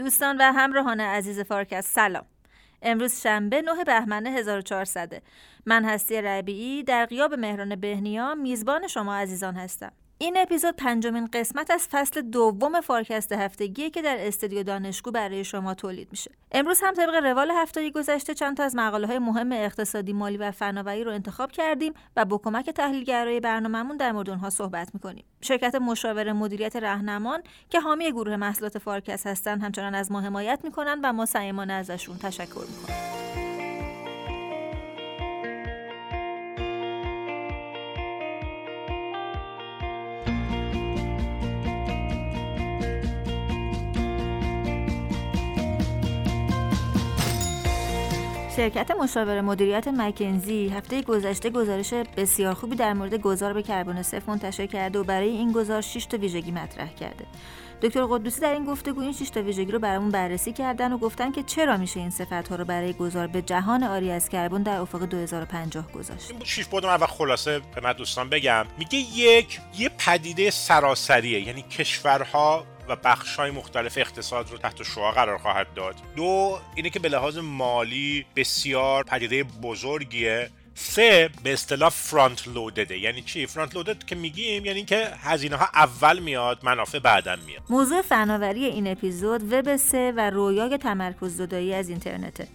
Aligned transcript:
دوستان 0.00 0.36
و 0.36 0.42
همراهان 0.42 1.00
عزیز 1.00 1.40
فارکست 1.40 1.94
سلام. 1.94 2.24
امروز 2.82 3.20
شنبه 3.20 3.62
9 3.62 3.84
بهمن 3.84 4.26
1400 4.26 5.22
من 5.66 5.84
هستی 5.84 6.22
ربیعی 6.22 6.82
در 6.82 7.06
غیاب 7.06 7.34
مهران 7.34 7.76
بهنیا 7.76 8.34
میزبان 8.34 8.86
شما 8.86 9.14
عزیزان 9.14 9.54
هستم. 9.54 9.92
این 10.22 10.36
اپیزود 10.36 10.76
پنجمین 10.76 11.28
قسمت 11.32 11.70
از 11.70 11.88
فصل 11.90 12.20
دوم 12.20 12.80
فارکست 12.80 13.32
هفتگیه 13.32 13.90
که 13.90 14.02
در 14.02 14.16
استودیو 14.18 14.62
دانشگو 14.62 15.10
برای 15.10 15.44
شما 15.44 15.74
تولید 15.74 16.08
میشه. 16.10 16.30
امروز 16.52 16.80
هم 16.82 16.94
طبق 16.94 17.14
روال 17.14 17.50
هفته 17.50 17.90
گذشته 17.90 18.34
چند 18.34 18.56
تا 18.56 18.62
از 18.62 18.76
مقاله 18.76 19.06
های 19.06 19.18
مهم 19.18 19.52
اقتصادی، 19.52 20.12
مالی 20.12 20.36
و 20.36 20.50
فناوری 20.50 21.04
رو 21.04 21.12
انتخاب 21.12 21.52
کردیم 21.52 21.94
و 22.16 22.24
با 22.24 22.38
کمک 22.38 22.70
تحلیلگرای 22.70 23.40
برنامهمون 23.40 23.96
در 23.96 24.12
مورد 24.12 24.30
اونها 24.30 24.50
صحبت 24.50 24.90
می‌کنیم. 24.94 25.24
شرکت 25.40 25.74
مشاور 25.74 26.32
مدیریت 26.32 26.76
رهنمان 26.76 27.42
که 27.70 27.80
حامی 27.80 28.12
گروه 28.12 28.36
محصولات 28.36 28.78
فارکست 28.78 29.26
هستن 29.26 29.60
همچنان 29.60 29.94
از 29.94 30.12
ما 30.12 30.20
حمایت 30.20 30.60
می‌کنن 30.64 31.00
و 31.02 31.12
ما 31.12 31.26
سعیمانه 31.26 31.72
ازشون 31.72 32.18
تشکر 32.18 32.60
می‌کنیم. 32.60 33.49
شرکت 48.56 48.90
مشاور 48.90 49.40
مدیریت 49.40 49.88
مکنزی 49.88 50.68
هفته 50.68 51.02
گذشته 51.02 51.50
گزارش 51.50 51.94
بسیار 51.94 52.54
خوبی 52.54 52.76
در 52.76 52.92
مورد 52.92 53.14
گذار 53.14 53.52
به 53.52 53.62
کربن 53.62 54.02
صفر 54.02 54.30
منتشر 54.30 54.66
کرده 54.66 54.98
و 54.98 55.04
برای 55.04 55.28
این 55.28 55.52
گزار 55.52 55.80
6 55.80 56.06
تا 56.06 56.16
ویژگی 56.16 56.50
مطرح 56.50 56.94
کرده. 56.94 57.26
دکتر 57.82 58.06
قدوسی 58.06 58.40
در 58.40 58.52
این 58.52 58.64
گفتگو 58.64 59.00
این 59.00 59.12
6 59.12 59.30
تا 59.30 59.42
ویژگی 59.42 59.72
رو 59.72 59.78
برامون 59.78 60.10
بررسی 60.10 60.52
کردن 60.52 60.92
و 60.92 60.98
گفتن 60.98 61.32
که 61.32 61.42
چرا 61.42 61.76
میشه 61.76 62.00
این 62.00 62.10
صفت 62.10 62.48
ها 62.48 62.56
رو 62.56 62.64
برای 62.64 62.92
گذار 62.92 63.26
به 63.26 63.42
جهان 63.42 63.82
آری 63.82 64.10
از 64.10 64.28
کربن 64.28 64.62
در 64.62 64.76
افق 64.76 65.04
2050 65.04 65.92
گذاشت. 65.92 66.30
این 66.30 66.44
6 66.44 66.66
بود 66.66 66.86
من 66.86 66.98
خلاصه 66.98 67.60
من 67.82 67.92
دوستان 67.92 68.28
بگم 68.28 68.66
میگه 68.78 68.98
یک 68.98 69.60
یه 69.78 69.88
پدیده 69.88 70.50
سراسریه 70.50 71.40
یعنی 71.40 71.62
کشورها 71.62 72.64
و 72.90 72.96
بخش 72.96 73.36
های 73.36 73.50
مختلف 73.50 73.98
اقتصاد 73.98 74.50
رو 74.50 74.58
تحت 74.58 74.82
شعا 74.82 75.10
قرار 75.10 75.38
خواهد 75.38 75.74
داد. 75.74 75.94
دو 76.16 76.58
اینه 76.74 76.90
که 76.90 76.98
به 76.98 77.08
لحاظ 77.08 77.38
مالی 77.38 78.26
بسیار 78.36 79.04
پدیده 79.04 79.44
بزرگیه. 79.44 80.50
سه 80.74 81.30
به 81.42 81.52
اصطلاح 81.52 81.88
فرانت 81.88 82.48
لودده 82.48 82.98
یعنی 82.98 83.22
چی؟ 83.22 83.46
فرانت 83.46 83.74
لودد 83.74 84.04
که 84.04 84.14
میگیم 84.14 84.64
یعنی 84.64 84.84
که 84.84 85.10
هزینه 85.22 85.56
ها 85.56 85.68
اول 85.74 86.18
میاد 86.18 86.58
منافع 86.62 86.98
بعدا 86.98 87.36
میاد. 87.46 87.62
موضوع 87.70 88.02
فناوری 88.02 88.64
این 88.64 88.86
اپیزود 88.86 89.52
وب 89.52 89.76
سه 89.76 90.12
و 90.16 90.30
رویای 90.30 90.78
تمرکز 90.78 91.36
زدایی 91.36 91.74
از 91.74 91.88
اینترنته. 91.88 92.48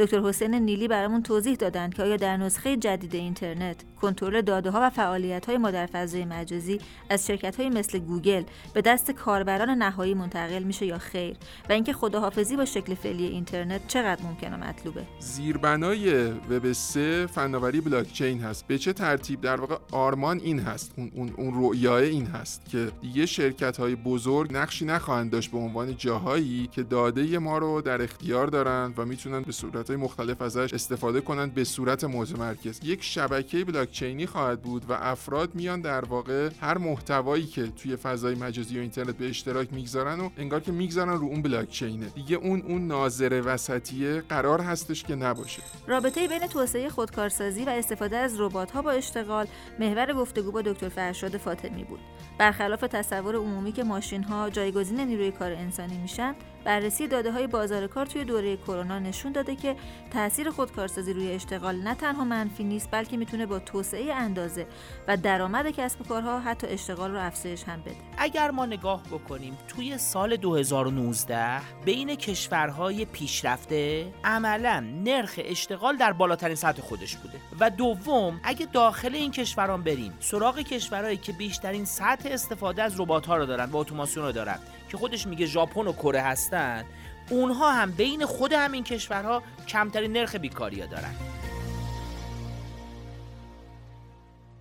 دکتر 0.00 0.20
حسین 0.20 0.54
نیلی 0.54 0.88
برامون 0.88 1.22
توضیح 1.22 1.54
دادند 1.54 1.94
که 1.94 2.02
آیا 2.02 2.16
در 2.16 2.36
نسخه 2.36 2.76
جدید 2.76 3.14
اینترنت 3.14 3.76
کنترل 4.00 4.40
داده 4.40 4.70
ها 4.70 4.80
و 4.82 4.90
فعالیت 4.90 5.46
های 5.46 5.58
ما 5.58 5.70
در 5.70 5.86
فضای 5.86 6.24
مجازی 6.24 6.80
از 7.10 7.26
شرکت 7.26 7.60
های 7.60 7.70
مثل 7.70 7.98
گوگل 7.98 8.42
به 8.74 8.80
دست 8.80 9.10
کاربران 9.10 9.70
نهایی 9.70 10.14
منتقل 10.14 10.62
میشه 10.62 10.86
یا 10.86 10.98
خیر؟ 10.98 11.36
و 11.68 11.72
اینکه 11.72 11.92
خداحافظی 11.92 12.56
با 12.56 12.64
شکل 12.64 12.94
فعلی 12.94 13.26
اینترنت 13.26 13.88
چقدر 13.88 14.22
ممکنه 14.22 14.56
مطلوبه؟ 14.56 15.02
زیربنای 15.18 16.24
وب 16.24 16.72
3 16.72 17.26
فناوری 17.26 17.80
بلاکچین 17.80 18.40
هست. 18.40 18.66
به 18.66 18.78
چه 18.78 18.92
ترتیب؟ 18.92 19.40
در 19.40 19.60
واقع 19.60 19.76
آرمان 19.92 20.40
این 20.40 20.58
هست. 20.58 20.92
اون 20.96 21.10
اون, 21.14 21.32
اون 21.36 21.54
رویای 21.54 22.08
این 22.08 22.26
هست 22.26 22.68
که 22.70 22.90
دیگه 23.00 23.26
شرکت 23.26 23.76
های 23.76 23.94
بزرگ 23.94 24.56
نقشی 24.56 24.84
نخواهند 24.84 25.30
داشت 25.30 25.50
به 25.50 25.58
عنوان 25.58 25.96
جاهایی 25.96 26.68
که 26.72 26.82
داده 26.82 27.38
ما 27.38 27.58
رو 27.58 27.80
در 27.80 28.02
اختیار 28.02 28.46
دارن 28.46 28.94
و 28.96 29.04
می‌تونن 29.04 29.42
به 29.42 29.52
صورت 29.52 29.89
مختلف 29.96 30.42
ازش 30.42 30.74
استفاده 30.74 31.20
کنند 31.20 31.54
به 31.54 31.64
صورت 31.64 32.04
متمرکز 32.04 32.80
یک 32.84 33.02
شبکه 33.02 33.64
بلاکچینی 33.64 34.26
خواهد 34.26 34.62
بود 34.62 34.90
و 34.90 34.92
افراد 34.92 35.54
میان 35.54 35.80
در 35.80 36.04
واقع 36.04 36.50
هر 36.60 36.78
محتوایی 36.78 37.46
که 37.46 37.66
توی 37.66 37.96
فضای 37.96 38.34
مجازی 38.34 38.78
و 38.78 38.80
اینترنت 38.80 39.16
به 39.16 39.28
اشتراک 39.28 39.72
می‌گذارن 39.72 40.20
و 40.20 40.30
انگار 40.38 40.60
که 40.60 40.72
می‌گذارن 40.72 41.12
رو 41.12 41.26
اون 41.26 41.42
بلاکچینه. 41.42 42.06
دیگه 42.06 42.36
اون 42.36 42.62
اون 42.62 42.86
ناظر 42.86 43.42
وسطیه 43.44 44.20
قرار 44.20 44.60
هستش 44.60 45.04
که 45.04 45.14
نباشه. 45.14 45.62
رابطه 45.86 46.28
بین 46.28 46.46
توسعه 46.46 46.88
خودکارسازی 46.88 47.64
و 47.64 47.68
استفاده 47.68 48.16
از 48.16 48.40
ربات 48.40 48.70
ها 48.70 48.82
با 48.82 48.90
اشتغال 48.90 49.46
محور 49.80 50.12
گفتگو 50.12 50.52
با 50.52 50.62
دکتر 50.62 50.88
فرشاد 50.88 51.36
فاطمی 51.36 51.84
بود. 51.84 52.00
برخلاف 52.38 52.80
تصور 52.80 53.36
عمومی 53.36 53.72
که 53.72 53.84
ماشین 53.84 54.22
ها 54.22 54.50
جایگزین 54.50 55.00
نیروی 55.00 55.30
کار 55.30 55.52
انسانی 55.52 55.98
میشن 55.98 56.34
بررسی 56.64 57.08
داده 57.08 57.32
های 57.32 57.46
بازار 57.46 57.86
کار 57.86 58.06
توی 58.06 58.24
دوره 58.24 58.56
کرونا 58.56 58.98
نشون 58.98 59.32
داده 59.32 59.56
که 59.56 59.76
تاثیر 60.12 60.50
خودکارسازی 60.50 61.12
روی 61.12 61.32
اشتغال 61.32 61.76
نه 61.76 61.94
تنها 61.94 62.24
منفی 62.24 62.64
نیست 62.64 62.88
بلکه 62.90 63.16
می‌تونه 63.16 63.46
با 63.46 63.58
توسعه 63.58 64.14
اندازه 64.14 64.66
و 65.08 65.16
درآمد 65.16 65.70
کسب 65.70 66.00
و 66.00 66.04
کارها 66.04 66.40
حتی 66.40 66.66
اشتغال 66.66 67.10
رو 67.10 67.26
افزایش 67.26 67.64
هم 67.64 67.80
بده. 67.80 67.96
اگر 68.18 68.50
ما 68.50 68.66
نگاه 68.66 69.02
بکنیم 69.02 69.58
توی 69.68 69.98
سال 69.98 70.36
2019 70.36 71.60
بین 71.84 72.14
کشورهای 72.14 73.04
پیشرفته 73.04 74.12
عملا 74.24 74.80
نرخ 75.04 75.40
اشتغال 75.44 75.96
در 75.96 76.12
بالاترین 76.12 76.56
سطح 76.56 76.82
خودش 76.82 77.16
بوده 77.16 77.38
و 77.60 77.70
دوم 77.70 78.40
اگه 78.44 78.66
داخل 78.66 79.14
این 79.14 79.30
کشوران 79.30 79.82
بریم 79.82 80.12
سراغ 80.20 80.58
کشورهایی 80.58 81.16
که 81.16 81.32
بیشترین 81.32 81.84
سطح 81.84 82.28
استفاده 82.32 82.82
از 82.82 83.00
ربات 83.00 83.26
ها 83.26 83.36
رو 83.36 83.46
دارن 83.46 83.70
و 83.70 83.76
اتوماسیون 83.76 84.26
رو 84.26 84.32
دارن 84.32 84.58
که 84.90 84.96
خودش 84.96 85.26
میگه 85.26 85.46
ژاپن 85.46 85.86
و 85.86 85.92
کره 85.92 86.20
هستن 86.20 86.84
اونها 87.30 87.72
هم 87.72 87.90
بین 87.90 88.26
خود 88.26 88.52
همین 88.52 88.84
کشورها 88.84 89.42
کمترین 89.68 90.12
نرخ 90.12 90.34
بیکاری 90.34 90.80
ها 90.80 90.86
دارن. 90.86 91.14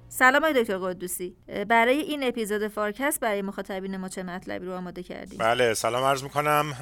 سلام 0.10 0.44
های 0.44 0.54
دکتر 0.54 0.78
قدوسی. 0.78 1.38
برای 1.68 1.98
این 1.98 2.24
اپیزود 2.24 2.68
فارکست 2.68 3.20
برای 3.20 3.42
مخاطبین 3.42 3.98
ما 3.98 4.10
چه 4.10 4.24
مطلبی 4.24 4.66
رو 4.66 4.76
آماده 4.76 5.04
کردیم 5.04 5.40
بله 5.40 5.74
سلام 5.74 6.04
عرض 6.04 6.24
می‌کنم. 6.24 6.74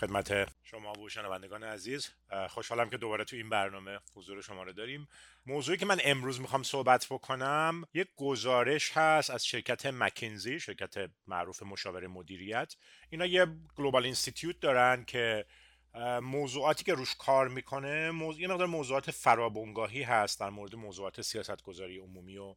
خدمت 0.00 0.48
شما 0.62 0.92
و 0.92 1.08
شنوندگان 1.08 1.62
عزیز. 1.62 2.08
خوشحالم 2.48 2.90
که 2.90 2.96
دوباره 2.96 3.24
تو 3.24 3.36
این 3.36 3.48
برنامه 3.48 3.98
حضور 4.16 4.42
شما 4.42 4.62
رو 4.62 4.72
داریم. 4.72 5.08
موضوعی 5.46 5.78
که 5.78 5.86
من 5.86 6.00
امروز 6.04 6.40
می‌خوام 6.40 6.62
صحبت 6.62 7.06
بکنم 7.10 7.84
یک 7.94 8.08
گزارش 8.16 8.92
هست 8.94 9.30
از 9.30 9.46
شرکت 9.46 9.86
مکنزی 9.86 10.60
شرکت 10.60 11.10
معروف 11.26 11.62
مشاور 11.62 12.06
مدیریت. 12.06 12.74
اینا 13.10 13.26
یه 13.26 13.46
گلوبال 13.76 14.04
اینستیتیوت 14.04 14.60
دارن 14.60 15.04
که 15.04 15.44
موضوعاتی 16.22 16.84
که 16.84 16.94
روش 16.94 17.14
کار 17.18 17.48
می‌کنه 17.48 18.10
موضوع... 18.10 18.42
یه 18.42 18.48
مقدار 18.48 18.66
موضوعات 18.66 19.10
فرابونگاهی 19.10 20.02
هست 20.02 20.40
در 20.40 20.50
مورد 20.50 20.74
موضوعات 20.74 21.22
سیاست 21.22 21.62
گذاری 21.62 21.98
عمومی 21.98 22.36
و 22.36 22.54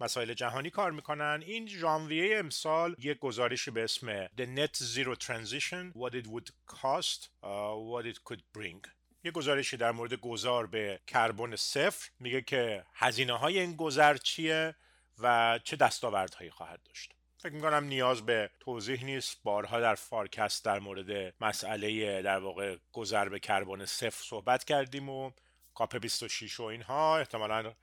مسائل 0.00 0.34
جهانی 0.34 0.70
کار 0.70 0.90
می‌کنن. 0.90 1.42
این 1.46 1.66
ژانویه 1.66 2.38
امسال 2.38 2.96
یک 2.98 3.18
گزارشی 3.18 3.70
به 3.70 3.84
اسم 3.84 4.26
The 4.26 4.46
Net 4.56 4.76
Zero 4.76 5.16
Transition 5.26 5.92
What 5.98 6.14
It 6.14 6.26
Would 6.26 6.50
Cost 6.66 7.28
uh, 7.42 7.74
What 7.90 8.06
It 8.06 8.18
Could 8.24 8.42
Bring. 8.58 8.97
یه 9.28 9.32
گزارشی 9.32 9.76
در 9.76 9.92
مورد 9.92 10.14
گذار 10.14 10.66
به 10.66 11.00
کربن 11.06 11.56
صفر 11.56 12.10
میگه 12.20 12.42
که 12.42 12.84
هزینه 12.94 13.38
های 13.38 13.58
این 13.58 13.76
گذر 13.76 14.16
چیه 14.16 14.74
و 15.18 15.58
چه 15.64 15.76
دستاوردهایی 15.76 16.50
خواهد 16.50 16.82
داشت. 16.82 17.14
فکر 17.38 17.52
می‌کنم 17.52 17.84
نیاز 17.84 18.26
به 18.26 18.50
توضیح 18.60 19.04
نیست. 19.04 19.40
بارها 19.42 19.80
در 19.80 19.94
فارکست 19.94 20.64
در 20.64 20.78
مورد 20.78 21.34
مسئله 21.40 22.22
در 22.22 22.38
واقع 22.38 22.76
گذر 22.92 23.28
به 23.28 23.38
کربن 23.40 23.84
صفر 23.84 24.24
صحبت 24.24 24.64
کردیم 24.64 25.08
و 25.08 25.30
COP 25.74 25.96
26 25.96 26.60
و 26.60 26.62
اینها. 26.62 27.18
احتمالا 27.18 27.74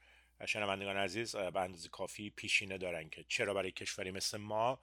شنوندگان 0.45 0.97
عزیز 0.97 1.35
به 1.35 1.59
اندازه 1.59 1.89
کافی 1.89 2.29
پیشینه 2.29 2.77
دارن 2.77 3.09
که 3.09 3.25
چرا 3.27 3.53
برای 3.53 3.71
کشوری 3.71 4.11
مثل 4.11 4.37
ما 4.37 4.79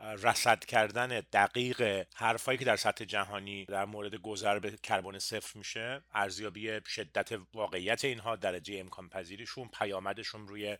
رصد 0.00 0.64
کردن 0.64 1.08
دقیق 1.32 2.06
حرفایی 2.14 2.58
که 2.58 2.64
در 2.64 2.76
سطح 2.76 3.04
جهانی 3.04 3.64
در 3.64 3.84
مورد 3.84 4.14
گذر 4.14 4.58
به 4.58 4.70
کربن 4.82 5.18
صفر 5.18 5.58
میشه 5.58 6.02
ارزیابی 6.14 6.80
شدت 6.86 7.38
واقعیت 7.54 8.04
اینها 8.04 8.36
درجه 8.36 8.78
امکان 8.78 9.08
پذیریشون 9.08 9.68
پیامدشون 9.68 10.48
روی 10.48 10.76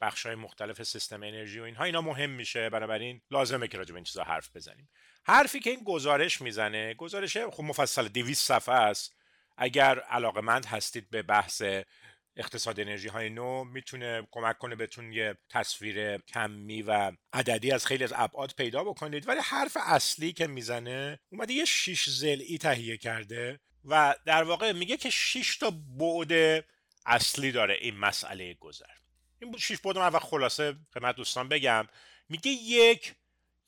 بخش 0.00 0.26
های 0.26 0.34
مختلف 0.34 0.82
سیستم 0.82 1.22
انرژی 1.22 1.60
و 1.60 1.62
اینها 1.62 1.84
اینا 1.84 2.00
مهم 2.00 2.30
میشه. 2.30 2.70
بنابراین 2.70 3.20
لازمه 3.30 3.68
که 3.68 3.78
راجع 3.78 3.92
به 3.92 3.96
این 3.96 4.04
چیزا 4.04 4.24
حرف 4.24 4.56
بزنیم. 4.56 4.88
حرفی 5.24 5.60
که 5.60 5.70
این 5.70 5.84
گزارش 5.84 6.40
می‌زنه 6.40 6.94
گزارش 6.94 7.36
خب 7.36 7.62
مفصل 7.62 8.08
200 8.08 8.46
صفحه 8.46 8.74
است. 8.74 9.16
اگر 9.56 9.98
علاقمند 9.98 10.66
هستید 10.66 11.10
به 11.10 11.22
بحث 11.22 11.62
اقتصاد 12.36 12.80
انرژی 12.80 13.08
های 13.08 13.30
نو 13.30 13.64
می‌تونه 13.64 14.28
کمک 14.30 14.58
کنه 14.58 14.76
بهتون 14.76 15.12
یه 15.12 15.38
تصویر 15.48 16.18
کمی 16.18 16.82
و 16.82 17.12
عددی 17.32 17.72
از 17.72 17.86
خیلی 17.86 18.04
از 18.04 18.12
ابعاد 18.16 18.54
پیدا 18.56 18.84
بکنید. 18.84 19.28
ولی 19.28 19.40
حرف 19.40 19.76
اصلی 19.80 20.32
که 20.32 20.46
می‌زنه 20.46 21.20
اومده 21.32 21.52
یه 21.52 21.64
شیش 21.64 22.08
زلی 22.08 22.58
تهیه 22.58 22.96
کرده 22.96 23.60
و 23.84 24.14
در 24.26 24.42
واقع 24.42 24.72
میگه 24.72 24.96
که 24.96 25.10
شش 25.10 25.56
تا 25.56 25.70
بعد 25.70 26.64
اصلی 27.06 27.52
داره 27.52 27.74
این 27.74 27.96
مسئله 27.96 28.54
گذر. 28.54 28.84
این 29.38 29.56
شیش 29.56 29.78
بعد 29.80 29.98
من 29.98 30.18
خلاصه 30.18 30.76
خدمت 30.94 31.16
دوستان 31.16 31.48
بگم. 31.48 31.88
میگه 32.28 32.50
یک 32.50 33.14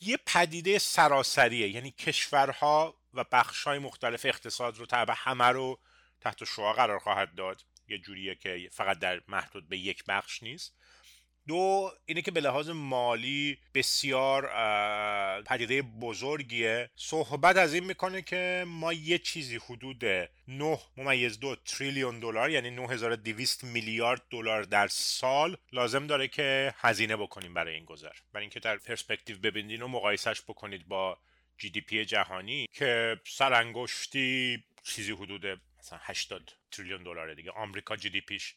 یه 0.00 0.18
پدیده 0.26 0.78
سراسریه. 0.78 1.68
یعنی 1.68 1.90
کشورها 1.90 3.00
و 3.14 3.24
بخش 3.32 3.64
های 3.64 3.78
مختلف 3.78 4.26
اقتصاد 4.26 4.78
رو 4.78 4.86
تبع 4.86 5.14
همه 5.16 5.44
رو 5.44 5.80
تحت 6.20 6.44
شعا 6.44 6.72
قرار 6.72 6.98
خواهد 6.98 7.34
داد. 7.34 7.62
یه 7.92 7.98
جوریه 7.98 8.34
که 8.34 8.68
فقط 8.72 8.98
در 8.98 9.20
محدود 9.28 9.68
به 9.68 9.78
یک 9.78 10.04
بخش 10.04 10.42
نیست. 10.42 10.74
دو 11.48 11.90
اینه 12.06 12.22
که 12.22 12.30
به 12.30 12.40
لحاظ 12.40 12.68
مالی 12.68 13.58
بسیار 13.74 14.50
پدیده 15.42 15.82
بزرگیه. 15.82 16.90
صحبت 16.96 17.56
از 17.56 17.74
این 17.74 17.84
می‌کنه 17.84 18.22
که 18.22 18.64
ما 18.66 18.92
یه 18.92 19.18
چیزی 19.18 19.56
حدود 19.56 20.04
9 20.48 20.78
ممیز 20.96 21.40
دو 21.40 21.56
تریلیون 21.56 22.20
دلار 22.20 22.50
یعنی 22.50 22.70
9200 22.70 23.64
میلیارد 23.64 24.22
دلار 24.30 24.62
در 24.62 24.88
سال 24.88 25.56
لازم 25.72 26.06
داره 26.06 26.28
که 26.28 26.74
هزینه 26.76 27.16
بکنیم 27.16 27.54
برای 27.54 27.74
این 27.74 27.84
گذر. 27.84 28.12
برای 28.32 28.44
اینکه 28.44 28.60
در 28.60 28.76
پرسپکتیو 28.76 29.38
ببینید 29.38 29.82
و 29.82 29.88
مقایسش 29.88 30.42
بکنید 30.42 30.88
با 30.88 31.18
GDP 31.58 32.04
جهانی 32.04 32.66
که 32.72 33.20
سرانگشتی 33.26 34.64
چیزی 34.82 35.12
حدود 35.12 35.60
مثلا 35.82 35.98
80 36.02 36.52
تریلیون 36.70 37.02
دلار 37.02 37.34
دیگه. 37.34 37.50
آمریکا 37.50 37.96
GDP 37.96 38.20
ش 38.20 38.54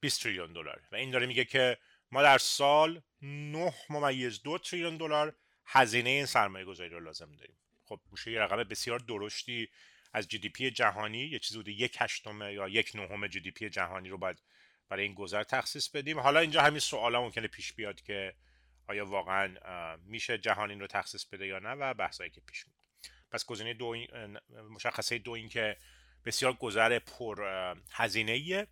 20 0.00 0.22
تریلیون 0.22 0.52
دلار 0.52 0.82
و 0.92 0.96
این 0.96 1.10
داره 1.10 1.26
میگه 1.26 1.44
که 1.44 1.78
ما 2.10 2.22
در 2.22 2.38
سال 2.38 3.02
9 3.22 3.74
ممیز 3.90 4.42
دو 4.42 4.58
تریلیون 4.58 4.96
دلار 4.96 5.36
هزینه 5.64 6.10
این 6.10 6.26
سرمایه 6.26 6.64
گذاری 6.64 6.90
رو 6.90 7.00
لازم 7.00 7.36
داریم. 7.36 7.56
خب 7.84 8.00
میشه 8.12 8.30
یه 8.30 8.40
رقم 8.40 8.64
بسیار 8.64 8.98
درشتی 8.98 9.68
از 10.12 10.28
GDP 10.28 10.70
جهانی 10.70 11.18
یه 11.18 11.38
چیزی 11.38 11.56
بوده 11.56 11.72
یک 11.72 11.96
هشتم 11.98 12.42
یا 12.42 12.68
یک 12.68 12.92
نهم 12.94 13.26
GDP 13.26 13.70
جهانی 13.70 14.08
رو 14.08 14.18
باید 14.18 14.42
برای 14.88 15.02
این 15.02 15.14
گذر 15.14 15.42
تخصیص 15.42 15.88
بدیم. 15.88 16.20
حالا 16.20 16.40
اینجا 16.40 16.62
همین 16.62 16.80
سوالا 16.80 17.22
ممکنه 17.22 17.48
پیش 17.48 17.72
بیاد 17.72 18.00
که 18.00 18.34
آیا 18.86 19.06
واقعا 19.06 19.56
میشه 19.96 20.38
جهان 20.38 20.70
این 20.70 20.80
رو 20.80 20.86
تخصیص 20.86 21.24
بده 21.24 21.46
یا 21.46 21.58
نه 21.58 21.70
و 21.70 21.94
بحثایی 21.94 22.30
که 22.30 22.40
پیش 22.40 22.66
میاد. 22.66 22.80
پس 23.30 23.46
گزینه 23.46 23.74
دو 23.74 23.96
مشخصه 24.70 25.18
دو 25.18 25.30
این 25.30 25.48
که 25.48 25.76
بسیار 26.24 26.52
گذر 26.52 26.98
پر 26.98 27.44
هزینه 27.92 28.66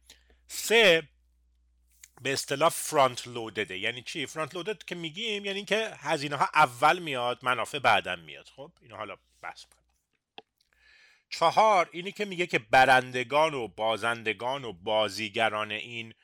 سه 0.46 1.08
به 2.22 2.32
اصطلاح 2.32 2.68
front-loaded 2.68 3.28
ه 3.28 3.78
یعنی 3.78 4.02
چی؟ 4.02 4.26
front-loaded 4.26 4.84
که 4.84 4.94
میگیم 4.94 5.44
یعنی 5.44 5.56
اینکه 5.56 5.90
هزینه 5.98 6.36
ها 6.36 6.48
اول 6.54 6.98
میاد 6.98 7.38
منافع 7.42 7.78
بعدا 7.78 8.16
میاد. 8.16 8.48
خب 8.56 8.72
اینو 8.82 8.96
حالا 8.96 9.16
بحث 9.42 9.64
کنیم 9.64 9.78
چهار 11.30 11.88
اینی 11.92 12.12
که 12.12 12.24
میگه 12.24 12.46
که 12.46 12.58
برندگان 12.58 13.54
و 13.54 13.68
بازندگان 13.68 14.64
و 14.64 14.72
بازیگران 14.72 15.70
این 15.70 16.14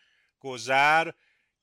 گذر 0.41 1.11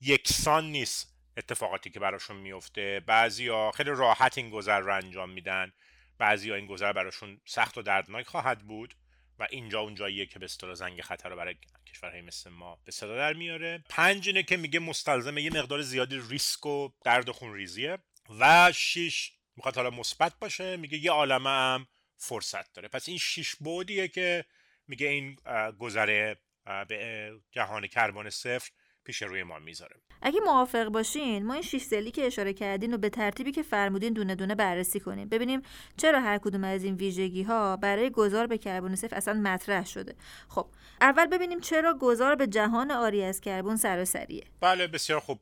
یکسان 0.01 0.65
نیست 0.65 1.11
اتفاقاتی 1.37 1.89
که 1.89 1.99
براشون 1.99 2.35
میفته 2.35 3.03
بعضیا 3.05 3.71
خیلی 3.71 3.89
راحت 3.89 4.37
این 4.37 4.49
گذر 4.49 4.79
رو 4.79 4.95
انجام 4.95 5.29
میدن. 5.29 5.73
بعضیا 6.17 6.55
این 6.55 6.65
گذر 6.65 6.93
براشون 6.93 7.41
سخت 7.45 7.77
و 7.77 7.81
دردناک 7.81 8.27
خواهد 8.27 8.59
بود. 8.59 8.95
و 9.41 9.47
اینجا 9.49 9.79
اونجاییه 9.79 10.25
که 10.25 10.39
به 10.39 10.45
اصطلاح 10.45 10.73
زنگ 10.73 11.01
خطر 11.01 11.29
رو 11.29 11.35
برای 11.35 11.55
کشورهای 11.87 12.21
مثل 12.21 12.49
ما 12.49 12.79
به 12.85 12.91
صدا 12.91 13.15
در 13.15 13.33
میاره. 13.33 13.83
پنج 13.89 14.27
اینه 14.27 14.43
که 14.43 14.57
میگه 14.57 14.79
مستلزم 14.79 15.37
یه 15.37 15.49
مقدار 15.53 15.81
زیادی 15.81 16.21
ریسک 16.29 16.65
و 16.65 16.89
درد 17.03 17.29
و 17.29 17.33
خون 17.33 17.53
ریزیه. 17.53 17.97
و 18.39 18.71
شیش 18.75 19.31
می‌خواد 19.55 19.75
حالا 19.75 19.89
مثبت 19.89 20.39
باشه 20.39 20.77
میگه 20.77 20.97
یه 20.97 21.11
عالمه 21.11 21.49
هم 21.49 21.87
فرصت 22.17 22.73
داره. 22.73 22.87
پس 22.87 23.09
این 23.09 23.17
شیش 23.17 23.55
بودیه 23.55 24.07
که 24.07 24.45
میگه 24.87 25.07
این 25.07 25.35
گذره 25.79 26.37
به 26.87 27.31
جهان 27.51 27.87
کربن 27.87 28.29
صفر 28.29 28.71
پیش 29.03 29.21
روی 29.21 29.43
ما 29.43 29.59
می‌ذاره. 29.59 30.01
اگه 30.21 30.39
موافق 30.39 30.85
باشین 30.85 31.45
ما 31.45 31.53
این 31.53 31.61
شش 31.61 31.77
سلی 31.81 32.11
که 32.11 32.25
اشاره 32.25 32.53
کردین 32.53 32.93
و 32.93 32.97
به 32.97 33.09
ترتیبی 33.09 33.51
که 33.51 33.63
فرمودین 33.63 34.13
دونه 34.13 34.35
دونه 34.35 34.55
بررسی 34.55 34.99
کنیم. 34.99 35.29
ببینیم 35.29 35.61
چرا 35.97 36.21
هر 36.21 36.37
کدوم 36.37 36.63
از 36.63 36.83
این 36.83 36.95
ویژگی 36.95 37.43
ها 37.43 37.77
برای 37.77 38.09
گذار 38.09 38.47
به 38.47 38.57
کربن 38.57 38.95
صفر 38.95 39.15
اصلا 39.15 39.33
مطرح 39.33 39.85
شده. 39.85 40.15
خب 40.49 40.67
اول 41.01 41.25
ببینیم 41.25 41.59
چرا 41.59 41.97
گذار 42.01 42.35
به 42.35 42.47
جهان 42.47 42.91
آری 42.91 43.23
از 43.23 43.41
کربن 43.41 43.75
سراسریه. 43.75 44.43
بله 44.59 44.87
بسیار 44.87 45.19
خوب. 45.19 45.39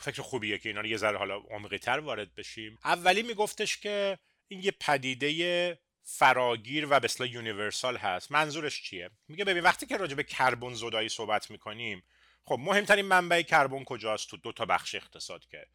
فکر 0.00 0.22
خوبیه 0.22 0.58
که 0.58 0.68
اینا 0.68 0.80
رو 0.80 0.86
یه 0.86 0.96
ذره 0.96 1.18
حالا 1.18 1.42
عمیقی 1.50 1.78
تر 1.78 1.98
وارد 1.98 2.34
بشیم. 2.34 2.78
اولی 2.84 3.22
میگفتش 3.22 3.76
که 3.76 4.18
این 4.48 4.62
یه 4.62 4.72
پدیده 4.80 5.78
فراگیر 6.02 6.86
و 6.90 7.00
به 7.00 7.08
یونیورسال 7.30 7.96
هست. 7.96 8.32
منظورش 8.32 8.82
چیه؟ 8.82 9.10
میگه 9.28 9.44
ببین 9.44 9.62
وقتی 9.62 9.86
که 9.86 9.96
راجع 9.96 10.14
به 10.14 10.22
کربن 10.22 10.74
زدایی 10.74 11.08
صحبت 11.08 11.50
می‌کنیم 11.50 12.02
خب 12.48 12.58
مهمترین 12.60 13.04
منبع 13.04 13.42
کربن 13.42 13.84
کجاست؟ 13.84 14.30
تو 14.30 14.36
دو 14.36 14.52
تا 14.52 14.64
بخش 14.64 14.94
اقتصاد 14.94 15.46
که 15.46 15.66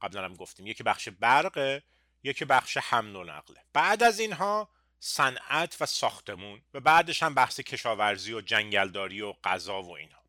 قبلا 0.00 0.24
هم 0.24 0.34
گفتیم. 0.34 0.66
یکی 0.66 0.82
بخش 0.82 1.08
برق 1.08 1.82
یکی 2.22 2.44
بخش 2.44 2.76
حمل 2.76 3.16
و 3.16 3.24
نقله 3.24 3.60
بعد 3.72 4.02
از 4.02 4.20
اینها 4.20 4.68
صنعت 4.98 5.76
و 5.80 5.86
ساختمون 5.86 6.62
و 6.74 6.80
بعدش 6.80 7.22
هم 7.22 7.34
بحث 7.34 7.60
کشاورزی 7.60 8.32
و 8.32 8.40
جنگلداری 8.40 9.20
و 9.20 9.32
غذا 9.32 9.82
و 9.82 9.96
اینها. 9.96 10.22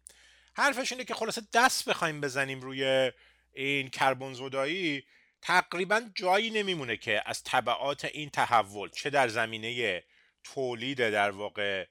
حرفش 0.56 0.92
اینه 0.92 1.04
که 1.04 1.14
خلاصه 1.14 1.42
دست 1.54 1.90
بخوایم 1.90 2.22
بزنیم 2.22 2.62
روی 2.62 3.12
این 3.54 3.90
کربن 3.90 4.34
زدایی 4.34 5.04
تقریبا 5.42 6.02
جایی 6.16 6.50
نمیمونه 6.50 6.98
که 6.98 7.24
از 7.26 7.44
طبعات 7.44 8.06
این 8.06 8.30
تحول 8.30 8.90
چه 8.90 9.10
در 9.10 9.28
زمینه 9.28 10.04
تولید 10.44 10.98
در 10.98 11.32
واقع 11.32 11.86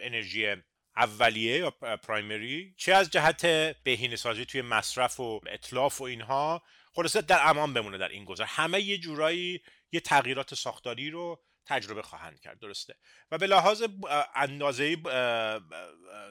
انرژی 0.00 0.56
اولیه 0.96 1.58
یا 1.58 1.70
پرایمری 1.70 2.74
چه 2.76 2.94
از 2.94 3.10
جهت 3.10 3.46
بهینه 3.82 4.16
سازی 4.16 4.44
توی 4.44 4.62
مصرف 4.62 5.20
و 5.20 5.40
اطلاف 5.46 6.00
و 6.00 6.04
اینها 6.04 6.62
خلاصه 6.92 7.22
در 7.22 7.48
امان 7.48 7.74
بمونه 7.74 7.98
در 7.98 8.08
این 8.08 8.24
گذر. 8.24 8.44
همه 8.44 8.80
یه 8.80 8.98
جورایی 8.98 9.60
یه 9.92 10.00
تغییرات 10.00 10.54
ساختاری 10.54 11.10
رو 11.10 11.42
تجربه 11.66 12.02
خواهند 12.02 12.40
کرد 12.40 12.58
درسته؟ 12.58 12.94
و 13.30 13.38
به 13.38 13.46
لحاظ 13.46 13.82
اندازه 14.34 14.96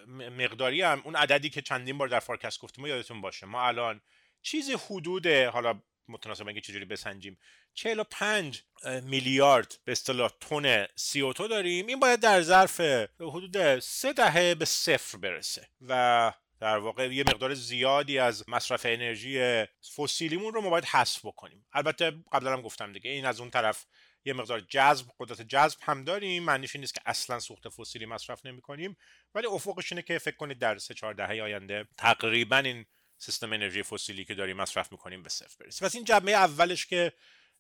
مقداری 0.08 0.82
هم 0.82 1.02
اون 1.06 1.16
عددی 1.16 1.50
که 1.50 1.62
چندین 1.62 1.98
بار 1.98 2.08
در 2.08 2.20
فارکست 2.20 2.60
گفتیم 2.60 2.86
یادتون 2.86 3.22
باشه. 3.22 3.46
ما 3.46 3.68
الان 3.68 4.02
چیزی 4.42 4.74
حدود 4.74 5.28
حالا 5.28 5.82
متناسب 6.08 6.48
اینکه 6.48 6.62
چجوری 6.62 6.86
بسنجیم 6.86 7.38
45 7.74 8.64
میلیارد 9.04 9.76
به 9.86 9.92
اصطلاح 9.92 10.32
تن 10.42 10.86
CO2 10.86 11.40
داریم. 11.50 11.88
این 11.88 12.00
باید 12.00 12.20
در 12.20 12.42
ظرف 12.42 12.82
حدود 13.20 13.80
سه 13.80 14.14
دهه 14.14 14.56
به 14.56 14.66
صفر 14.66 15.18
برسه 15.18 15.70
و 15.82 16.34
در 16.60 16.78
واقع 16.78 17.14
یه 17.14 17.24
مقدار 17.24 17.54
زیادی 17.54 18.20
از 18.20 18.50
مصرف 18.50 18.86
انرژی 18.86 19.66
فسیلیمون 19.98 20.54
رو 20.54 20.62
ما 20.62 20.70
باید 20.70 20.86
حذف 20.86 21.26
بکنیم. 21.26 21.66
البته 21.74 22.12
قبلا 22.32 22.54
هم 22.54 22.62
گفتم 22.62 22.94
دیگه 22.94 23.12
این 23.12 23.26
از 23.26 23.40
اون 23.40 23.50
طرف 23.50 23.86
یه 24.26 24.34
مقدار 24.34 24.60
جذب 24.60 25.06
قدرت 25.20 25.42
جذب 25.42 25.80
هم 25.82 26.04
داریم. 26.04 26.44
معنیش 26.44 26.76
نیست 26.76 26.94
که 26.94 27.02
اصلا 27.06 27.40
سوخت 27.40 27.70
فسیلی 27.70 28.06
مصرف 28.06 28.46
نمی 28.46 28.62
کنیم 28.62 28.98
ولی 29.36 29.48
افقش 29.48 29.92
اینه 29.92 30.02
که 30.02 30.18
فکر 30.18 30.36
کنید 30.36 30.60
در 30.60 30.78
سه 30.78 30.94
چهار 30.94 31.14
دهه 31.14 31.42
آینده 31.44 31.88
تقریبا 31.98 32.58
این 32.58 32.86
سیستم 33.18 33.54
انرژی 33.54 33.84
فسیلی 33.84 34.26
که 34.26 34.36
داریم 34.36 34.58
مصرف 34.58 34.92
می‌کنیم 34.92 35.24
به 35.24 35.30
صفر 35.30 35.56
برسه. 35.60 35.86
پس 35.86 35.96
این 35.96 36.04
جمعه 36.04 36.34
اولش 36.34 36.86
که 36.86 37.14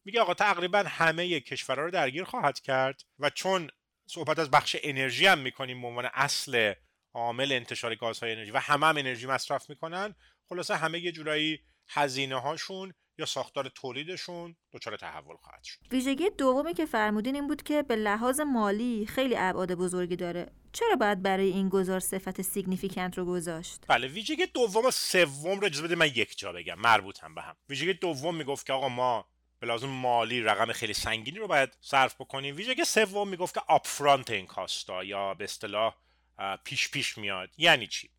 میگه 0.05 0.21
آقا 0.21 0.33
تقریبا 0.33 0.83
همه 0.87 1.39
کشورها 1.39 1.85
رو 1.85 1.91
درگیر 1.91 2.23
خواهد 2.23 2.59
کرد 2.59 3.01
و 3.19 3.29
چون 3.29 3.69
صحبت 4.07 4.39
از 4.39 4.51
بخش 4.51 4.75
انرژی 4.83 5.27
هم 5.27 5.39
می‌کنیم 5.39 5.81
به 5.81 5.87
عنوان 5.87 6.09
اصل 6.13 6.73
عامل 7.13 7.51
انتشار 7.51 7.95
گازهای 7.95 8.31
انرژی 8.31 8.51
و 8.51 8.57
همه 8.57 8.85
هم 8.85 8.97
انرژی 8.97 9.27
مصرف 9.27 9.69
می‌کنن 9.69 10.15
خلاصه 10.49 10.75
همه 10.75 10.99
یه 10.99 11.11
جورایی 11.11 11.59
هزینه 11.87 12.39
هاشون 12.39 12.93
یا 13.17 13.25
ساختار 13.25 13.69
تولیدشون 13.69 14.55
دچار 14.73 14.97
تحول 14.97 15.35
خواهد 15.35 15.63
شد. 15.63 15.79
ویژگی 15.91 16.29
دومی 16.29 16.73
که 16.73 16.85
فرمودین 16.85 17.35
این 17.35 17.47
بود 17.47 17.63
که 17.63 17.83
به 17.83 17.95
لحاظ 17.95 18.39
مالی 18.39 19.05
خیلی 19.05 19.35
ابعاد 19.37 19.75
بزرگی 19.75 20.15
داره. 20.15 20.51
چرا 20.73 20.95
باید 20.95 21.21
برای 21.21 21.47
این 21.47 21.69
گذار 21.69 21.99
صفت 21.99 22.41
significant 22.41 23.17
رو 23.17 23.25
گذاشت؟ 23.25 23.85
بله 23.87 24.07
ویژگی 24.07 24.45
دوم 24.45 24.85
و 24.85 24.91
سوم 24.91 25.59
رو 25.59 25.65
اجازه 25.65 25.83
بده 25.83 25.95
من 25.95 26.07
یک 26.07 26.37
جا 26.37 26.53
بگم 26.53 26.79
مربوط 26.79 27.23
هم 27.23 27.35
به 27.35 27.41
هم. 27.41 27.55
ویژگی 27.69 27.93
دوم 27.93 28.35
می‌گفت 28.35 28.65
که 28.65 28.73
آقا 28.73 28.89
ما 28.89 29.25
به 29.63 29.67
لحاظ 29.67 29.89
مالی 29.89 30.41
رقم 30.41 30.71
خیلی 30.71 30.93
سنگینی 30.93 31.39
رو 31.39 31.47
باید 31.47 31.77
صرف 31.81 32.15
بکنیم. 32.15 32.55
ویژگی 32.55 32.85
سوم 32.85 33.27
می‌گفت 33.27 33.53
که 33.53 33.61
upfront 33.67 34.29
این 34.29 34.45
cost 34.45 34.92
ا 34.92 35.03
یا 35.03 35.33
به 35.33 35.43
اصطلاح 35.43 35.95
پیش 36.63 36.91
پیش 36.91 37.17
میاد. 37.17 37.49
یعنی 37.57 37.87
چی؟ 37.87 38.09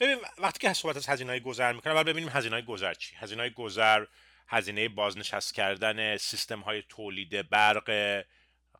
ببین 0.00 0.18
وقتی 0.38 0.58
که 0.58 0.72
صحبت 0.72 0.96
از 0.96 1.06
هزینه 1.06 1.30
های 1.30 1.40
گذر 1.40 1.72
می‌کنه 1.72 1.94
بعد 1.94 2.06
ببینیم 2.06 2.28
هزینه 2.28 2.54
های 2.54 2.64
گذر 2.64 2.94
چی. 2.94 3.16
هزینه 3.16 3.42
های 3.42 3.50
گذر 3.50 4.04
هزینه 4.48 4.88
بازنشست 4.88 5.54
کردن 5.54 6.16
سیستم 6.16 6.60
های 6.60 6.82
تولید 6.88 7.50
برق 7.50 8.24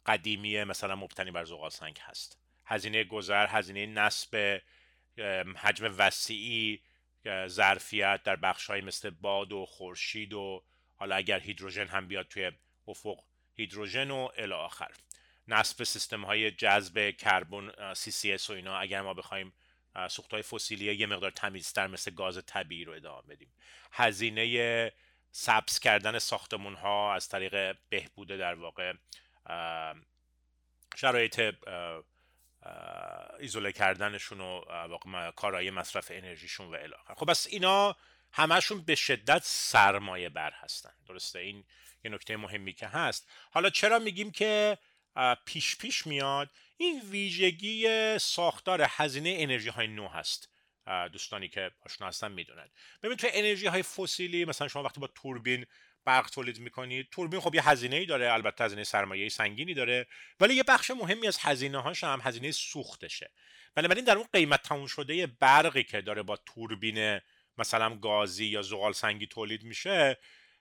قدیمی 0.07 0.65
مثلا 0.65 0.97
مبتنی 0.97 1.31
بر 1.31 1.45
زغال 1.45 1.71
سنگ 1.71 1.99
هست. 2.03 2.39
هزینه 2.65 3.05
گذر 3.05 3.47
هزینه 3.47 3.87
نصب 3.87 4.61
حجم 5.57 5.95
وسیعی 5.99 6.83
ظرفیت 7.47 8.21
در 8.25 8.37
بخش 8.37 8.71
مثل 8.71 9.11
باد 9.11 9.53
و 9.53 9.67
خورشید 9.67 10.33
و 10.33 10.63
حالا 10.97 11.17
اگر 11.17 11.41
هیدروژن 11.41 11.87
هم 11.87 12.09
بیاد 12.09 12.29
توی 12.29 12.53
افق 12.89 13.25
هیدروژن 13.55 14.11
و 14.11 14.29
الی 14.37 14.53
آخر. 14.53 14.91
نصب 15.49 15.85
سیستم 15.85 16.25
های 16.25 16.51
جذب 16.51 17.11
کربن 17.11 17.95
CCS 17.95 18.51
و 18.51 18.53
اینا 18.53 18.79
اگر 18.79 19.03
ما 19.03 19.15
بخوایم 19.15 19.53
سوخت 20.11 20.33
های 20.33 20.43
فسیلی 20.43 20.95
یه 20.95 21.07
مقدار 21.07 21.31
تمیزتر 21.31 21.87
مثل 21.87 22.11
گاز 22.11 22.43
طبیعی 22.47 22.85
رو 22.85 22.93
ادامه 22.93 23.23
بدیم. 23.29 23.53
هزینه 23.93 24.93
سبز 25.31 25.79
کردن 25.79 26.19
ساختمون 26.19 26.75
ها 26.75 27.15
از 27.15 27.29
طریق 27.29 27.77
بهبود 27.89 28.29
در 28.29 28.55
واقع 28.55 28.93
شرایط 30.97 31.55
ایزوله 33.39 33.73
کردنشون 33.73 34.41
و 34.41 34.61
کارهای 35.37 35.71
مصرف 35.71 36.11
انرژیشون 36.15 36.67
و 36.67 36.75
الاخر 36.75 37.15
خب 37.15 37.31
بس 37.31 37.47
اینا 37.51 37.97
همشون 38.37 38.81
به 38.81 38.95
شدت 38.95 39.43
سرمایه 39.45 40.29
بر 40.29 40.53
هستن. 40.55 40.93
درسته؟ 41.09 41.39
این 41.39 41.65
یه 42.05 42.11
نکته 42.11 42.37
مهمی 42.37 42.73
که 42.73 42.87
هست. 42.87 43.29
حالا 43.51 43.71
چرا 43.71 43.99
میگیم 43.99 44.31
که 44.31 44.79
پیش 45.45 45.77
پیش 45.77 46.07
میاد؟ 46.07 46.51
این 46.77 47.01
ویژگی 47.01 48.19
ساختار 48.19 48.87
هزینه 48.91 49.37
انرژی 49.39 49.69
های 49.69 49.87
نو 49.87 50.09
هست. 50.09 50.49
دوستانی 51.13 51.49
که 51.49 51.71
آشنا 51.81 52.09
هستن 52.09 52.33
می‌دونن. 52.33 52.69
ببین 53.03 53.17
تو 53.17 53.27
انرژی 53.31 53.67
های 53.67 53.83
فسیلی 53.83 54.45
مثلا 54.45 54.69
شما 54.69 54.83
وقتی 54.83 55.01
با 55.01 55.07
توربین 55.07 55.67
برق 56.05 56.31
تولید 56.31 56.59
می‌کنید 56.59 57.09
توربین 57.11 57.41
خب 57.41 57.55
یه 57.55 57.69
هزینه 57.69 57.97
ای 57.97 58.07
داره 58.07 58.33
البته 58.33 58.65
هزینه 58.65 58.85
سرمایه 58.85 59.29
سنگینی 59.29 59.75
داره 59.75 60.07
ولی 60.41 60.55
یه 60.55 60.63
بخش 60.63 60.91
مهمی 60.91 61.27
از 61.27 61.39
هزینه 61.41 61.83
هاش 61.83 62.05
هم 62.05 62.21
هزینه 62.25 62.51
سوختشه. 62.53 63.31
بنابراین 63.75 64.05
در 64.05 64.17
اون 64.17 64.27
قیمت 64.33 64.63
تموم 64.63 64.87
شده 64.87 65.27
برقی 65.27 65.85
که 65.85 66.01
داره 66.01 66.23
با 66.23 66.37
توربین 66.37 67.21
مثلا 67.59 67.97
گازی 67.97 68.47
یا 68.47 68.63
زغال 68.63 68.93
سنگی 68.93 69.27
تولید 69.27 69.63
میشه 69.63 70.19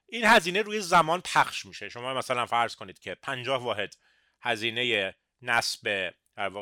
این 0.07 0.25
هزینه 0.25 0.61
روی 0.61 0.81
زمان 0.81 1.21
پخش 1.21 1.65
میشه. 1.65 1.89
شما 1.89 2.13
مثلا 2.13 2.45
فرض 2.45 2.75
کنید 2.75 2.99
که 2.99 3.15
50 3.15 3.63
واحد 3.63 3.95
هزینه 4.41 5.15
نصب 5.41 6.13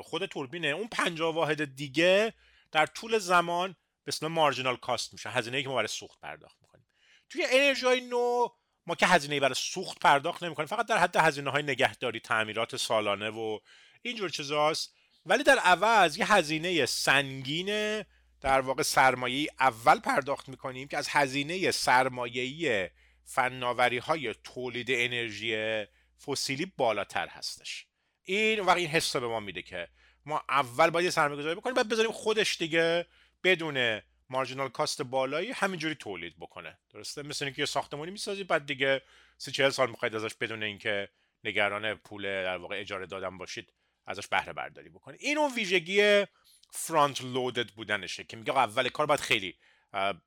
خود 0.04 0.26
توربینه 0.26 0.68
اون 0.68 0.88
50 0.88 1.34
واحد 1.34 1.76
دیگه 1.76 2.34
در 2.72 2.86
طول 2.86 3.18
زمان 3.18 3.76
به 4.04 4.10
اسم 4.10 4.28
مارجینال 4.28 4.76
کاست 4.76 5.14
میشه. 5.14 5.30
هزینه 5.30 5.64
که 5.64 5.70
ما 5.70 5.76
برای 5.76 5.88
سوخت 5.88 6.20
پرداخت 6.20 6.58
می‌کنیم. 6.62 6.86
توی 7.30 7.46
انرژی 7.50 7.86
های 7.86 8.02
نو 8.02 8.48
ما 8.86 8.96
که 8.96 9.08
هزینه 9.08 9.40
برای 9.40 9.56
سوخت 9.56 10.00
پرداخت 10.00 10.44
نمی‌کنیم 10.44 10.68
فقط 10.68 10.86
در 10.86 10.98
حد 10.98 11.16
هزینه 11.16 11.50
های 11.50 11.64
نگهداری 11.64 12.20
تعمیرات 12.20 12.76
سالانه 12.76 13.30
و 13.30 13.60
اینجور 14.02 14.30
چیزاست. 14.30 14.96
ولی 15.26 15.44
در 15.44 15.60
عوض 15.60 16.18
یه 16.18 16.34
هزینه 16.34 16.86
سنگین 16.86 18.04
در 18.44 18.62
واقع 18.62 18.84
سرمایه 18.84 19.48
اول 19.60 20.00
پرداخت 20.00 20.50
می‌کنیم 20.50 20.88
که 20.88 20.98
از 20.98 21.08
هزینه 21.10 21.72
سرمایه‌ای 21.72 22.90
فناوری 23.26 23.98
های 23.98 24.36
تولید 24.44 24.88
انرژی 24.90 25.86
فسیلی 26.26 26.74
بالاتر 26.78 27.28
هستش. 27.28 27.88
این 28.24 28.60
و 28.60 28.70
این 28.70 28.88
حس 28.88 29.16
به 29.16 29.28
ما 29.28 29.40
میده 29.40 29.62
که 29.62 29.88
ما 30.26 30.44
اول 30.50 30.90
باید 30.90 31.10
سرمایه 31.10 31.40
گذاری 31.42 31.56
بکنیم 31.56 31.76
بعد 31.76 31.90
بذاریم 31.90 32.12
خودش 32.12 32.58
دیگه 32.58 33.06
بدون 33.44 34.02
مارجینال 34.30 34.70
کاست 34.70 35.02
بالایی 35.02 35.52
همینجوری 35.52 35.96
تولید 35.96 36.36
بکنه. 36.40 36.78
درسته؟ 36.94 37.24
مثل 37.24 37.46
اینکه 37.46 37.62
یه 37.62 37.66
ساختمانی 37.66 38.12
می‌سازی 38.12 38.44
بعد 38.44 38.66
دیگه 38.66 39.02
سی 39.38 39.52
چهل 39.52 39.70
سال 39.70 39.90
می‌خواید 39.90 40.16
ازش 40.16 40.34
بدون 40.34 40.64
اینکه 40.64 41.10
نگران 41.44 41.94
پول 41.94 42.24
در 42.24 42.58
واقع 42.58 42.80
اجاره 42.80 43.06
دادن 43.06 43.38
باشید 43.38 43.74
ازش 44.06 44.28
بهره 44.28 44.54
برداری 44.54 44.90
بکنید 44.90 45.20
این 45.22 45.38
اون 45.38 45.56
ویژگی 45.56 46.26
فرانت 46.76 47.22
لودد 47.22 47.70
بودنشه 47.70 48.24
که 48.24 48.38
میگه 48.38 48.58
اول 48.58 48.90
کار 48.90 49.06
باید 49.06 49.20
خیلی 49.20 49.56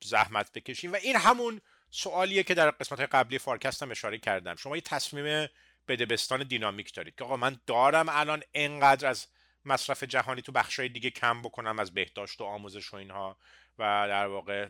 زحمت 0.05 0.53
بکشیم. 0.53 0.93
و 0.93 0.97
این 0.97 1.17
همون 1.17 1.61
سوالیه 1.91 2.43
که 2.43 2.55
در 2.55 2.71
قسمت 2.71 3.01
قبلی 3.01 3.39
فارکست 3.39 3.83
هم 3.83 3.91
اشاره 3.91 4.19
کردم. 4.19 4.57
شما 4.57 4.77
یه 4.77 4.83
تصمیم 4.83 5.49
بدبستان 5.89 6.43
دینامیک 6.43 6.95
دارید 6.95 7.15
که 7.15 7.25
آقا 7.25 7.37
من 7.37 7.61
دارم 7.67 8.07
الان 8.09 8.43
انقدر 8.55 9.09
از 9.09 9.27
مصرف 9.65 10.03
جهانی 10.03 10.43
تو 10.43 10.53
بخشای 10.53 10.89
دیگه 10.89 11.11
کم 11.11 11.43
بکنم 11.43 11.79
از 11.79 11.95
بهداشت 11.95 12.41
و 12.41 12.45
آموزش 12.45 12.93
و 12.93 12.97
اینها 12.97 13.39
و 13.79 14.07
در 14.09 14.27
واقع 14.27 14.69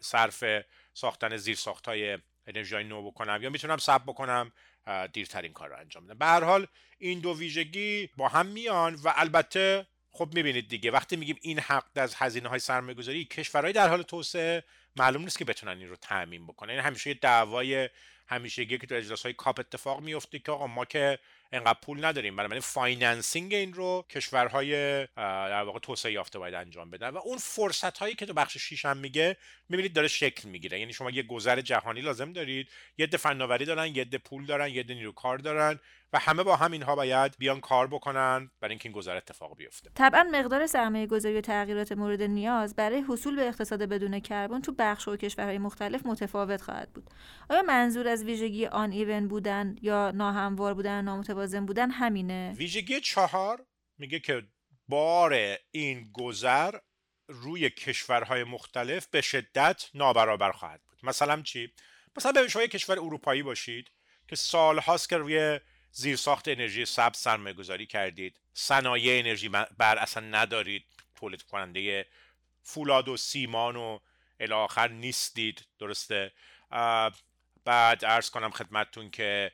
صرف 0.00 0.44
ساختن 0.94 1.36
زیر 1.36 1.56
ساخت 1.56 1.88
های 1.88 2.18
انرژی 2.46 2.84
نو 2.84 3.10
بکنم 3.10 3.42
یا 3.42 3.50
می‌تونم 3.50 3.76
سب 3.76 4.02
بکنم 4.02 4.52
دیرترین 5.12 5.52
کار 5.52 5.68
رو 5.68 5.76
انجام 5.76 6.06
بدم. 6.06 6.18
به 6.18 6.26
هر 6.26 6.44
حال 6.44 6.66
این 6.98 7.20
دو 7.20 7.38
ویژگی 7.38 8.10
با 8.16 8.28
هم 8.28 8.46
میان 8.46 8.94
و 8.94 9.12
البته 9.16 9.86
خب 10.16 10.28
می‌بینید 10.34 10.68
دیگه 10.68 10.90
وقتی 10.90 11.16
میگیم 11.16 11.36
این 11.42 11.58
حد 11.58 11.84
از 11.94 12.14
هزینه 12.14 12.48
های 12.48 12.58
سرمایه 12.58 12.94
گذاری 12.94 13.24
کشورهای 13.24 13.72
در 13.72 13.88
حال 13.88 14.02
توسعه 14.02 14.64
معلوم 14.96 15.22
نیست 15.22 15.38
که 15.38 15.44
بتونن 15.44 15.78
این 15.78 15.88
رو 15.88 15.96
تأمین 15.96 16.46
بکنن. 16.46 16.70
این 16.70 16.80
همیشه 16.80 17.10
یه 17.10 17.14
دعوای 17.14 17.88
همیشگی 18.28 18.78
که 18.78 18.86
تو 18.86 18.94
اجلاس 18.94 19.22
های 19.22 19.32
COP 19.32 19.60
اتفاق 19.60 20.00
میفته 20.00 20.38
که 20.38 20.52
آقا 20.52 20.66
ما 20.66 20.84
که 20.84 21.18
انقدر 21.52 21.78
پول 21.82 22.04
نداریم 22.04 22.36
بنابراین 22.36 22.60
financing 22.60 23.54
این 23.54 23.72
رو 23.72 24.04
کشورهای 24.10 24.70
در 25.16 25.62
واقع 25.62 25.78
توسعه 25.78 26.12
یافته 26.12 26.38
باید 26.38 26.54
انجام 26.54 26.90
بدن. 26.90 27.08
و 27.08 27.16
اون 27.16 27.38
فرصت 27.38 27.98
هایی 27.98 28.14
که 28.14 28.26
تو 28.26 28.32
بخش 28.32 28.58
6 28.58 28.84
هم 28.84 28.96
میگه 28.96 29.36
می‌بینید 29.68 29.92
داره 29.92 30.08
شکل 30.08 30.48
می‌گیره. 30.48 30.80
یعنی 30.80 30.92
شما 30.92 31.10
یه 31.10 31.22
گذر 31.22 31.60
جهانی 31.60 32.00
لازم 32.00 32.32
دارید 32.32 32.68
یه 32.98 33.06
عده 33.06 33.16
فناوری 33.16 33.64
دارن 33.64 33.96
یه 33.96 34.04
پول 34.04 34.46
دارن 34.46 34.68
یه 34.68 34.82
عده 34.82 34.94
نیرو 34.94 35.12
کار 35.12 35.38
دارن. 35.38 35.80
و 36.12 36.18
همه 36.18 36.42
با 36.42 36.56
هم 36.56 36.72
اینها 36.72 36.96
باید 36.96 37.36
بیان 37.38 37.60
کار 37.60 37.86
بکنن 37.86 38.50
برای 38.60 38.72
اینکه 38.72 38.88
این 38.88 38.96
گذر 38.96 39.16
اتفاق 39.16 39.56
بیفته. 39.56 39.90
طبعا 39.94 40.28
مقدار 40.32 40.66
سرمایه 40.66 41.06
گذاری 41.06 41.38
و 41.38 41.40
تغییرات 41.40 41.92
مورد 41.92 42.22
نیاز 42.22 42.76
برای 42.76 43.04
حصول 43.08 43.36
به 43.36 43.48
اقتصاد 43.48 43.82
بدون 43.82 44.20
کربن 44.20 44.60
تو 44.60 44.74
بخش 44.78 45.08
و 45.08 45.16
کشورهای 45.16 45.58
مختلف 45.58 46.06
متفاوت 46.06 46.62
خواهد 46.62 46.92
بود. 46.92 47.10
آیا 47.50 47.62
منظور 47.62 48.08
از 48.08 48.24
ویژگی 48.24 48.66
آن 48.66 48.92
ایون 48.92 49.28
بودن 49.28 49.76
یا 49.82 50.10
ناهموار 50.10 50.74
بودن 50.74 51.04
نامتوازن 51.04 51.66
بودن 51.66 51.90
همینه؟ 51.90 52.54
ویژگی 52.56 53.00
چهار 53.00 53.66
میگه 53.98 54.20
که 54.20 54.42
بار 54.88 55.56
این 55.70 56.10
گذر 56.12 56.74
روی 57.28 57.70
کشورهای 57.70 58.44
مختلف 58.44 59.06
به 59.06 59.20
شدت 59.20 59.84
نابرابر 59.94 60.52
خواهد 60.52 60.80
بود. 60.88 60.98
مثلا 61.02 61.42
چی؟ 61.42 61.72
مثلا 62.16 62.32
به 62.32 62.48
شما 62.48 62.66
کشور 62.66 62.98
اروپایی 62.98 63.42
باشید 63.42 63.90
که 64.28 64.36
سالهاست 64.36 65.08
که 65.08 65.16
روی 65.16 65.60
زیرساخت 65.98 66.48
انرژی 66.48 66.84
سبز 66.84 67.18
سرمایه 67.18 67.54
گذاری 67.54 67.86
کردید. 67.86 68.40
صنایع 68.54 69.18
انرژی 69.18 69.48
بر 69.48 69.98
اصلا 69.98 70.26
ندارید. 70.26 70.84
تولید 71.14 71.42
کننده 71.42 72.06
فولاد 72.62 73.08
و 73.08 73.16
سیمان 73.16 73.76
و 73.76 73.98
الاخر 74.40 74.88
نیستید. 74.88 75.64
درسته؟ 75.78 76.32
بعد 77.64 78.04
ارز 78.04 78.30
کنم 78.30 78.50
خدمتتون 78.50 79.10
که 79.10 79.52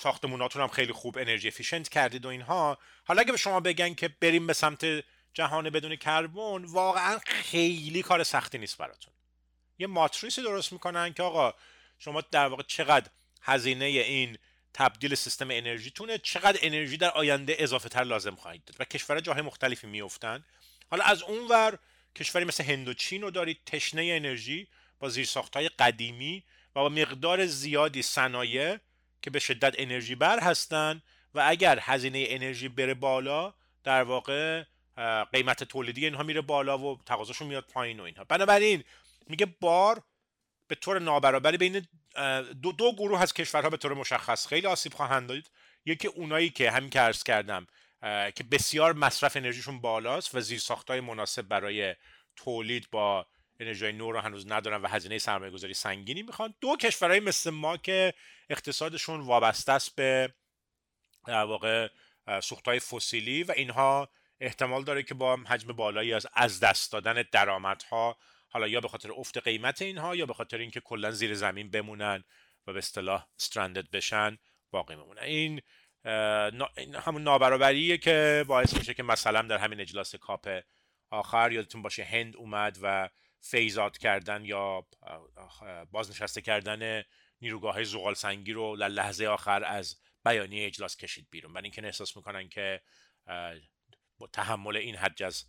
ساختموناتون 0.00 0.62
هم 0.62 0.68
خیلی 0.68 0.92
خوب 0.92 1.18
انرژی 1.18 1.48
افیشنت 1.48 1.88
کردید 1.88 2.26
و 2.26 2.28
اینها. 2.28 2.78
حالا 3.04 3.20
اگه 3.20 3.32
به 3.32 3.38
شما 3.38 3.60
بگن 3.60 3.94
که 3.94 4.08
بریم 4.08 4.46
به 4.46 4.52
سمت 4.52 5.04
جهان 5.34 5.70
بدون 5.70 5.96
کربن 5.96 6.64
واقعا 6.64 7.18
خیلی 7.18 8.02
کار 8.02 8.24
سختی 8.24 8.58
نیست 8.58 8.78
براتون. 8.78 9.12
یه 9.78 9.86
ماتریسی 9.86 10.42
درست 10.42 10.72
می‌کنن 10.72 11.12
که 11.12 11.22
آقا 11.22 11.54
شما 11.98 12.20
در 12.20 12.46
واقع 12.46 12.62
چقدر 12.62 13.10
هزینه 13.42 13.84
این 13.84 14.38
تبدیل 14.76 15.14
سیستم 15.14 15.50
انرژیتونه 15.50 16.18
چقدر 16.18 16.58
انرژی 16.62 16.96
در 16.96 17.10
آینده 17.10 17.56
اضافه 17.58 17.88
تر 17.88 18.04
لازم 18.04 18.34
خواهید 18.34 18.64
داد 18.64 18.76
و 18.78 18.84
کشورها 18.84 19.20
جاهای 19.20 19.42
مختلفی 19.42 19.86
میفتن 19.86 20.44
حالا 20.90 21.04
از 21.04 21.22
اون 21.22 21.48
ور 21.48 21.78
کشوری 22.16 22.44
مثل 22.44 22.64
هند 22.64 22.88
و 22.88 22.94
چین 22.94 23.22
رو 23.22 23.30
دارید 23.30 23.58
تشنه 23.66 24.02
انرژی 24.02 24.68
با 25.00 25.10
های 25.54 25.68
قدیمی 25.68 26.44
و 26.76 26.80
با 26.80 26.88
مقدار 26.88 27.46
زیادی 27.46 28.02
صنایع 28.02 28.78
که 29.22 29.30
به 29.30 29.38
شدت 29.38 29.74
انرژی 29.78 30.14
بر 30.14 30.40
هستن 30.40 31.02
و 31.34 31.42
اگر 31.46 31.78
هزینه 31.82 32.24
انرژی 32.28 32.68
بره 32.68 32.94
بالا 32.94 33.54
در 33.84 34.02
واقع 34.02 34.64
قیمت 35.32 35.64
تولیدی 35.64 36.04
اینها 36.04 36.22
میره 36.22 36.40
بالا 36.40 36.78
و 36.78 36.98
تقاضاشون 37.06 37.48
میاد 37.48 37.64
پایین 37.64 38.00
و 38.00 38.02
اینها. 38.02 38.24
بنابراین 38.24 38.84
میگه 39.26 39.46
بار 39.60 40.02
به 40.68 40.74
طور 40.74 40.98
نابرابری 40.98 41.56
بین 41.56 41.86
دو, 42.62 42.72
دو 42.72 42.92
گروه 42.92 43.22
از 43.22 43.34
کشورها 43.34 43.70
به 43.70 43.76
طور 43.76 43.94
مشخص 43.94 44.46
خیلی 44.46 44.66
آسیب 44.66 44.94
خواهند 44.94 45.28
داد. 45.28 45.42
یکی 45.84 46.08
اونایی 46.08 46.50
که 46.50 46.70
همین 46.70 46.90
که 46.90 47.00
عرض 47.00 47.22
کردم 47.22 47.66
که 48.34 48.44
بسیار 48.50 48.92
مصرف 48.92 49.36
انرژیشون 49.36 49.80
بالاست 49.80 50.34
و 50.34 50.40
زیرساختهای 50.40 51.00
مناسب 51.00 51.42
برای 51.42 51.94
تولید 52.36 52.90
با 52.90 53.26
انرژی 53.60 53.92
نو 53.92 54.12
رو 54.12 54.20
هنوز 54.20 54.52
ندارن 54.52 54.82
و 54.82 54.88
هزینه 54.88 55.18
سرمایه 55.18 55.50
گذاری 55.50 55.74
سنگینی 55.74 56.22
می‌خوان. 56.22 56.54
دو 56.60 56.76
کشورهای 56.76 57.20
مثل 57.20 57.50
ما 57.50 57.76
که 57.76 58.14
اقتصادشون 58.50 59.20
وابسته 59.20 59.72
است 59.72 59.96
به 59.96 60.34
در 61.26 61.44
واقع 61.44 61.88
سوختهای 62.42 62.80
فسیلی 62.80 63.42
و 63.42 63.52
اینها 63.56 64.08
احتمال 64.40 64.84
داره 64.84 65.02
که 65.02 65.14
با 65.14 65.36
حجم 65.36 65.72
بالایی 65.72 66.12
از 66.12 66.26
از 66.32 66.60
دست 66.60 66.92
دادن 66.92 67.24
درآمدها 67.32 68.16
حالا 68.56 68.68
یا 68.68 68.80
به 68.80 68.88
خاطر 68.88 69.12
افت 69.12 69.38
قیمت 69.38 69.82
اینها 69.82 70.16
یا 70.16 70.26
به 70.26 70.34
خاطر 70.34 70.58
اینکه 70.58 70.80
کلا 70.80 71.10
زیر 71.10 71.34
زمین 71.34 71.70
بمونن 71.70 72.24
و 72.66 72.72
به 72.72 72.78
اصطلاح 72.78 73.26
استرندد 73.38 73.90
بشن 73.90 74.38
باقی 74.70 74.96
بمونن 74.96 75.22
این 75.22 75.60
همون 76.94 77.22
نابرابریه 77.22 77.98
که 77.98 78.44
باعث 78.48 78.76
میشه 78.76 78.94
که 78.94 79.02
مثلا 79.02 79.42
در 79.42 79.58
همین 79.58 79.80
اجلاس 79.80 80.14
کاپ 80.14 80.60
آخر 81.10 81.52
یادتون 81.52 81.82
باشه 81.82 82.04
هند 82.04 82.36
اومد 82.36 82.78
و 82.82 83.08
فیزات 83.40 83.98
کردن 83.98 84.44
یا 84.44 84.86
بازنشسته 85.90 86.40
کردن 86.40 87.04
نیروگاه 87.40 87.84
زغال 87.84 88.14
سنگی 88.14 88.52
رو 88.52 88.76
در 88.76 88.88
لحظه 88.88 89.26
آخر 89.26 89.64
از 89.64 90.00
بیانیه 90.24 90.66
اجلاس 90.66 90.96
کشید 90.96 91.26
بیرون. 91.30 91.52
برای 91.52 91.64
اینکه 91.64 91.84
احساس 91.84 92.16
می‌کنن 92.16 92.48
که 92.48 92.80
با 94.18 94.26
تحمل 94.32 94.76
این 94.76 94.96
حد 94.96 95.22
از 95.22 95.44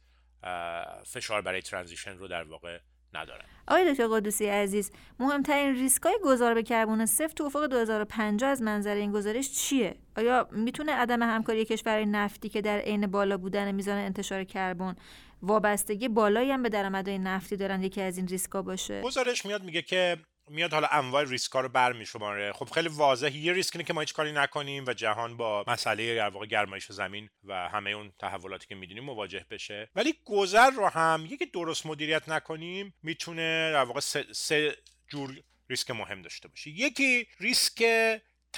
فشار 1.06 1.42
برای 1.42 1.62
ترانزیشن 1.62 2.18
رو 2.18 2.28
در 2.28 2.44
واقع 2.44 2.80
ندارن 3.14 3.46
آقای 3.68 3.92
دکتر 3.92 4.08
قدوسی 4.08 4.46
عزیز 4.46 4.92
مهمترین 5.20 5.76
ریسک 5.76 6.04
های 6.04 6.20
گذار 6.24 6.54
به 6.54 6.64
کربن 6.64 7.06
صفر 7.06 7.28
تو 7.28 7.44
افق 7.44 7.68
2050 7.68 8.50
از 8.50 8.62
منظر 8.62 8.96
این 8.96 9.12
گزارش 9.12 9.52
چیه؟ 9.52 9.96
آیا 10.18 10.48
می‌تونه 10.52 10.92
عدم 10.92 11.24
همکاری 11.24 11.66
کشورهای 11.66 12.06
نفتی 12.06 12.50
که 12.50 12.62
در 12.62 12.78
عین 12.80 13.08
بالا 13.08 13.38
بودن 13.38 13.72
میزان 13.72 13.98
انتشار 13.98 14.44
کربن 14.44 14.96
وابستگی 15.42 16.08
بالایی 16.08 16.52
هم 16.52 16.64
به 16.64 16.70
درآمدهای 16.70 17.20
نفتی 17.20 17.56
دارن 17.56 17.84
یکی 17.84 18.02
از 18.02 18.18
این 18.18 18.28
ریسکا 18.28 18.62
باشه؟ 18.62 19.02
گزارش 19.02 19.46
میاد 19.46 19.64
میگه 19.64 19.82
که 19.82 20.18
میاد 20.50 20.74
حالا 20.74 20.88
انواع 20.92 21.24
ریسک 21.24 21.52
ها 21.52 21.62
رو 21.62 21.70
برمیشماره. 21.70 22.54
خب 22.54 22.70
خیلی 22.70 22.88
واضح 22.88 23.38
یه 23.38 23.54
ریسک 23.54 23.76
اینه 23.76 23.84
که 23.84 23.94
ما 23.94 24.00
هیچ 24.00 24.14
کاری 24.14 24.32
نکنیم 24.32 24.86
و 24.88 24.94
جهان 24.94 25.38
با 25.38 25.64
مسئله 25.68 26.16
در 26.16 26.30
واقع 26.30 26.46
گرمایش 26.46 26.92
زمین 26.92 27.30
و 27.44 27.70
همه 27.70 27.90
اون 27.90 28.12
تحولاتی 28.20 28.68
که 28.68 28.76
می‌دونیم 28.76 29.04
مواجه 29.04 29.46
بشه. 29.52 29.90
ولی 29.96 30.14
گذر 30.26 30.70
رو 30.70 30.88
هم 30.88 31.28
یکی 31.30 31.46
درست 31.46 31.86
مدیریت 31.86 32.30
نکنیم 32.30 32.94
می‌تونه 33.04 33.72
در 33.72 33.84
واقع 33.84 34.00
سه, 34.00 34.26
سه 34.32 34.76
جور 35.08 35.44
ریسک 35.70 35.92
مهم 35.92 36.22
داشته 36.22 36.48
باشه. 36.48 36.70
یکی 36.70 37.28
ریسک 37.40 37.84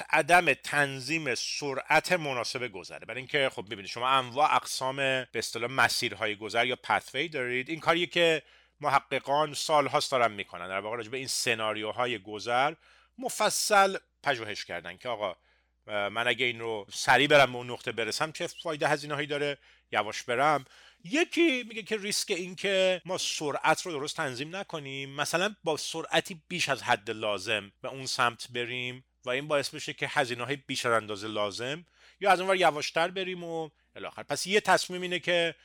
عدم 0.09 0.53
تنظیم 0.53 1.35
سرعت 1.35 2.11
مناسب 2.11 2.67
گذره. 2.67 3.05
برای 3.05 3.17
اینکه 3.17 3.49
خب 3.49 3.61
می‌بینید 3.61 3.85
شما 3.85 4.09
انواع 4.09 4.55
اقسام 4.55 4.95
به 4.95 5.29
اصطلاح 5.35 5.71
مسیرهای 5.71 6.35
گذر 6.35 6.65
یا 6.65 6.77
پثوی 6.83 7.29
دارید. 7.29 7.69
این 7.69 7.79
کاریه 7.79 8.05
که 8.05 8.43
محققان 8.81 9.53
سالهاست 9.53 10.11
دارن 10.11 10.31
می‌کنن. 10.31 10.67
در 10.67 10.79
واقع 10.79 10.97
راجع 10.97 11.09
به 11.09 11.17
این 11.17 11.27
سناریوهای 11.27 12.19
گذر 12.19 12.73
مفصل 13.17 13.97
پژوهش 14.23 14.65
کردن 14.65 14.97
که 14.97 15.09
آقا 15.09 15.35
من 15.87 16.27
اگه 16.27 16.45
این 16.45 16.59
رو 16.59 16.85
سریع 16.93 17.27
برم 17.27 17.51
به 17.51 17.57
اون 17.57 17.71
نقطه 17.71 17.91
برسم 17.91 18.31
چه 18.31 18.47
فایده 18.47 18.87
هزینه 18.87 19.15
هایی 19.15 19.27
داره؟ 19.27 19.57
یواش 19.91 20.23
برم. 20.23 20.65
یکی 21.03 21.63
میگه 21.63 21.83
که 21.83 21.97
ریسک 21.97 22.31
این 22.31 22.55
که 22.55 23.01
ما 23.05 23.17
سرعت 23.17 23.81
رو 23.81 23.91
درست 23.91 24.17
تنظیم 24.17 24.55
نکنیم. 24.55 25.09
مثلا 25.09 25.55
با 25.63 25.77
سرعتی 25.77 26.41
بیش 26.47 26.69
از 26.69 26.83
حد 26.83 27.11
لازم 27.11 27.71
به 27.81 27.89
اون 27.89 28.05
سمت 28.05 28.47
بریم 28.51 29.03
و 29.25 29.29
این 29.29 29.47
باعث 29.47 29.69
بشه 29.69 29.93
که 29.93 30.07
هزینه 30.09 30.45
های 30.45 30.55
بیش 30.55 30.85
از 30.85 30.93
اندازه 30.93 31.27
لازم 31.27 31.85
یا 32.19 32.31
از 32.31 32.39
اونور 32.39 32.55
یواشتر 32.55 33.07
بریم 33.07 33.43
و 33.43 33.69
الاخر. 33.95 34.23
پس 34.23 34.47
یه 34.47 34.61
تصمیم 34.61 35.01
اینه 35.01 35.19
که 35.19 35.55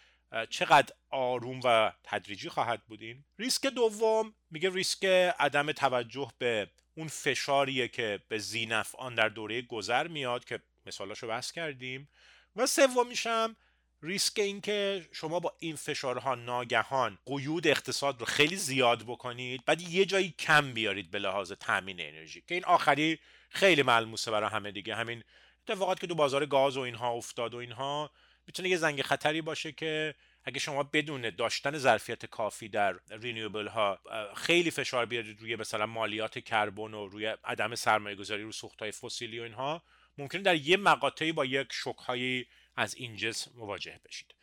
چقدر 0.50 0.94
آروم 1.10 1.60
و 1.64 1.92
تدریجی 2.04 2.48
خواهد 2.48 2.82
بودین 2.86 3.24
ریسک 3.38 3.66
دوم 3.66 4.34
میگه 4.50 4.70
ریسک 4.70 5.04
عدم 5.38 5.72
توجه 5.72 6.32
به 6.38 6.70
اون 6.96 7.08
فشاریه 7.08 7.88
که 7.88 8.20
به 8.28 8.38
زینف 8.38 8.94
آن 8.94 9.14
در 9.14 9.28
دوره 9.28 9.62
گذر 9.62 10.08
میاد 10.08 10.44
که 10.44 10.60
مثالاشو 10.86 11.26
بحث 11.26 11.52
کردیم. 11.52 12.08
و 12.56 12.66
سومیشم 12.66 13.56
ریسک 14.02 14.38
این 14.38 14.60
که 14.60 15.06
شما 15.12 15.40
با 15.40 15.54
این 15.58 15.76
فشارها 15.76 16.34
ناگهان 16.34 17.18
قیود 17.26 17.66
اقتصاد 17.66 18.20
رو 18.20 18.26
خیلی 18.26 18.56
زیاد 18.56 19.02
بکنید 19.02 19.64
بعد 19.64 19.80
یه 19.80 20.04
جایی 20.04 20.34
کم 20.38 20.72
بیارید 20.72 21.10
به 21.10 21.18
لحاظ 21.18 21.52
تامین 21.52 22.00
انرژی 22.00 22.40
که 22.46 22.54
این 22.54 22.64
آخری 22.64 23.18
خیلی 23.50 23.82
ملموسه 23.82 24.30
برای 24.30 24.50
همه 24.50 24.70
دیگه. 24.70 24.94
همین 24.94 25.24
اتفاقات 25.68 26.00
که 26.00 26.06
تو 26.06 26.14
بازار 26.14 26.46
گاز 26.46 26.76
و 26.76 26.80
اینها 26.80 27.10
افتاد 27.10 27.54
و 27.54 27.56
اینها 27.56 28.10
می‌تونه 28.46 28.68
یه 28.68 28.76
زنگ 28.76 29.02
خطری 29.02 29.40
باشه 29.42 29.72
که 29.72 30.14
اگه 30.44 30.58
شما 30.58 30.82
بدون 30.82 31.30
داشتن 31.30 31.78
ظرفیت 31.78 32.26
کافی 32.26 32.68
در 32.68 32.94
رینیوبل 33.10 33.66
ها 33.66 34.00
خیلی 34.36 34.70
فشار 34.70 35.06
بیارید 35.06 35.40
روی 35.40 35.56
مثلا 35.56 35.86
مالیات 35.86 36.38
کربن 36.38 36.94
و 36.94 37.06
روی 37.06 37.26
عدم 37.26 37.74
سرمایه 37.74 38.16
گذاری 38.16 38.42
رو 38.42 38.52
سوخت 38.52 38.82
های 38.82 38.92
فسیلی 38.92 39.40
و 39.40 39.42
اینها 39.42 39.82
ممکنه 40.18 40.42
در 40.42 40.56
یه 40.56 40.76
مقاطعی 40.76 41.32
با 41.32 41.44
یک 41.44 41.68
شک 41.70 41.96
هایی 41.96 42.46
از 42.76 42.94
این 42.94 43.16
جنس 43.16 43.48
مواجه 43.54 44.00
بشید. 44.04 44.34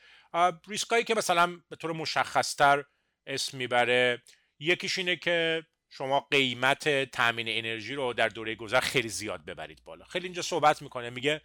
ریسکایی 0.67 1.03
که 1.03 1.15
مثلا 1.15 1.59
به 1.69 1.75
طور 1.75 1.91
مشخصتر 1.91 2.83
اسم 3.27 3.57
می‌بره 3.57 4.21
یکیش 4.59 4.97
اینه 4.97 5.15
که 5.15 5.65
شما 5.89 6.19
قیمت 6.19 7.11
تامین 7.11 7.45
انرژی 7.49 7.95
رو 7.95 8.13
در 8.13 8.29
دوره 8.29 8.55
گذر 8.55 8.79
خیلی 8.79 9.09
زیاد 9.09 9.45
ببرید 9.45 9.83
بالا. 9.83 10.05
خیلی 10.05 10.25
اینجا 10.25 10.41
صحبت 10.41 10.81
می‌کنه 10.81 11.09
میگه 11.09 11.41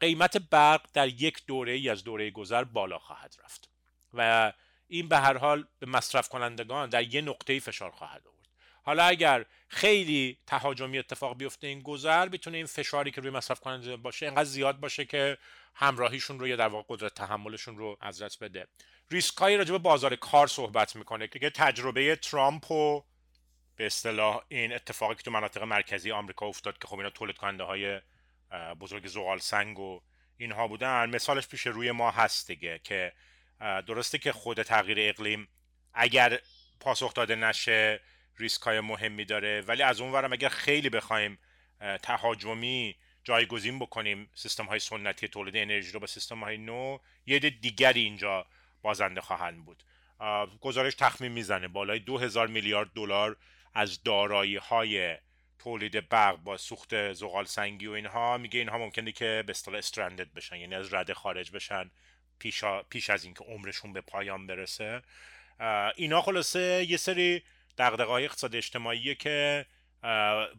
قیمت 0.00 0.36
برق 0.36 0.86
در 0.92 1.08
یک 1.08 1.46
دوره 1.46 1.72
ای 1.72 1.88
از 1.88 2.04
دوره 2.04 2.30
گذر 2.30 2.64
بالا 2.64 2.98
خواهد 2.98 3.34
رفت 3.44 3.70
و 4.14 4.52
این 4.86 5.08
به 5.08 5.18
هر 5.18 5.36
حال 5.36 5.66
به 5.78 5.86
مصرف 5.86 6.28
کنندگان 6.28 6.88
در 6.88 7.14
یه 7.14 7.20
نقطه 7.20 7.60
فشار 7.60 7.90
خواهد 7.90 8.26
آورد. 8.26 8.48
حالا 8.82 9.04
اگر 9.04 9.44
خیلی 9.68 10.38
تهاجمی 10.46 10.98
اتفاق 10.98 11.38
بیفته 11.38 11.66
این 11.66 11.80
گذر 11.80 12.28
می‌تونه 12.28 12.56
این 12.56 12.66
فشاری 12.66 13.10
که 13.10 13.20
روی 13.20 13.30
مصرف 13.30 13.60
کننده 13.60 13.96
باشه 13.96 14.26
اینقدر 14.26 14.44
زیاد 14.44 14.80
باشه 14.80 15.04
که 15.04 15.38
همراهیشون 15.74 16.40
رو 16.40 16.48
یا 16.48 16.56
در 16.56 16.68
واقع 16.68 16.84
قدرت 16.88 17.14
تحملشون 17.14 17.78
رو 17.78 17.96
از 18.00 18.22
دست 18.22 18.44
بده. 18.44 18.66
ریسک 19.10 19.36
های 19.36 19.56
راجع 19.56 19.72
به 19.72 19.78
بازار 19.78 20.16
کار 20.16 20.46
صحبت 20.46 20.96
می‌کنه 20.96 21.28
که 21.28 21.50
تجربه 21.50 22.16
ترامپ 22.16 22.70
و 22.70 23.04
به 23.76 23.86
اصطلاح 23.86 24.40
این 24.48 24.72
اتفاقی 24.72 25.14
که 25.14 25.22
تو 25.22 25.30
مناطق 25.30 25.62
مرکزی 25.62 26.12
آمریکا 26.12 26.46
افتاد 26.46 26.78
که 26.78 26.86
خب 26.88 26.96
اینا 26.96 27.10
تولید 27.10 27.36
کننده 27.36 27.64
های 27.64 28.00
بزرگ 28.80 29.06
زغال 29.06 29.38
سنگ 29.38 29.78
و 29.78 30.00
اینها 30.36 30.68
بودن. 30.68 31.10
مثالش 31.10 31.48
پیش 31.48 31.66
روی 31.66 31.90
ما 31.90 32.10
هست 32.10 32.46
دیگه 32.46 32.80
که 32.84 33.12
درسته 33.60 34.18
که 34.18 34.32
خود 34.32 34.62
تغییر 34.62 34.98
اقلیم 35.00 35.48
اگر 35.94 36.40
پاسخ 36.80 37.14
داده 37.14 37.34
نشه 37.34 38.00
ریسک 38.38 38.62
های 38.62 38.80
مهمی 38.80 39.24
داره 39.24 39.60
ولی 39.60 39.82
از 39.82 40.00
اون 40.00 40.12
ورم 40.12 40.32
اگر 40.32 40.48
خیلی 40.48 40.90
بخوایم 40.90 41.38
تهاجمی 42.02 42.96
جایگزین 43.24 43.78
بکنیم 43.78 44.30
سیستم 44.34 44.64
های 44.64 44.78
سنتی 44.78 45.28
تولید 45.28 45.56
انرژی 45.56 45.92
رو 45.92 46.00
با 46.00 46.06
سیستم 46.06 46.44
های 46.44 46.58
نو 46.58 46.98
یه 47.26 47.38
دیگری 47.38 48.00
اینجا 48.00 48.46
بازنده 48.82 49.20
خواهند 49.20 49.64
بود. 49.64 49.82
گزارش 50.60 50.94
تخمین 50.94 51.32
می‌زنه. 51.32 51.68
بالای 51.68 51.98
دو 51.98 52.18
هزار 52.18 52.46
میلیارد 52.46 52.90
دلار 52.94 53.36
از 53.74 54.02
دارایی 54.02 54.56
های 54.56 55.16
تولید 55.58 56.08
برق 56.08 56.36
با 56.36 56.56
سوخت 56.56 57.12
زغال 57.12 57.44
سنگی 57.44 57.86
و 57.86 57.92
اینها 57.92 58.38
میگه 58.38 58.58
اینها 58.58 58.78
ممکنه 58.78 59.12
که 59.12 59.44
به 59.46 59.50
اصطلاح 59.50 59.78
استرندد 59.78 60.32
بشن 60.32 60.56
یعنی 60.56 60.74
از 60.74 60.94
رده 60.94 61.14
خارج 61.14 61.50
بشن 61.50 61.90
پیش, 62.38 62.64
پیش 62.64 63.10
از 63.10 63.24
اینکه 63.24 63.44
عمرشون 63.44 63.92
به 63.92 64.00
پایان 64.00 64.46
برسه. 64.46 65.02
اینا 65.96 66.22
خلاصه 66.22 66.86
یه 66.88 66.96
سری 66.96 67.42
دغدغه‌های 67.78 68.24
اقتصاد 68.24 68.56
اجتماعیه 68.56 69.14
که 69.14 69.66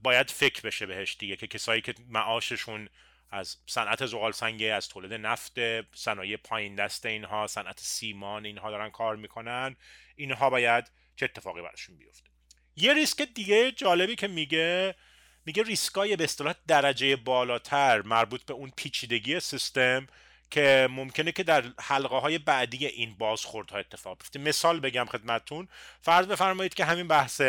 باید 0.03 0.29
فکر 0.29 0.61
بشه 0.61 0.85
بهش 0.85 1.15
دیگه 1.19 1.35
که 1.35 1.47
کسایی 1.47 1.81
که 1.81 1.95
معاششون 2.07 2.89
از 3.31 3.57
صنعت 3.65 4.05
زغال 4.05 4.31
سنگی 4.31 4.69
از 4.69 4.89
تولید 4.89 5.13
نفت 5.13 5.59
صنایع 5.95 6.37
پایین 6.37 6.75
دست 6.75 7.05
اینها 7.05 7.47
صنعت 7.47 7.79
سیمان 7.79 8.45
اینها 8.45 8.71
دارن 8.71 8.89
کار 8.89 9.15
می‌کنن 9.15 9.75
اینها 10.15 10.49
باید 10.49 10.91
چه 11.15 11.25
اتفاقی 11.25 11.61
براشون 11.61 11.97
بیفته. 11.97 12.34
یه 12.75 12.93
ریسک 12.93 13.21
دیگه 13.21 13.71
جالبی 13.71 14.15
که 14.15 14.27
میگه 14.27 14.95
میگه 15.45 15.63
ریسکای 15.63 16.15
به 16.15 16.23
اصطلاح 16.23 16.53
درجه 16.67 17.15
بالاتر 17.15 18.01
مربوط 18.01 18.43
به 18.43 18.53
اون 18.53 18.71
پیچیدگی 18.75 19.39
سیستم 19.39 20.07
که 20.51 20.87
ممکنه 20.91 21.31
که 21.31 21.43
در 21.43 21.63
حلقه 21.79 22.15
های 22.15 22.37
بعدی 22.37 22.85
این 22.85 23.15
بازخوردها 23.15 23.77
اتفاق 23.77 24.17
بیفته. 24.17 24.39
مثال 24.39 24.79
بگم 24.79 25.05
خدمتتون. 25.05 25.67
فرض 26.01 26.27
بفرمایید 26.27 26.73
که 26.73 26.85
همین 26.85 27.07
بحث 27.07 27.41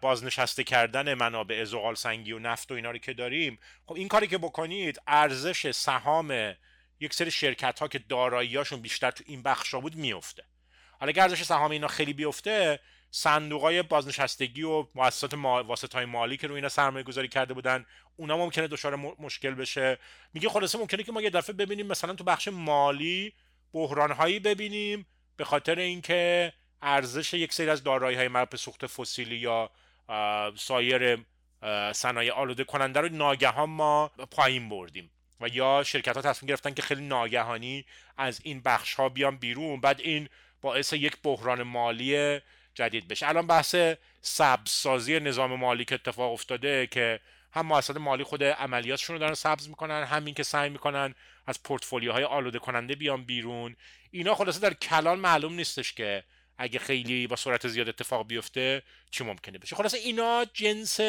بازنشسته 0.00 0.64
کردن 0.64 1.14
منابع 1.14 1.64
زغال 1.64 1.94
سنگی 1.94 2.32
و 2.32 2.38
نفت 2.38 2.70
و 2.70 2.74
اینا 2.74 2.90
رو 2.90 2.98
که 2.98 3.12
داریم 3.12 3.58
خب 3.86 3.94
این 3.94 4.08
کاری 4.08 4.26
که 4.26 4.38
بکنید 4.38 5.00
ارزش 5.06 5.70
سهام 5.70 6.54
یک 7.00 7.14
سری 7.14 7.30
شرکت 7.30 7.78
ها 7.78 7.88
که 7.88 7.98
داراییاشون 7.98 8.80
بیشتر 8.80 9.10
تو 9.10 9.24
این 9.26 9.42
بخشا 9.42 9.80
بود 9.80 9.96
میفته 9.96 10.44
حالا 11.00 11.12
ارزش 11.16 11.42
سهام 11.42 11.70
اینا 11.70 11.88
خیلی 11.88 12.12
بیفته 12.12 12.80
صندوق 13.16 13.62
های 13.62 13.82
بازنشستگی 13.82 14.62
و 14.62 14.86
مؤسسات 14.94 15.34
واسط 15.34 15.94
های 15.94 16.04
مالی 16.04 16.36
که 16.36 16.46
روی 16.46 16.56
اینا 16.56 16.68
سرمایه 16.68 17.04
گذاری 17.04 17.28
کرده 17.28 17.54
بودن 17.54 17.86
اونا 18.16 18.36
ممکنه 18.36 18.66
دچار 18.66 18.96
مشکل 18.96 19.54
بشه. 19.54 19.98
میگه 20.34 20.48
خلاصه 20.48 20.78
ممکنه 20.78 21.02
که 21.02 21.12
ما 21.12 21.22
یه 21.22 21.30
دفعه 21.30 21.56
ببینیم 21.56 21.86
مثلا 21.86 22.14
تو 22.14 22.24
بخش 22.24 22.48
مالی 22.48 23.32
بحران 23.72 24.10
هایی 24.10 24.40
ببینیم 24.40 25.06
به 25.36 25.44
خاطر 25.44 25.78
اینکه 25.78 26.52
ارزش 26.82 27.34
یک 27.34 27.52
سری 27.52 27.70
از 27.70 27.82
دارایی 27.82 28.16
های 28.16 28.28
مربوط 28.28 28.60
سوخت 28.60 28.86
فسیلی 28.86 29.36
یا 29.36 29.70
سایر 30.56 31.24
صنایع 31.92 32.32
آلوده 32.32 32.64
کننده 32.64 33.00
رو 33.00 33.08
ناگهان 33.08 33.70
ما 33.70 34.08
پایین 34.30 34.68
بردیم 34.68 35.10
و 35.40 35.48
یا 35.48 35.82
شرکت 35.82 36.16
ها 36.16 36.22
تصمیم 36.22 36.48
گرفتن 36.48 36.74
که 36.74 36.82
خیلی 36.82 37.06
ناگهانی 37.06 37.84
از 38.16 38.40
این 38.44 38.60
بخش 38.60 38.94
ها 38.94 39.08
بیان 39.08 39.36
بیرون. 39.36 39.80
بعد 39.80 40.00
این 40.00 40.28
باعث 40.60 40.92
یک 40.92 41.16
بحران 41.22 41.62
مالی 41.62 42.40
جدید 42.76 43.08
بشه. 43.08 43.28
الان 43.28 43.46
بحث 43.46 43.76
سبزسازی 44.20 45.20
نظام 45.20 45.54
مالی 45.54 45.84
که 45.84 45.94
اتفاق 45.94 46.32
افتاده 46.32 46.86
که 46.86 47.20
هم 47.52 47.66
مؤسسات 47.66 47.96
مالی 47.96 48.24
خود 48.24 48.44
عملیاتشون 48.44 49.14
رو 49.14 49.20
دارن 49.20 49.34
سبز 49.34 49.68
می‌کنن 49.68 50.04
همین 50.04 50.34
که 50.34 50.42
سعی 50.42 50.70
می‌کنن 50.70 51.14
از 51.46 51.62
پورتفولیوهای 51.62 52.24
آلوده 52.24 52.58
کننده 52.58 52.94
بیان 52.94 53.24
بیرون. 53.24 53.76
اینا 54.10 54.34
خلاصه 54.34 54.60
در 54.60 54.74
کلان 54.74 55.18
معلوم 55.18 55.52
نیستش 55.52 55.92
که 55.92 56.24
اگه 56.58 56.78
خیلی 56.78 57.26
با 57.26 57.36
سرعت 57.36 57.68
زیاد 57.68 57.88
اتفاق 57.88 58.26
بیفته 58.26 58.82
چی 59.10 59.24
ممکنه 59.24 59.58
بشه. 59.58 59.76
خلاصه 59.76 59.98
اینا 59.98 60.44
جنس 60.54 61.00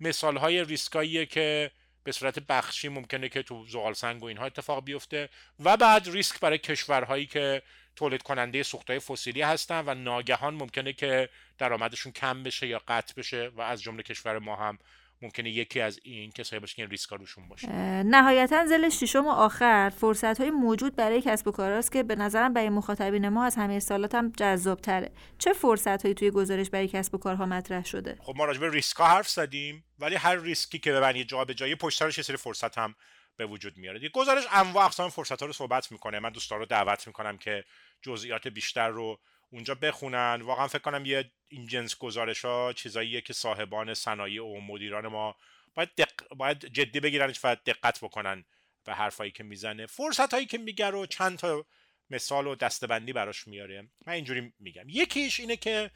مثال 0.00 0.36
های 0.36 0.64
ریسکاییه 0.64 1.26
که 1.26 1.70
به 2.04 2.12
صورت 2.12 2.38
بخشی 2.38 2.88
ممکنه 2.88 3.28
که 3.28 3.42
تو 3.42 3.66
زغال 3.66 3.92
سنگ 3.92 4.22
و 4.22 4.26
اینها 4.26 4.46
اتفاق 4.46 4.84
بیفته 4.84 5.28
و 5.60 5.76
بعد 5.76 6.08
ریسک 6.08 6.40
برای 6.40 6.58
کشورهایی 6.58 7.26
که 7.26 7.62
تولید 7.98 8.22
کننده 8.22 8.62
سوختهای 8.62 8.98
فسیلی 8.98 9.42
هستن 9.42 9.82
و 9.86 9.94
ناگهان 9.94 10.54
ممکنه 10.54 10.92
که 10.92 11.28
درآمدشون 11.58 12.12
کم 12.12 12.42
بشه 12.42 12.66
یا 12.66 12.82
قطع 12.88 13.14
بشه 13.16 13.50
و 13.56 13.60
از 13.60 13.82
جمله 13.82 14.02
کشور 14.02 14.38
ما 14.38 14.56
هم 14.56 14.78
ممکنه 15.22 15.50
یکی 15.50 15.80
از 15.80 16.00
این 16.02 16.30
کسایی 16.30 16.60
باشه 16.60 16.76
که 16.76 16.82
این 16.82 16.90
ریسکا 16.90 17.16
روشون 17.16 17.48
باشه. 17.48 17.68
نهایتا 18.02 18.66
زل 18.66 18.88
ششم 18.88 19.26
و 19.26 19.30
آخر 19.30 19.88
فرصت 19.88 20.40
های 20.40 20.50
موجود 20.50 20.96
برای 20.96 21.22
کسب 21.22 21.48
و 21.48 21.50
کاراست 21.50 21.92
که 21.92 22.02
به 22.02 22.16
نظرم 22.16 22.52
برای 22.52 22.68
مخاطبین 22.68 23.28
ما 23.28 23.44
از 23.44 23.56
همه 23.56 23.80
سالات 23.80 24.14
هم 24.14 24.32
جذاب 24.36 24.80
تره 24.80 25.10
چه 25.38 25.52
فرصت 25.52 26.02
هایی 26.02 26.14
توی 26.14 26.30
گزارش 26.30 26.70
برای 26.70 26.88
کسب 26.88 27.14
و 27.14 27.18
کارها 27.18 27.46
مطرح 27.46 27.84
شده؟ 27.84 28.18
خب 28.20 28.34
ما 28.36 28.44
راجع 28.44 28.60
به 28.60 28.70
ریسکا 28.70 29.04
حرف 29.04 29.28
زدیم 29.28 29.84
ولی 29.98 30.14
هر 30.14 30.36
ریسکی 30.36 30.78
که 30.78 30.92
ببنی 30.92 31.24
جا 31.24 31.44
به 31.44 31.54
جایی 31.54 31.74
پشت 31.74 32.10
سری 32.10 32.36
فرصت 32.36 32.78
هم 32.78 32.94
به 33.36 33.46
وجود 33.46 33.76
میاره. 33.76 34.08
گزارش 34.08 34.44
انواع 34.52 34.84
اقسام 34.84 35.10
فرصت 35.10 35.40
ها 35.40 35.46
رو 35.46 35.52
صحبت 35.52 35.92
می‌کنه. 35.92 36.18
من 36.18 36.30
دوستان 36.30 36.58
رو 36.58 36.66
دعوت 36.66 37.06
می‌کنم 37.06 37.38
که 37.38 37.64
جزئیات 38.02 38.48
بیشتر 38.48 38.88
رو 38.88 39.20
اونجا 39.50 39.74
بخونن. 39.74 40.42
واقعا 40.42 40.68
فکر 40.68 40.78
کنم 40.78 41.06
یه 41.06 41.30
این 41.48 41.66
جنس 41.66 41.98
گزارش 41.98 42.44
ها 42.44 42.72
چیزاییه 42.72 43.20
که 43.20 43.32
صاحبان 43.32 43.94
صنایع 43.94 44.44
و 44.44 44.60
مدیران 44.60 45.06
ما 45.06 45.36
باید, 45.74 45.94
دق... 45.98 46.34
باید 46.36 46.58
جدی 46.66 47.00
بگیرن 47.00 47.34
و 47.44 47.56
دقت 47.66 48.00
بکنن 48.00 48.44
به 48.84 48.94
حرفایی 48.94 49.30
که 49.30 49.44
می‌زنه. 49.44 49.86
فرصت 49.86 50.34
هایی 50.34 50.46
که 50.46 50.58
میگه 50.58 50.90
رو 50.90 51.06
چند 51.06 51.38
تا 51.38 51.66
مثال 52.10 52.46
و 52.46 52.54
دستبندی 52.54 53.12
براش 53.12 53.48
میاره. 53.48 53.88
من 54.06 54.12
اینجوری 54.12 54.52
میگم. 54.58 54.84
یکیش 54.88 55.40
اینه 55.40 55.56
که 55.56 55.90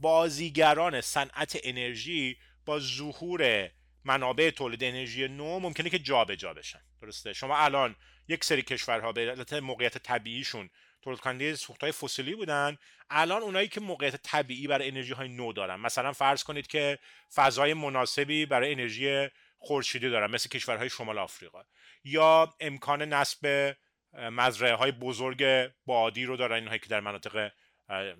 بازیگران 0.00 1.00
صنعت 1.00 1.60
انرژی 1.62 2.38
با 2.66 2.78
ظهور 2.78 3.70
منابع 4.04 4.50
تولید 4.50 4.84
انرژی 4.84 5.28
نو 5.28 5.58
ممکنه 5.58 5.90
که 5.90 5.98
جابجا 5.98 6.34
جا 6.34 6.54
بشن. 6.54 6.80
درسته؟ 7.02 7.32
شما 7.32 7.58
الان 7.58 7.96
یک 8.28 8.44
سری 8.44 8.62
کشورها 8.62 9.12
به 9.12 9.30
علت 9.30 9.52
موقعیت 9.52 9.98
طبیعیشون 9.98 10.70
تولید 11.06 11.20
کننده 11.20 11.56
های 11.82 11.92
فسیلی 11.92 12.34
بودن. 12.34 12.78
الان 13.10 13.42
اونایی 13.42 13.68
که 13.68 13.80
موقعیت 13.80 14.16
طبیعی 14.16 14.66
برای 14.66 14.88
انرژی 14.88 15.12
های 15.12 15.28
نو 15.28 15.52
دارن. 15.52 15.76
مثلا 15.76 16.12
فرض 16.12 16.44
کنید 16.44 16.66
که 16.66 16.98
فضای 17.34 17.74
مناسبی 17.74 18.46
برای 18.46 18.72
انرژی 18.72 19.28
خورشیدی 19.58 20.10
دارن 20.10 20.30
مثل 20.30 20.48
کشورهای 20.48 20.90
شمال 20.90 21.18
آفریقا. 21.18 21.62
یا 22.04 22.54
امکان 22.60 23.02
نصب 23.02 23.74
مزرعه 24.12 24.74
های 24.74 24.92
بزرگ 24.92 25.70
بادی 25.86 26.24
رو 26.24 26.36
دارن 26.36 26.54
اینهایی 26.54 26.78
که 26.78 26.88
در 26.88 27.00
مناطق 27.00 27.50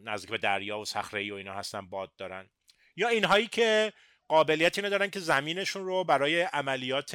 نزدیک 0.05 0.31
به 0.31 0.39
دریا 0.39 0.79
و 0.79 0.85
صخره 0.85 1.33
و 1.33 1.35
اینا 1.35 1.55
هستن 1.55 1.87
باد 1.87 2.17
دارن. 2.17 2.51
یا 2.97 3.09
اینهایی 3.09 3.47
که 3.47 3.93
قابلیت 4.29 4.79
اینو 4.79 4.91
دارن 4.91 5.11
که 5.11 5.21
زمینشون 5.21 5.85
رو 5.85 6.05
برای 6.05 6.43
عملیات 6.43 7.15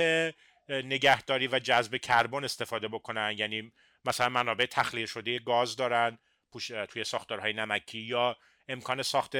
نگهداری 0.69 1.47
و 1.47 1.59
جذب 1.59 1.97
کربن 1.97 2.43
استفاده 2.43 2.87
بکنن. 2.87 3.35
یعنی 3.37 3.71
مثلا 4.05 4.29
منابع 4.29 4.65
تخلیه 4.65 5.05
شده 5.05 5.39
گاز 5.39 5.75
دارن 5.75 6.17
توی 6.89 7.03
ساختارهای 7.03 7.53
نمکی 7.53 7.99
یا 7.99 8.37
امکان 8.67 9.01
ساخت 9.01 9.35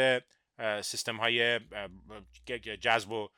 سیستم 0.82 1.18
های 1.18 1.60
جذب 2.82 3.12
و 3.12 3.30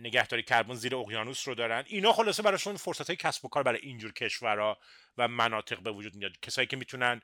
نگهداری 0.00 0.42
کربن 0.42 0.74
زیر 0.74 0.96
اقیانوس 0.96 1.48
رو 1.48 1.54
دارن. 1.54 1.84
اینا 1.86 2.12
خلاصه 2.12 2.42
براشون 2.42 2.76
فرصت 2.76 3.06
های 3.06 3.16
کسب 3.16 3.44
و 3.44 3.48
کار 3.48 3.62
برای 3.62 3.80
اینجور 3.82 4.12
کشورها 4.12 4.78
و 5.18 5.28
مناطق 5.28 5.80
به 5.80 5.90
وجود 5.90 6.14
میاد. 6.14 6.40
کسایی 6.42 6.66
که 6.66 6.76
می‌تونن 6.76 7.20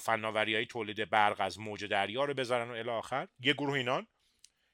فناوری 0.00 0.54
های 0.54 0.66
تولید 0.66 1.10
برق 1.10 1.40
از 1.40 1.58
موج 1.58 1.84
دریا 1.84 2.24
رو 2.24 2.34
بذارن 2.34 2.70
و 2.70 2.74
الی 2.74 2.90
آخر. 2.90 3.28
یه 3.38 3.52
گروه 3.52 3.74
اینان. 3.74 4.06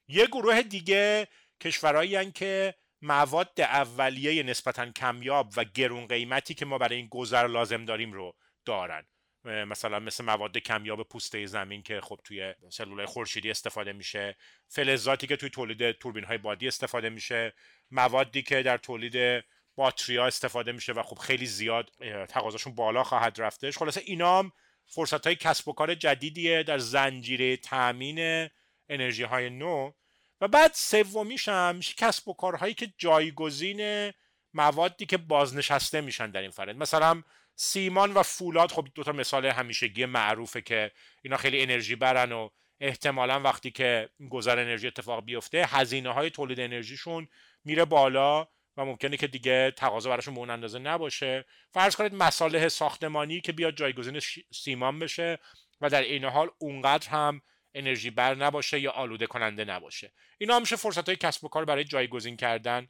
یه 0.09 0.27
گروه 0.27 0.63
دیگه 0.63 1.29
کشورهایی 1.61 2.33
که 2.33 2.75
مواد 3.03 3.61
اولیه 3.61 4.43
نسبتا 4.43 4.93
کمیاب 4.93 5.53
و 5.57 5.65
گرون 5.65 6.07
قیمتی 6.07 6.55
که 6.55 6.65
ما 6.65 6.79
برای 6.79 6.97
این 6.97 7.09
گذر 7.11 7.47
لازم 7.47 7.85
داریم 7.85 8.13
رو 8.13 8.37
دارن. 8.65 9.07
مثلا 9.45 9.99
مثل 9.99 10.25
مواد 10.25 10.59
کمیاب 10.59 11.03
پوسته 11.03 11.47
زمین 11.47 11.83
که 11.83 12.01
خب 12.01 12.21
توی 12.25 12.55
سلولای 12.71 13.07
خورشیدی 13.07 13.51
استفاده 13.51 13.93
میشه. 13.93 14.37
فلزاتی 14.69 15.27
که 15.27 15.37
توی 15.37 15.51
تولید 15.51 15.93
توربین 15.93 16.25
های 16.25 16.39
بادی 16.39 16.69
استفاده 16.69 17.09
میشه. 17.09 17.53
موادی 17.91 18.43
که 18.43 18.63
در 18.63 18.77
تولید 18.77 19.45
باتریا 19.75 20.27
استفاده 20.27 20.73
میشه 20.73 20.93
و 20.93 21.03
خب 21.03 21.19
خیلی 21.19 21.47
زیاد 21.47 21.91
تقاضاشون 22.29 22.75
بالا 22.75 23.03
خواهد 23.05 23.41
رفتش. 23.41 23.79
خلاصه 23.79 24.03
اینا 24.05 24.39
هم 24.39 24.53
فرصت 24.87 25.27
های 25.27 25.37
کسب 25.37 25.69
و 25.69 25.73
کار 25.73 25.95
جدیدیه. 25.95 26.63
در 26.63 26.79
زنجیره 26.79 27.57
تامین 27.57 28.49
انرژی 28.89 29.23
های 29.23 29.51
نو 29.51 29.93
و 30.41 30.49
بعد 30.49 30.73
سومیش 30.75 31.49
هم 31.49 31.81
کسب 31.81 32.29
و 32.29 32.35
کارهایی 32.35 32.75
که 32.75 32.93
جایگزین 32.99 34.13
موادی 34.55 35.07
که 35.07 35.17
بازنشسته 35.17 36.01
میشن 36.01 36.31
در 36.31 36.41
این 36.41 36.51
فرند. 36.51 36.77
مثلا 36.77 37.23
سیمان 37.55 38.13
و 38.13 38.23
فولاد 38.23 38.71
خب 38.71 38.89
دوتا 38.95 39.13
مثال 39.13 39.47
همیشگی 39.47 40.07
معروفه 40.07 40.61
که 40.61 40.91
اینا 41.23 41.37
خیلی 41.37 41.63
انرژی 41.63 41.97
برن 41.97 42.33
و 42.33 42.49
احتمالا 42.81 43.41
وقتی 43.41 43.71
که 43.71 44.09
گذر 44.31 44.59
انرژی 44.59 44.87
اتفاق 44.87 45.25
بیفته 45.25 45.67
هزینه 45.67 46.13
های 46.13 46.31
تولید 46.31 46.61
انرژیشون 46.61 47.29
میره 47.65 47.85
بالا 47.85 48.49
و 48.77 48.85
ممکنه 48.85 49.17
که 49.17 49.27
دیگه 49.27 49.71
تقاضا 49.71 50.11
براشون 50.11 50.35
به 50.35 50.41
اون 50.41 50.51
اندازه 50.51 50.79
نباشه. 50.79 51.45
فرض 51.71 51.97
کنید 51.97 52.15
مصالح 52.15 52.69
ساختمانی 52.69 53.41
که 53.41 53.53
بیاد 53.53 53.77
جایگزین 53.77 54.21
سیمان 54.53 54.99
بشه 54.99 55.39
و 55.81 55.91
در 55.91 56.03
این 56.03 56.25
حال 56.25 56.51
اونقدر 56.59 57.09
هم 57.09 57.43
انرژی 57.77 58.11
بر 58.11 58.35
نباشه 58.35 58.81
یا 58.81 58.91
آلوده 58.91 59.27
کننده 59.27 59.65
نباشه. 59.65 60.13
اینا 60.39 60.61
میشه 60.61 60.77
فرصت 60.77 61.07
های 61.07 61.17
کسب 61.17 61.45
و 61.45 61.49
کار 61.49 61.65
برای 61.65 61.85
جایگزین 61.85 62.37
کردن 62.37 62.89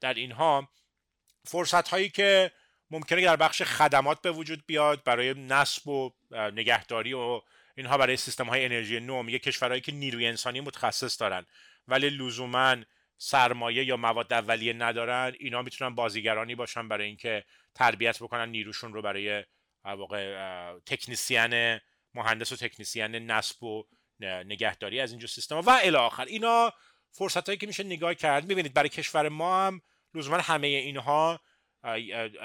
در 0.00 0.14
اینها. 0.14 0.68
فرصت 1.44 1.88
هایی 1.88 2.08
که 2.08 2.50
ممکنه 2.90 3.24
در 3.24 3.36
بخش 3.36 3.62
خدمات 3.62 4.22
به 4.22 4.30
وجود 4.30 4.66
بیاد 4.66 5.04
برای 5.04 5.34
نصب 5.34 5.88
و 5.88 6.10
نگهداری 6.30 7.12
و 7.12 7.40
اینها 7.76 7.98
برای 7.98 8.16
سیستم 8.16 8.46
های 8.46 8.64
انرژی 8.64 9.00
نو. 9.00 9.22
میگه 9.22 9.38
کشورهایی 9.38 9.80
که 9.80 9.92
نیروی 9.92 10.26
انسانی 10.26 10.60
متخصص 10.60 11.20
دارن 11.20 11.46
ولی 11.88 12.10
لزوما 12.10 12.76
سرمایه 13.18 13.84
یا 13.84 13.96
مواد 13.96 14.32
اولیه 14.32 14.72
ندارن 14.72 15.34
اینا 15.38 15.62
می‌تونن 15.62 15.94
بازیگرانی 15.94 16.54
باشن 16.54 16.88
برای 16.88 17.06
اینکه 17.06 17.44
تربیت 17.74 18.22
بکنن 18.22 18.48
نیروشون 18.48 18.92
رو 18.92 19.02
برای 19.02 19.44
واقع 19.84 20.78
تکنیسیان 20.78 21.80
مهندس 22.14 22.52
و 22.52 22.56
تکنیسیان 22.56 23.14
نصب 23.14 23.62
و 23.62 23.84
نگهداری 24.20 25.00
از 25.00 25.10
اینجور 25.10 25.28
سیستم 25.28 25.58
و 25.58 25.70
الی 25.82 25.96
آخر 25.96 26.24
اینا 26.24 26.72
فرصت 27.10 27.46
هایی 27.46 27.58
که 27.58 27.66
میشه 27.66 27.84
نگاه 27.84 28.14
کرد. 28.14 28.46
می‌بینید 28.46 28.74
برای 28.74 28.88
کشور 28.88 29.28
ما 29.28 29.66
هم 29.66 29.80
لزوما 30.14 30.36
همه 30.36 30.66
اینها 30.66 31.40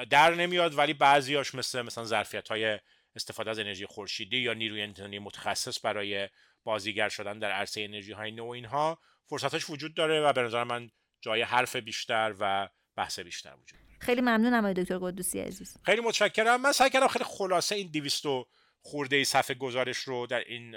در 0.09 0.33
نمیاد 0.33 0.77
ولی 0.77 0.93
بعضیاش 0.93 1.55
مثل 1.55 1.81
مثلا 1.81 2.03
ظرفیت 2.03 2.47
های 2.47 2.79
استفاده 3.15 3.51
از 3.51 3.59
انرژی 3.59 3.85
خورشیدی 3.85 4.37
یا 4.37 4.53
نیروی 4.53 4.81
انسانی 4.81 5.19
متخصص 5.19 5.85
برای 5.85 6.29
بازیگر 6.63 7.09
شدن 7.09 7.39
در 7.39 7.51
عرصه 7.51 7.81
انرژی 7.81 8.11
های 8.11 8.31
نو 8.31 8.49
اینها 8.49 8.99
فرصتش 9.25 9.69
وجود 9.69 9.93
داره 9.93 10.21
و 10.21 10.33
به 10.33 10.41
نظر 10.41 10.63
من 10.63 10.89
جای 11.21 11.41
حرف 11.41 11.75
بیشتر 11.75 12.35
و 12.39 12.69
بحث 12.95 13.19
بیشتر 13.19 13.53
وجود 13.53 13.79
داره. 13.79 13.99
خیلی 13.99 14.21
ممنونم 14.21 14.65
آقای 14.65 14.73
دکتر 14.73 14.97
قدوسی 14.97 15.39
عزیز. 15.39 15.77
خیلی 15.85 16.01
متشکرم. 16.01 16.61
من 16.61 16.71
سعی 16.71 16.89
کردم 16.89 17.07
خیلی 17.07 17.25
خلاصه 17.25 17.75
این 17.75 17.91
200 17.91 18.25
خورده 18.85 19.23
صفحه 19.23 19.55
گزارش 19.55 19.97
رو 19.97 20.27
در 20.27 20.39
این 20.39 20.75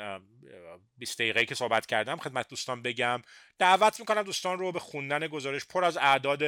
20 0.97 1.19
دقیقه 1.19 1.45
که 1.45 1.55
صحبت 1.55 1.87
کردم 1.87 2.17
خدمت 2.17 2.49
دوستان 2.49 2.83
بگم. 2.83 3.23
دعوت 3.59 4.01
می‌کنم 4.01 4.23
دوستان 4.23 4.59
رو 4.59 4.73
به 4.73 4.81
خوندن 4.81 5.27
گزارش 5.27 5.67
پر 5.67 5.85
از 5.85 5.97
اعداد 5.97 6.43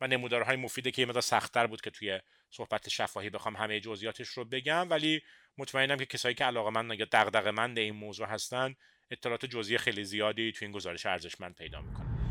و 0.00 0.06
نمودارهای 0.06 0.56
مفیده 0.56 0.90
که 0.90 1.02
یه 1.02 1.06
مقدار 1.06 1.22
سختتر 1.22 1.66
بود 1.66 1.80
که 1.80 1.90
توی 1.90 2.20
صحبت 2.50 2.88
شفاهی 2.88 3.30
بخوام 3.30 3.56
همه 3.56 3.80
جزئیاتش 3.80 4.28
رو 4.28 4.44
بگم. 4.44 4.90
ولی 4.90 5.22
مطمئنم 5.58 5.96
که 5.96 6.06
کسایی 6.06 6.34
که 6.34 6.44
علاقه 6.44 6.70
من 6.70 6.98
یا 6.98 7.06
دغدغه 7.12 7.50
مند 7.50 7.78
این 7.78 7.94
موضوع 7.94 8.26
هستن 8.26 8.74
اطلاعات 9.10 9.46
جزئی 9.46 9.78
خیلی 9.78 10.04
زیادی 10.04 10.52
توی 10.52 10.66
این 10.66 10.74
گزارش 10.74 11.06
ارزشمند 11.06 11.54
پیدا 11.54 11.80
می‌کنن. 11.80 12.23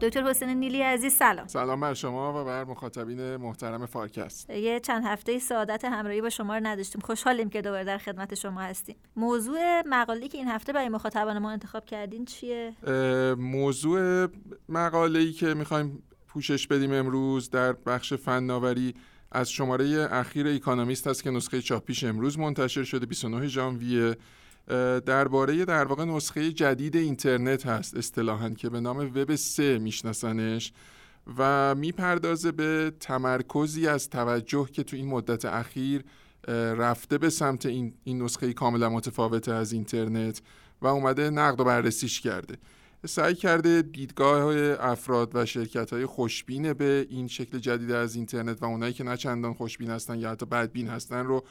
دکتر 0.00 0.22
حسین 0.22 0.48
نیلی 0.48 0.82
عزیز 0.82 1.12
سلام. 1.12 1.46
سلام 1.46 1.80
بر 1.80 1.94
شما 1.94 2.42
و 2.42 2.44
بر 2.44 2.64
مخاطبین 2.64 3.36
محترم 3.36 3.86
فارکست 3.86 4.50
یه 4.50 4.80
چند 4.80 5.04
هفته 5.04 5.38
سعادت 5.38 5.84
همراهی 5.84 6.20
با 6.20 6.30
شما 6.30 6.56
رو 6.56 6.66
نداشتیم. 6.66 7.00
خوشحالیم 7.00 7.50
که 7.50 7.62
دوباره 7.62 7.84
در 7.84 7.98
خدمت 7.98 8.34
شما 8.34 8.60
هستیم. 8.60 8.96
موضوع 9.16 9.82
مقاله 9.86 10.28
که 10.28 10.38
این 10.38 10.48
هفته 10.48 10.72
برای 10.72 10.88
مخاطبان 10.88 11.38
ما 11.38 11.50
انتخاب 11.50 11.84
کردین 11.84 12.24
چیه؟ 12.24 12.74
موضوع 13.38 14.28
مقاله 14.68 15.18
ای 15.18 15.32
که 15.32 15.54
می‌خوایم 15.54 16.02
پوشش 16.28 16.66
بدیم 16.66 16.92
امروز 16.92 17.50
در 17.50 17.72
بخش 17.72 18.12
فناوری 18.12 18.94
از 19.32 19.50
شماره 19.50 20.08
اخیر 20.10 20.48
اکانومیست 20.48 21.06
هست 21.06 21.22
که 21.22 21.30
نسخه 21.30 21.62
چاپیش 21.62 22.04
امروز 22.04 22.38
منتشر 22.38 22.84
شده 22.84 23.06
29 23.06 23.46
ژانویه. 23.46 24.16
درباره 25.06 25.64
در 25.64 25.84
واقع 25.84 26.04
نسخه 26.04 26.52
جدید 26.52 26.96
اینترنت 26.96 27.66
هست 27.66 27.96
اصطلاحا 27.96 28.50
که 28.50 28.70
به 28.70 28.80
نام 28.80 28.98
وب 28.98 29.34
3 29.34 29.78
میشناسنش 29.78 30.72
و 31.38 31.74
می‌پردازه 31.74 32.52
به 32.52 32.92
تمرکزی 33.00 33.86
از 33.86 34.10
توجه 34.10 34.68
که 34.72 34.82
تو 34.82 34.96
این 34.96 35.06
مدت 35.06 35.44
اخیر 35.44 36.04
رفته 36.48 37.18
به 37.18 37.30
سمت 37.30 37.66
این, 37.66 37.94
این 38.04 38.22
نسخه 38.22 38.52
کاملا 38.52 38.88
متفاوته 38.88 39.52
از 39.52 39.72
اینترنت 39.72 40.42
و 40.82 40.86
اومده 40.86 41.30
نقد 41.30 41.60
و 41.60 41.64
بررسیش 41.64 42.20
کرده. 42.20 42.56
سعی 43.06 43.34
کرده 43.34 43.82
دیدگاه 43.82 44.54
افراد 44.80 45.30
و 45.34 45.46
شرکت 45.46 45.92
های 45.92 46.06
خوشبین 46.06 46.72
به 46.72 47.06
این 47.10 47.28
شکل 47.28 47.58
جدید 47.58 47.92
از 47.92 48.16
اینترنت 48.16 48.62
و 48.62 48.64
اونایی 48.64 48.92
که 48.92 49.04
نه 49.04 49.16
چندان 49.16 49.54
خوشبین 49.54 49.90
هستن 49.90 50.18
یا 50.18 50.30
حتی 50.30 50.46
بدبین 50.46 50.88
هستن 50.88 51.26
رو 51.26 51.44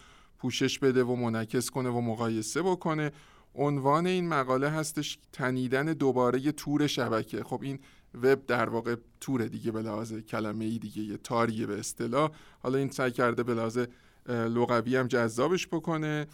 پوشش 0.45 0.79
بده 0.79 1.03
و 1.03 1.15
منعکس 1.15 1.69
کنه 1.69 1.89
و 1.89 2.01
مقایسه 2.01 2.61
بکنه. 2.61 3.11
عنوان 3.55 4.07
این 4.07 4.27
مقاله 4.27 4.69
هستش 4.69 5.17
تنیدن 5.31 5.85
دوباره 5.85 6.51
تور 6.51 6.87
شبکه. 6.87 7.43
خب 7.43 7.59
این 7.61 7.79
وب 8.23 8.45
در 8.45 8.69
واقع 8.69 8.95
تور 9.21 9.45
دیگه 9.45 9.71
به 9.71 9.81
لحاظ 9.81 10.13
کلمه 10.13 10.65
ای 10.65 10.79
دیگه 10.79 11.01
یه 11.01 11.17
تاریه 11.17 11.65
به 11.65 11.79
اصطلاح. 11.79 12.31
حالا 12.63 12.77
این 12.77 12.89
سعی 12.89 13.11
کرده 13.11 13.43
به 13.43 13.53
لحاظ 13.53 13.79
لغوی 14.29 14.95
هم 14.95 15.07
جذابش 15.07 15.67
بکنه. 15.67 16.27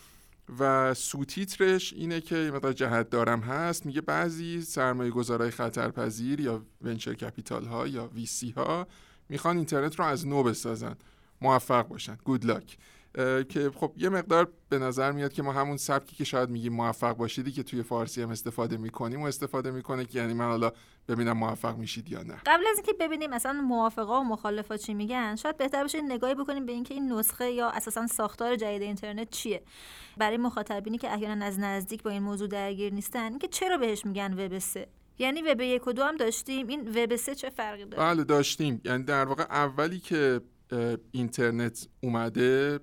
و 0.59 0.93
سوتیترش 0.93 1.93
اینه 1.93 2.21
که 2.21 2.35
یه 2.35 2.51
مقدار 2.51 2.73
جهت 2.73 3.09
دارم 3.09 3.39
هست. 3.39 3.85
میگه 3.85 4.01
بعضی 4.01 4.61
سرمایه 4.61 5.11
گذارای 5.11 5.51
خطرپذیر 5.51 6.39
یا 6.39 6.65
ونچر 6.81 7.13
کپیتال 7.13 7.65
ها 7.65 7.87
یا 7.87 8.07
ویسی 8.07 8.49
ها 8.49 8.87
می‌خوان 9.29 9.57
اینترنت 9.57 9.95
رو 9.99 10.05
از 10.05 10.27
نو 10.27 10.43
بسازن. 10.43 10.95
موفق 11.41 11.87
باشن. 11.87 12.17
گود 12.23 12.45
لاک 12.45 12.77
که 13.49 13.71
خب 13.75 13.93
یه 13.97 14.09
مقدار 14.09 14.51
به 14.69 14.79
نظر 14.79 15.11
میاد 15.11 15.33
که 15.33 15.43
ما 15.43 15.51
همون 15.53 15.77
سبکی 15.77 16.15
که 16.15 16.23
شاید 16.23 16.49
میگیم 16.49 16.73
موفق 16.73 17.17
باشیدی 17.17 17.51
که 17.51 17.63
توی 17.63 17.83
فارسی 17.83 18.21
هم 18.21 18.29
استفاده 18.29 18.77
می‌کنیم 18.77 19.21
و 19.21 19.25
استفاده 19.25 19.71
می‌کنه 19.71 20.05
که 20.05 20.19
یعنی 20.19 20.33
من 20.33 20.45
حالا 20.45 20.71
ببینم 21.07 21.37
موفق 21.37 21.77
میشید 21.77 22.09
یا 22.09 22.23
نه. 22.23 22.35
قبل 22.45 22.63
از 22.71 22.77
اینکه 22.77 22.93
ببینیم 22.99 23.29
مثلا 23.29 23.61
موافقا 23.61 24.21
و 24.21 24.23
مخالفا 24.23 24.77
چی 24.77 24.93
میگن 24.93 25.35
شاید 25.35 25.57
بهتر 25.57 25.81
باشه 25.81 26.01
نگاهی 26.01 26.35
بکنیم 26.35 26.65
به 26.65 26.71
اینکه 26.71 26.93
این 26.93 27.11
نسخه 27.11 27.51
یا 27.51 27.69
اساسا 27.69 28.07
ساختار 28.07 28.55
جدید 28.55 28.81
اینترنت 28.81 29.29
چیه. 29.29 29.63
برای 30.17 30.37
مخاطبینی 30.37 30.97
که 30.97 31.13
احیانا 31.13 31.45
از 31.45 31.59
نزدیک 31.59 32.03
با 32.03 32.09
این 32.09 32.23
موضوع 32.23 32.47
درگیر 32.47 32.93
نیستن 32.93 33.29
اینکه 33.29 33.47
چرا 33.47 33.77
بهش 33.77 34.05
میگن 34.05 34.33
وب 34.33 34.59
3 34.59 34.87
یعنی 35.19 35.41
وب 35.41 35.61
یک 35.61 35.87
و 35.87 35.91
دو 35.91 36.03
هم 36.03 36.17
داشتیم 36.17 36.67
این 36.67 36.87
وب 36.87 37.15
3 37.15 37.35
چه 37.35 37.49
فرقی 37.49 37.85
داره؟ 37.85 38.03
بله 38.03 38.23
داشتیم. 38.23 38.81
یعنی 38.85 39.03
در 39.03 39.25
واقع 39.25 39.43
اولی 39.43 39.99
که 39.99 40.41
اینترنت 41.11 41.87
اومده 42.01 42.79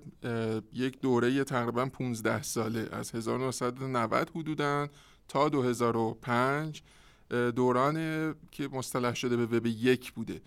یک 0.73 1.01
دوره 1.01 1.43
تقریبا 1.43 1.85
15 1.85 2.41
ساله. 2.41 2.89
از 2.91 3.15
1990 3.15 4.31
حدودا 4.35 4.87
تا 5.27 5.49
2005 5.49 6.83
دوران 7.29 7.95
که 8.51 8.67
مصطلح 8.71 9.13
شده 9.13 9.37
به 9.37 9.57
وب 9.57 9.65
یک 9.65 10.11
بوده. 10.11 10.41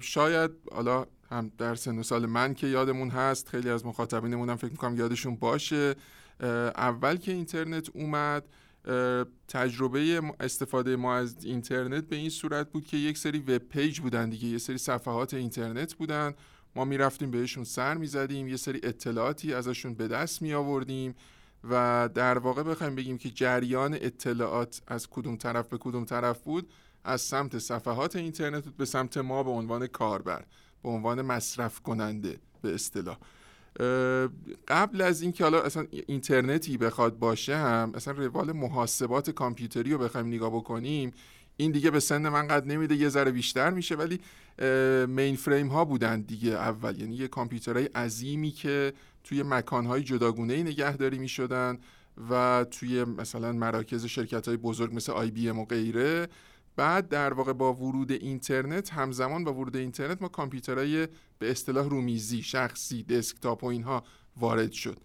شاید 0.00 0.50
حالا 0.72 1.06
هم 1.30 1.50
در 1.58 1.74
سن 1.74 1.98
و 1.98 2.02
سال 2.02 2.26
من 2.26 2.54
که 2.54 2.66
یادمون 2.66 3.10
هست 3.10 3.48
خیلی 3.48 3.70
از 3.70 3.86
مخاطبینمون 3.86 4.50
هم 4.50 4.56
فکر 4.56 4.70
می‌کنم 4.70 4.96
یادشون 4.96 5.36
باشه 5.36 5.94
اول 6.76 7.16
که 7.16 7.32
اینترنت 7.32 7.88
اومد 7.94 8.44
تجربه 9.48 10.22
استفاده 10.40 10.96
ما 10.96 11.14
از 11.14 11.44
اینترنت 11.44 12.04
به 12.04 12.16
این 12.16 12.30
صورت 12.30 12.70
بود 12.70 12.86
که 12.86 12.96
یک 12.96 13.18
سری 13.18 13.38
وب 13.38 13.58
پیج 13.58 14.00
بودن 14.00 14.30
دیگه. 14.30 14.48
یه 14.48 14.58
سری 14.58 14.78
صفحات 14.78 15.34
اینترنت 15.34 15.94
بودن. 15.94 16.34
ما 16.76 16.84
می‌رفتیم 16.84 17.30
بهشون 17.30 17.64
سر 17.64 17.94
می‌زدیم. 17.94 18.48
یه 18.48 18.56
سری 18.56 18.80
اطلاعاتی 18.82 19.54
ازشون 19.54 19.94
به 19.94 20.08
دست 20.08 20.42
می 20.42 20.54
آوردیم 20.54 21.14
و 21.70 22.08
در 22.14 22.38
واقع 22.38 22.62
بخوایم 22.62 22.94
بگیم 22.94 23.18
که 23.18 23.30
جریان 23.30 23.94
اطلاعات 23.94 24.82
از 24.86 25.08
کدوم 25.10 25.36
طرف 25.36 25.68
به 25.68 25.78
کدوم 25.78 26.04
طرف 26.04 26.42
بود 26.42 26.72
از 27.04 27.20
سمت 27.20 27.58
صفحات 27.58 28.16
اینترنت 28.16 28.68
به 28.68 28.84
سمت 28.84 29.16
ما 29.16 29.42
به 29.42 29.50
عنوان 29.50 29.86
کاربر 29.86 30.44
به 30.82 30.88
عنوان 30.88 31.22
مصرف 31.22 31.80
کننده 31.80 32.40
به 32.62 32.74
اصطلاح. 32.74 33.18
قبل 34.68 35.00
از 35.00 35.22
اینکه 35.22 35.44
حالا 35.44 35.62
اصلا 35.62 35.86
اینترنتی 36.06 36.76
بخواد 36.76 37.18
باشه 37.18 37.56
هم 37.56 37.92
اصلا 37.94 38.14
روال 38.14 38.52
محاسبات 38.52 39.30
کامپیوتری 39.30 39.92
رو 39.92 39.98
بخوایم 39.98 40.26
نگاه 40.26 40.50
بکنیم 40.50 41.12
این 41.56 41.72
دیگه 41.72 41.90
به 41.90 42.00
سن 42.00 42.28
من 42.28 42.48
قد 42.48 42.66
نمیده 42.66 42.94
یه 42.94 43.08
ذره 43.08 43.30
بیشتر 43.30 43.70
میشه 43.70 43.94
ولی 43.94 44.20
مین 45.06 45.36
فریم 45.36 45.68
ها 45.68 45.84
بودن 45.84 46.20
دیگه 46.20 46.52
اول. 46.52 47.00
یعنی 47.00 47.14
یه 47.14 47.28
کامپیوترهای 47.28 47.86
عظیمی 47.86 48.50
که 48.50 48.92
توی 49.24 49.42
مکانهای 49.42 50.02
جداگونه 50.02 50.62
نگهداری 50.62 51.18
می‌شدن 51.18 51.78
و 52.30 52.64
توی 52.70 53.04
مثلا 53.04 53.52
مراکز 53.52 54.04
شرکت 54.04 54.48
های 54.48 54.56
بزرگ 54.56 54.94
مثل 54.94 55.12
آی 55.12 55.30
بی 55.30 55.48
ام 55.48 55.58
و 55.58 55.64
غیره 55.64 56.28
بعد 56.76 57.08
در 57.08 57.32
واقع 57.32 57.52
با 57.52 57.74
ورود 57.74 58.12
اینترنت 58.12 58.90
همزمان 58.90 59.44
با 59.44 59.54
ورود 59.54 59.76
اینترنت 59.76 60.22
ما 60.22 60.28
کامپیوترهای 60.28 61.08
به 61.38 61.50
اصطلاح 61.50 61.88
رومیزی 61.88 62.42
شخصی 62.42 63.02
دسکتاپ 63.02 63.64
و 63.64 63.66
اینها 63.66 64.04
وارد 64.36 64.72
شد. 64.72 64.98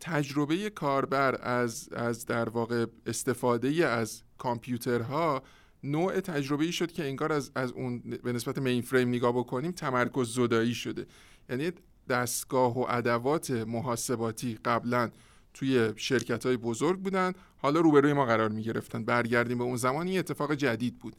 تجربه 0.00 0.70
کاربر 0.70 1.38
از, 1.42 1.88
از 1.92 2.26
در 2.26 2.48
واقع 2.48 2.86
استفاده 3.06 3.86
از 3.86 4.22
کامپیوترها 4.38 5.42
نوع 5.82 6.20
تجربه 6.20 6.70
شد 6.70 6.92
که 6.92 7.04
انگار 7.04 7.32
از, 7.32 7.50
از 7.54 7.72
اون 7.72 7.98
به 7.98 8.32
نسبت 8.32 8.58
مین 8.58 8.82
فریم 8.82 9.08
نگاه 9.08 9.32
بکنیم 9.32 9.72
تمرکز 9.72 10.34
زدایی 10.34 10.74
شده. 10.74 11.06
یعنی 11.50 11.72
دستگاه 12.08 12.78
و 12.78 12.86
ادوات 12.88 13.50
محاسباتی 13.50 14.58
قبلا 14.64 15.10
توی 15.58 15.92
شرکت 15.96 16.46
های 16.46 16.56
بزرگ 16.56 16.98
بودن. 16.98 17.32
حالا 17.56 17.80
روبروی 17.80 18.12
ما 18.12 18.24
قرار 18.24 18.48
می 18.48 18.62
گرفتن 18.62 19.04
برگردیم 19.04 19.58
به 19.58 19.64
اون 19.64 19.76
زمان. 19.76 20.08
این 20.08 20.18
اتفاق 20.18 20.54
جدید 20.54 20.98
بود. 20.98 21.16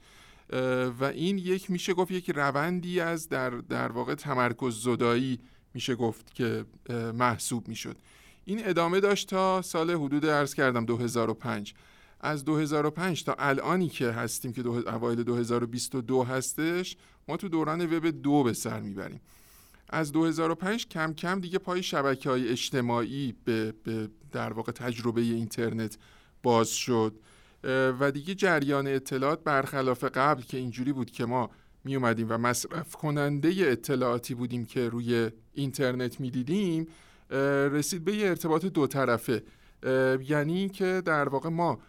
و 0.99 1.03
این 1.03 1.37
یک 1.37 1.71
میشه 1.71 1.93
گفت 1.93 2.11
یک 2.11 2.29
روندی 2.29 2.99
از 2.99 3.29
در, 3.29 3.49
در 3.49 3.91
واقع 3.91 4.15
تمرکز 4.15 4.83
زدایی 4.83 5.39
میشه 5.73 5.95
گفت 5.95 6.33
که 6.33 6.65
محسوب 7.13 7.67
می‌شد. 7.67 7.97
این 8.45 8.67
ادامه 8.67 8.99
داشت 8.99 9.29
تا 9.29 9.61
سال 9.61 9.91
حدود 9.91 10.25
ارز 10.25 10.53
کردم 10.53 10.85
2005 10.85 11.73
از 12.21 12.45
2005 12.45 13.23
تا 13.23 13.35
الانی 13.39 13.89
که 13.89 14.11
هستیم 14.11 14.53
که. 14.53 14.67
اوایل 14.67 15.23
2022 15.23 16.23
هستش 16.23 16.97
ما 17.27 17.37
تو 17.37 17.49
دوران 17.49 17.97
وب 17.97 18.05
دو 18.21 18.43
به 18.43 18.53
سر 18.53 18.79
می‌بریم. 18.79 19.21
از 19.89 20.11
2005 20.11 20.87
کم 20.87 21.13
کم 21.13 21.39
دیگه 21.39 21.57
پای 21.57 21.83
شبکه 21.83 22.29
های 22.29 22.49
اجتماعی 22.49 23.35
به, 23.45 23.73
به 23.83 24.09
در 24.31 24.53
واقع 24.53 24.71
تجربه 24.71 25.21
اینترنت 25.21 25.97
باز 26.43 26.69
شد. 26.69 27.15
و 27.99 28.11
دیگه 28.11 28.35
جریان 28.35 28.87
اطلاعات 28.87 29.43
برخلاف 29.43 30.03
قبل 30.03 30.41
که 30.41 30.57
اینجوری 30.57 30.93
بود 30.93 31.11
که 31.11 31.25
ما 31.25 31.49
می 31.83 31.95
اومدیم 31.95 32.27
و 32.29 32.37
مصرف 32.37 32.95
کننده 32.95 33.53
اطلاعاتی 33.57 34.33
بودیم 34.33 34.65
که 34.65 34.89
روی 34.89 35.31
اینترنت 35.53 36.19
می‌دیدیم 36.19 36.87
رسید 37.71 38.05
به 38.05 38.15
یه 38.15 38.27
ارتباط 38.27 38.65
دو 38.65 38.87
طرفه. 38.87 39.43
یعنی 40.29 40.69
که 40.69 41.01
در 41.05 41.29
واقع 41.29 41.49
ما 41.49 41.79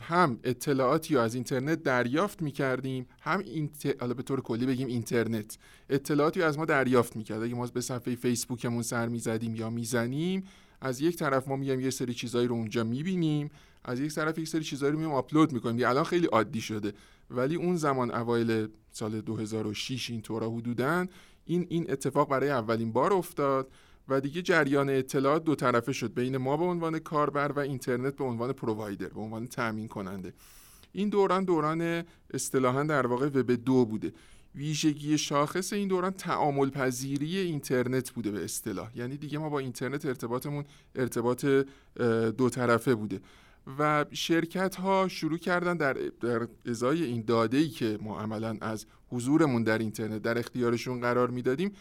هم 0.00 0.38
اطلاعاتی 0.44 1.14
رو 1.14 1.20
از 1.20 1.34
اینترنت 1.34 1.82
دریافت 1.82 2.42
می‌کردیم 2.42 3.06
هم 3.20 3.38
اینت... 3.38 3.96
حالا 4.00 4.14
به 4.14 4.22
طور 4.22 4.40
کلی 4.40 4.66
بگیم 4.66 4.88
اینترنت. 4.88 5.58
اطلاعاتی 5.88 6.42
از 6.42 6.58
ما 6.58 6.64
دریافت 6.64 7.16
می‌کرد. 7.16 7.42
اگه 7.42 7.54
ما 7.54 7.66
به 7.66 7.80
صفحه 7.80 8.14
فیسبوکمون 8.14 8.82
سر 8.82 9.08
می‌زدیم 9.08 9.56
یا 9.56 9.70
می‌زنیم 9.70 10.44
از 10.80 11.00
یک 11.00 11.16
طرف 11.16 11.48
ما 11.48 11.56
میایم 11.56 11.80
یه 11.80 11.90
سری 11.90 12.14
چیزایی 12.14 12.48
رو 12.48 12.54
اونجا 12.54 12.84
می‌بینیم 12.84 13.50
از 13.84 14.00
یک 14.00 14.14
طرف 14.14 14.38
یک 14.38 14.48
سری 14.48 14.64
چیزایی 14.64 14.92
رو 14.92 14.98
میایم 14.98 15.14
آپلود 15.14 15.52
می‌کنیم. 15.52 15.88
الان 15.88 16.04
خیلی 16.04 16.26
عادی 16.26 16.60
شده. 16.60 16.92
ولی 17.30 17.54
اون 17.54 17.76
زمان 17.76 18.14
اوایل 18.14 18.68
سال 18.92 19.20
2006 19.20 20.10
این 20.10 20.22
طورا 20.22 20.50
حدودن 20.50 21.08
این 21.46 21.66
این 21.68 21.90
اتفاق 21.90 22.28
برای 22.28 22.50
اولین 22.50 22.92
بار 22.92 23.12
افتاد. 23.12 23.68
و 24.08 24.20
دیگه 24.20 24.42
جریان 24.42 24.90
اطلاعات 24.90 25.44
دو 25.44 25.54
طرفه 25.54 25.92
شد 25.92 26.14
بین 26.14 26.36
ما 26.36 26.56
به 26.56 26.64
عنوان 26.64 26.98
کاربر 26.98 27.52
و 27.52 27.58
اینترنت 27.58 28.16
به 28.16 28.24
عنوان 28.24 28.52
پرووایدر 28.52 29.08
به 29.08 29.20
عنوان 29.20 29.46
تامین 29.46 29.88
کننده 29.88 30.32
این 30.92 31.08
دوران 31.08 31.44
دوران 31.44 32.04
اصطلاحا 32.34 32.82
در 32.82 33.06
واقع 33.06 33.26
وب 33.26 33.50
دو 33.50 33.84
بوده. 33.84 34.12
ویژگی 34.54 35.18
شاخص 35.18 35.72
این 35.72 35.88
دوران 35.88 36.12
تعامل 36.12 36.70
پذیری 36.70 37.38
اینترنت 37.38 38.10
بوده 38.10 38.30
به 38.30 38.44
اصطلاح. 38.44 38.90
یعنی 38.94 39.16
دیگه 39.16 39.38
ما 39.38 39.48
با 39.48 39.58
اینترنت 39.58 40.06
ارتباطمون 40.06 40.64
ارتباط 40.94 41.46
دو 42.36 42.50
طرفه 42.50 42.94
بوده. 42.94 43.20
و 43.78 44.04
شرکت 44.12 44.74
ها 44.76 45.08
شروع 45.08 45.38
کردن 45.38 45.76
در, 45.76 45.96
ازای 46.66 47.04
این 47.04 47.24
داده 47.26 47.56
ای 47.56 47.68
که 47.68 47.98
ما 48.02 48.20
عملا 48.20 48.56
از 48.60 48.86
حضورمون 49.10 49.62
در 49.62 49.78
اینترنت 49.78 50.22
در 50.22 50.38
اختیارشون 50.38 51.00
قرار 51.00 51.30
می‌دادیم 51.30 51.72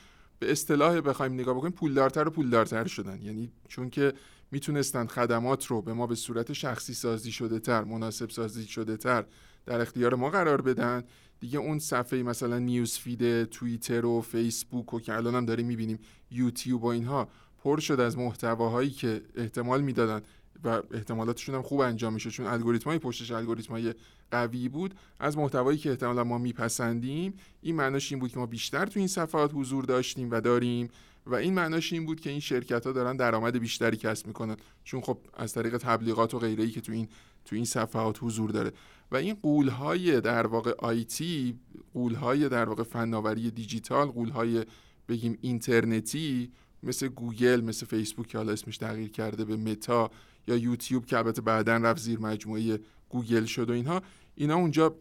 به 0.44 0.52
اصطلاح 0.52 1.02
بخوایم 1.02 1.34
نگاه 1.34 1.56
بکنیم 1.56 1.72
پولدارتر 1.72 2.28
و 2.28 2.32
پولدارتر 2.32 2.88
شدن. 2.88 3.22
یعنی 3.22 3.52
چون 3.68 3.90
که 3.90 4.14
می‌تونستن 4.52 5.08
خدمات 5.08 5.66
رو 5.66 5.82
به 5.82 5.94
ما 5.94 6.08
به 6.08 6.16
صورت 6.16 6.54
شخصی 6.54 6.94
سازی 6.94 7.32
شده 7.32 7.60
تر 7.60 7.84
مناسب 7.84 8.30
سازی 8.30 8.66
شده 8.66 8.98
تر 8.98 9.26
در 9.66 9.82
اختیار 9.82 10.16
ما 10.16 10.30
قرار 10.30 10.62
بدن. 10.62 11.04
دیگه 11.40 11.60
اون 11.60 11.80
صفحه 11.80 12.24
مثلا 12.24 12.60
نیوز 12.60 12.98
فید 12.98 13.44
توییتر 13.44 14.06
و 14.06 14.22
فیسبوک 14.22 14.94
و 14.94 15.00
که 15.00 15.14
الان 15.14 15.36
هم 15.36 15.46
داریم 15.46 15.68
می‌بینیم 15.68 16.00
یوتیوب 16.32 16.84
و 16.84 16.88
اینها 16.88 17.30
پر 17.64 17.80
شد 17.80 18.00
از 18.00 18.18
محتواهایی 18.18 18.90
که 18.90 19.22
احتمال 19.36 19.82
می‌دادن. 19.82 20.22
و 20.64 20.82
احتمالاتشون 20.92 21.56
هم 21.56 21.62
خوب 21.62 21.80
انجام 21.80 22.14
میشه. 22.14 22.32
چون 22.32 22.46
الگوریتمای 22.46 23.00
پشتش 23.00 23.32
الگوریتمای 23.32 23.94
قوی 24.32 24.70
بود. 24.70 24.94
از 25.20 25.38
محتوایی 25.38 25.78
که 25.78 25.90
احتمالا 25.90 26.24
ما 26.24 26.38
میپسندیم 26.38 27.34
این 27.62 27.76
معناش 27.76 28.12
این 28.12 28.20
بود 28.20 28.32
که 28.32 28.40
ما 28.40 28.46
بیشتر 28.46 28.86
تو 28.86 29.00
این 29.00 29.08
صفحات 29.08 29.52
حضور 29.54 29.86
داشتیم 29.86 30.32
و 30.32 30.42
داریم. 30.42 30.90
و 31.26 31.36
این 31.36 31.54
معناش 31.54 31.94
این 31.94 32.06
بود 32.06 32.20
که 32.20 32.30
این 32.30 32.40
شرکت 32.40 32.86
ها 32.86 32.92
دارن 32.92 33.18
درآمد 33.18 33.58
بیشتری 33.60 33.98
کسب 33.98 34.28
می‌کنن. 34.28 34.58
چون 34.84 35.02
خب 35.02 35.18
از 35.34 35.54
طریق 35.54 35.78
تبلیغات 35.78 36.34
و 36.34 36.40
غیره 36.40 36.64
ای 36.64 36.72
که 36.72 36.82
تو 36.82 36.92
این 36.92 37.08
تو 37.46 37.56
این 37.56 37.66
صفحات 37.66 38.18
حضور 38.22 38.50
داره. 38.50 38.72
و 39.12 39.16
این 39.16 39.38
قولهای 39.42 40.22
در 40.22 40.48
واقع 40.48 40.72
آیتی 40.80 41.60
غول‌های 41.94 42.50
در 42.50 42.70
واقع 42.70 42.84
فناوری 42.84 43.52
دیجیتال 43.52 44.08
غول‌های 44.08 44.66
بگیم 45.10 45.38
اینترنتی 45.42 46.52
مثل 46.84 47.08
گوگل 47.08 47.62
مثل 47.62 47.86
فیسبوک 47.86 48.28
که 48.28 48.38
حالا 48.38 48.52
اسمش 48.52 48.78
تغییر 48.78 49.12
کرده 49.12 49.46
به 49.46 49.58
متا 49.58 50.12
یا 50.48 50.56
یوتیوب 50.56 51.06
که 51.06 51.18
البته 51.18 51.42
بعدا 51.42 51.78
رفت 51.78 52.02
زیر 52.02 52.20
مجموعه 52.20 52.80
گوگل 53.10 53.46
شد 53.46 53.70
و 53.70 53.74
اینها 53.74 54.02
اینا 54.36 54.56
اونجا 54.56 54.96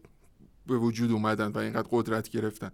به 0.67 0.77
وجود 0.77 1.11
اومدن 1.11 1.51
و 1.51 1.57
اینقدر 1.57 1.87
قدرت 1.91 2.29
گرفتن. 2.29 2.71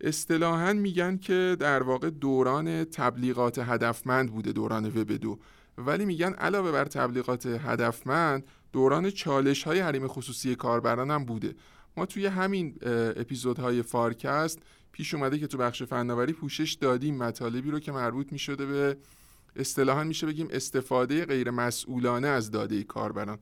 اصطلاحا 0.00 0.72
میگن 0.72 1.16
که 1.16 1.56
در 1.60 1.82
واقع 1.82 2.10
دوران 2.10 2.84
تبلیغات 2.84 3.58
هدفمند 3.58 4.30
بوده 4.30 4.52
دوران 4.52 4.86
وب 4.86 5.12
دو 5.12 5.38
ولی 5.78 6.04
میگن 6.04 6.32
علاوه 6.32 6.72
بر 6.72 6.84
تبلیغات 6.84 7.46
هدفمند 7.46 8.44
دوران 8.72 9.10
چالش 9.10 9.62
های 9.62 9.80
حریم 9.80 10.08
خصوصی 10.08 10.54
کاربران 10.54 11.10
هم 11.10 11.24
بوده. 11.24 11.54
ما 11.96 12.06
توی 12.06 12.26
همین 12.26 12.74
اپیزودهای 13.16 13.82
فارکست 13.82 14.58
پیش 14.92 15.14
اومده 15.14 15.38
که 15.38 15.46
تو 15.46 15.58
بخش 15.58 15.82
فناوری 15.82 16.32
پوشش 16.32 16.72
دادیم 16.72 17.16
مطالبی 17.16 17.70
رو 17.70 17.80
که 17.80 17.92
مربوط 17.92 18.32
می‌شده 18.32 18.66
به 18.66 18.96
اصطلاحا 19.56 20.04
میشه 20.04 20.26
بگیم 20.26 20.48
استفاده 20.50 21.24
غیر 21.24 21.50
مسئولانه 21.50 22.28
از 22.28 22.50
داده 22.50 22.84
کاربران. 22.84 23.38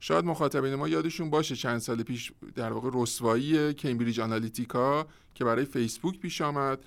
شاید 0.00 0.24
مخاطبین 0.24 0.74
ما 0.74 0.88
یادشون 0.88 1.30
باشه 1.30 1.56
چند 1.56 1.78
سال 1.78 2.02
پیش 2.02 2.32
در 2.54 2.72
واقع 2.72 2.90
رسوایی 2.92 3.74
کمبریج 3.74 4.20
آنالیتیکا 4.20 5.06
که 5.34 5.44
برای 5.44 5.64
فیسبوک 5.64 6.18
پیش 6.18 6.40
آمد 6.40 6.84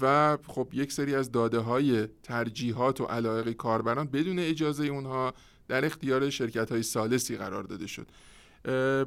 و 0.00 0.38
خب 0.46 0.68
یک 0.72 0.92
سری 0.92 1.14
از 1.14 1.32
داده 1.32 1.58
های 1.58 2.08
ترجیحات 2.22 3.00
و 3.00 3.04
علایق 3.04 3.52
کاربران 3.52 4.06
بدون 4.06 4.38
اجازه 4.38 4.86
اونها 4.86 5.34
در 5.68 5.84
اختیار 5.84 6.30
شرکت 6.30 6.72
های 6.72 6.82
سالسی 6.82 7.36
قرار 7.36 7.62
داده 7.62 7.86
شد. 7.86 8.06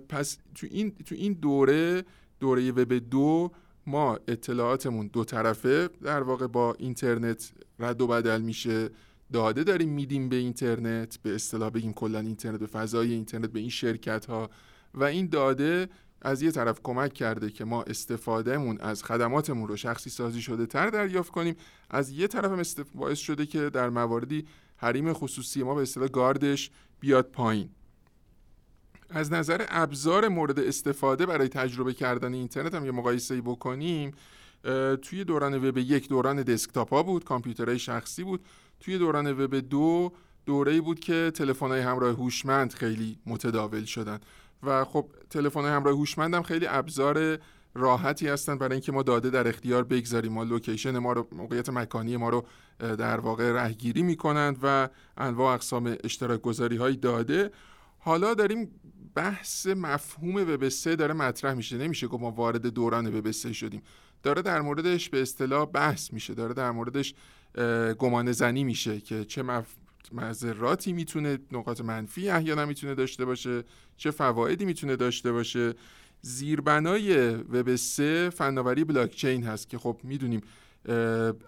پس 0.09 0.37
تو 0.55 0.67
این, 0.71 0.95
تو 1.05 1.15
این 1.15 1.33
دوره 1.33 2.05
دوره 2.39 2.71
وب 2.71 2.93
دو 2.93 3.51
ما 3.87 4.19
اطلاعاتمون 4.27 5.07
دو 5.07 5.23
طرفه. 5.23 5.87
در 5.87 6.23
واقع 6.23 6.47
با 6.47 6.75
اینترنت 6.79 7.51
رد 7.79 8.01
و 8.01 8.07
بدل 8.07 8.41
میشه. 8.41 8.89
داده 9.33 9.63
داریم 9.63 9.89
میدیم 9.89 10.29
به 10.29 10.35
اینترنت 10.35 11.19
به 11.23 11.35
اصطلاح 11.35 11.69
بگیم 11.69 11.93
کلا 11.93 12.19
اینترنت 12.19 12.59
به 12.59 12.67
فضای 12.67 13.13
اینترنت 13.13 13.51
به 13.51 13.59
این 13.59 13.69
شرکت 13.69 14.25
ها 14.25 14.49
و 14.93 15.03
این 15.03 15.29
داده 15.29 15.89
از 16.21 16.41
یه 16.41 16.51
طرف 16.51 16.79
کمک 16.83 17.13
کرده 17.13 17.49
که 17.49 17.65
ما 17.65 17.83
استفادهمون 17.83 18.77
از 18.79 19.03
خدماتمون 19.03 19.67
رو 19.67 19.75
شخصی 19.75 20.09
سازی 20.09 20.41
شده 20.41 20.65
تر 20.65 20.89
دریافت 20.89 21.31
کنیم. 21.31 21.55
از 21.89 22.09
یه 22.09 22.27
طرف 22.27 22.45
هم 22.45 22.85
باعث 22.95 23.19
شده 23.19 23.45
که 23.45 23.69
در 23.69 23.89
مواردی 23.89 24.45
حریم 24.77 25.13
خصوصی 25.13 25.63
ما 25.63 25.75
به 25.75 25.81
اصطلاح 25.81 26.07
گاردش 26.07 26.71
بیاد 26.99 27.25
پایین. 27.25 27.69
از 29.09 29.33
نظر 29.33 29.65
ابزار 29.69 30.27
مورد 30.27 30.59
استفاده 30.59 31.25
برای 31.25 31.47
تجربه 31.47 31.93
کردن 31.93 32.33
اینترنت 32.33 32.73
هم 32.73 32.85
یه 32.85 32.91
مقایسه 32.91 33.41
بکنیم 33.41 34.13
توی 35.01 35.23
دوران 35.23 35.67
وب 35.67 35.77
یک 35.77 36.09
دوران 36.09 36.43
دسکتاپ 36.43 36.93
ها 36.93 37.03
بود 37.03 37.23
کامپیوترهای 37.23 37.79
شخصی 37.79 38.23
بود. 38.23 38.45
توی 38.79 38.97
دوران 38.97 39.43
وب 39.43 39.55
دو 39.55 40.11
دوره 40.45 40.81
بود 40.81 40.99
که 40.99 41.31
تلفن 41.35 41.67
های 41.67 41.81
همراه 41.81 42.15
هوشمند 42.15 42.73
خیلی 42.73 43.19
متداول 43.25 43.83
شدن. 43.83 44.19
و 44.63 44.85
خب 44.85 45.05
تلفن 45.29 45.61
های 45.61 45.71
همراه 45.71 45.95
هوشمند 45.95 46.33
هم 46.33 46.43
خیلی 46.43 46.67
ابزار 46.67 47.37
راحتی 47.75 48.27
هستن 48.27 48.57
برای 48.57 48.73
اینکه 48.73 48.91
ما 48.91 49.03
داده 49.03 49.29
در 49.29 49.47
اختیار 49.47 49.83
بگذاریم. 49.83 50.33
ما 50.33 50.43
لوکیشن 50.43 50.97
ما 50.97 51.13
رو 51.13 51.27
موقعیت 51.31 51.69
مکانی 51.69 52.17
ما 52.17 52.29
رو 52.29 52.45
در 52.79 53.19
واقع 53.19 53.51
رهگیری 53.51 54.03
می‌کنند 54.03 54.57
و 54.63 54.89
انواع 55.17 55.53
اقسام 55.53 55.95
اشتراک 56.03 56.41
گذاری 56.41 56.77
های 56.77 56.95
داده. 56.95 57.51
حالا 57.99 58.33
داریم 58.33 58.71
بحث 59.15 59.67
مفهوم 59.67 60.35
وب 60.35 60.69
3 60.69 60.95
داره 60.95 61.13
مطرح 61.13 61.53
میشه. 61.53 61.77
نمیشه 61.77 62.07
که 62.07 62.17
ما 62.17 62.31
وارد 62.31 62.67
دوران 62.67 63.17
وب 63.17 63.31
3 63.31 63.53
شدیم. 63.53 63.81
داره 64.23 64.41
در 64.41 64.61
موردش 64.61 65.09
به 65.09 65.21
اصطلاح 65.21 65.65
بحث 65.65 66.13
میشه. 66.13 66.33
داره 66.33 66.53
در 66.53 66.71
موردش 66.71 67.13
گمان 67.97 68.31
زنی 68.31 68.63
میشه 68.63 68.99
که 68.99 69.25
چه 69.25 69.43
مف... 69.43 69.75
مذراتی 70.11 70.93
می‌تونه 70.93 71.37
نقاط 71.51 71.81
منفی 71.81 72.29
احیانا 72.29 72.65
می‌تونه 72.65 72.95
داشته 72.95 73.25
باشه 73.25 73.63
چه 73.97 74.11
فوایدی 74.11 74.65
می‌تونه 74.65 74.95
داشته 74.95 75.31
باشه. 75.31 75.73
زیربنای 76.21 77.29
وب 77.29 77.75
3 77.75 78.29
فناوری 78.29 78.83
بلاک 78.83 79.11
چین 79.11 79.43
هست 79.43 79.69
که 79.69 79.77
خب 79.77 79.99
می‌دونیم 80.03 80.41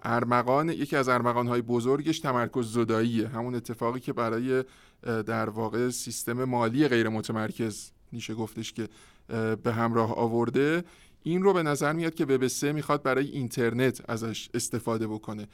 ارمغان 0.03 0.69
یکی 0.69 0.95
از 0.95 1.09
ارمغان 1.09 1.47
های 1.47 1.61
بزرگش 1.61 2.19
تمرکز 2.19 2.73
زداییه. 2.73 3.27
همون 3.27 3.55
اتفاقی 3.55 3.99
که 3.99 4.13
برای 4.13 4.63
در 5.07 5.49
واقع 5.49 5.89
سیستم 5.89 6.43
مالی 6.43 6.87
غیر 6.87 7.09
متمرکز 7.09 7.91
میشه 8.11 8.33
گفتش 8.33 8.73
که 8.73 8.89
به 9.63 9.73
همراه 9.73 10.15
آورده. 10.15 10.83
این 11.23 11.43
رو 11.43 11.53
به 11.53 11.63
نظر 11.63 11.93
میاد 11.93 12.15
که 12.15 12.25
وب 12.25 12.47
3 12.47 12.71
می‌خواد 12.71 13.03
برای 13.03 13.27
اینترنت 13.27 14.09
ازش 14.09 14.49
استفاده 14.53 15.07
بکنه. 15.07 15.47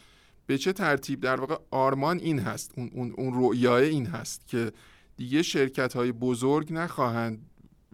به 0.46 0.58
چه 0.58 0.74
ترتیب؟ 0.74 1.20
در 1.20 1.40
واقع 1.40 1.56
آرمان 1.72 2.20
این 2.20 2.40
هست 2.40 2.72
اون, 2.78 2.92
اون, 2.94 3.14
اون 3.18 3.34
رویای 3.34 3.90
این 3.90 4.06
هست 4.06 4.48
که 4.48 4.72
دیگه 5.18 5.42
شرکت 5.42 5.94
های 5.94 6.12
بزرگ 6.12 6.74
نخواهند 6.74 7.46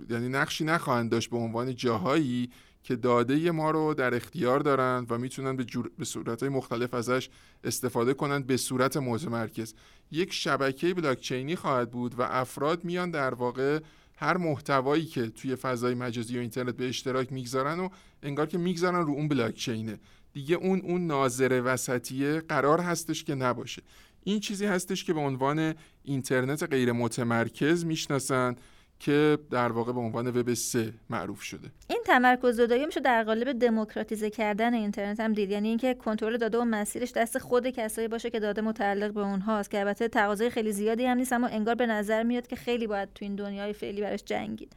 یعنی 0.09 0.29
نقشی 0.29 0.63
نخواهند 0.63 1.11
داشت 1.11 1.29
به 1.29 1.37
عنوان 1.37 1.75
جاهایی 1.75 2.49
که 2.83 2.95
داده 2.95 3.51
ما 3.51 3.71
رو 3.71 3.93
در 3.93 4.15
اختیار 4.15 4.59
دارند 4.59 5.11
و 5.11 5.17
می‌تونن 5.17 5.55
به, 5.55 5.63
جور... 5.63 5.91
به 5.97 6.05
صورت 6.05 6.43
مختلف 6.43 6.93
ازش 6.93 7.29
استفاده 7.63 8.13
کنند 8.13 8.47
به 8.47 8.57
صورت 8.57 8.97
متمرکز 8.97 9.73
یک 10.11 10.33
شبکه 10.33 10.93
بلاکچینی 10.93 11.55
خواهد 11.55 11.91
بود 11.91 12.19
و 12.19 12.21
افراد 12.21 12.83
میان 12.83 13.11
در 13.11 13.33
واقع 13.33 13.79
هر 14.15 14.37
محتوایی 14.37 15.05
که 15.05 15.29
توی 15.29 15.55
فضای 15.55 15.93
مجازی 15.93 16.37
و 16.37 16.39
اینترنت 16.39 16.77
به 16.77 16.89
اشتراک 16.89 17.31
می‌گذارن 17.33 17.79
و 17.79 17.89
انگار 18.23 18.45
که 18.45 18.57
می‌گذارن 18.57 19.05
رو 19.05 19.13
اون 19.13 19.27
بلاکچینه. 19.27 19.99
دیگه 20.33 20.55
اون 20.55 20.81
اون 20.81 21.07
ناظر 21.07 21.61
وسطیه 21.65 22.39
قرار 22.39 22.81
هستش 22.81 23.23
که 23.23 23.35
نباشه. 23.35 23.81
این 24.23 24.39
چیزی 24.39 24.65
هستش 24.65 25.03
که 25.03 25.13
به 25.13 25.19
عنوان 25.19 25.73
اینترنت 26.03 26.63
غیر 26.63 26.91
متمرکز 26.91 27.85
می‌شناسن 27.85 28.55
که 28.99 29.37
در 29.51 29.71
واقع 29.71 29.91
به 29.93 29.99
عنوان 29.99 30.27
وب 30.27 30.53
3 30.53 30.93
معروف 31.09 31.41
شده. 31.41 31.67
این 31.89 31.99
تمرکز 32.05 32.55
زدایی 32.55 32.85
میشه 32.85 32.99
در 32.99 33.23
قالب 33.23 33.59
دموکراتیزه 33.59 34.29
کردن 34.29 34.73
اینترنت 34.73 35.19
هم 35.19 35.33
دید. 35.33 35.51
یعنی 35.51 35.67
اینکه 35.67 35.93
کنترل 35.93 36.37
داده 36.37 36.57
و 36.57 36.63
مسیرش 36.63 37.11
دست 37.11 37.37
خود 37.37 37.67
کسایی 37.67 38.07
باشه 38.07 38.29
که 38.29 38.39
داده 38.39 38.61
متعلق 38.61 39.13
به 39.13 39.21
اونهاست 39.21 39.71
که 39.71 39.79
البته 39.79 40.07
تقاضای 40.07 40.49
خیلی 40.49 40.71
زیادی 40.71 41.05
هم 41.05 41.17
نیست 41.17 41.33
اما 41.33 41.47
انگار 41.47 41.75
به 41.75 41.85
نظر 41.85 42.23
میاد 42.23 42.47
که 42.47 42.55
خیلی 42.55 42.87
باید 42.87 43.09
تو 43.15 43.25
این 43.25 43.35
دنیای 43.35 43.73
فعلی 43.73 44.01
براش 44.01 44.23
جنگید. 44.23 44.73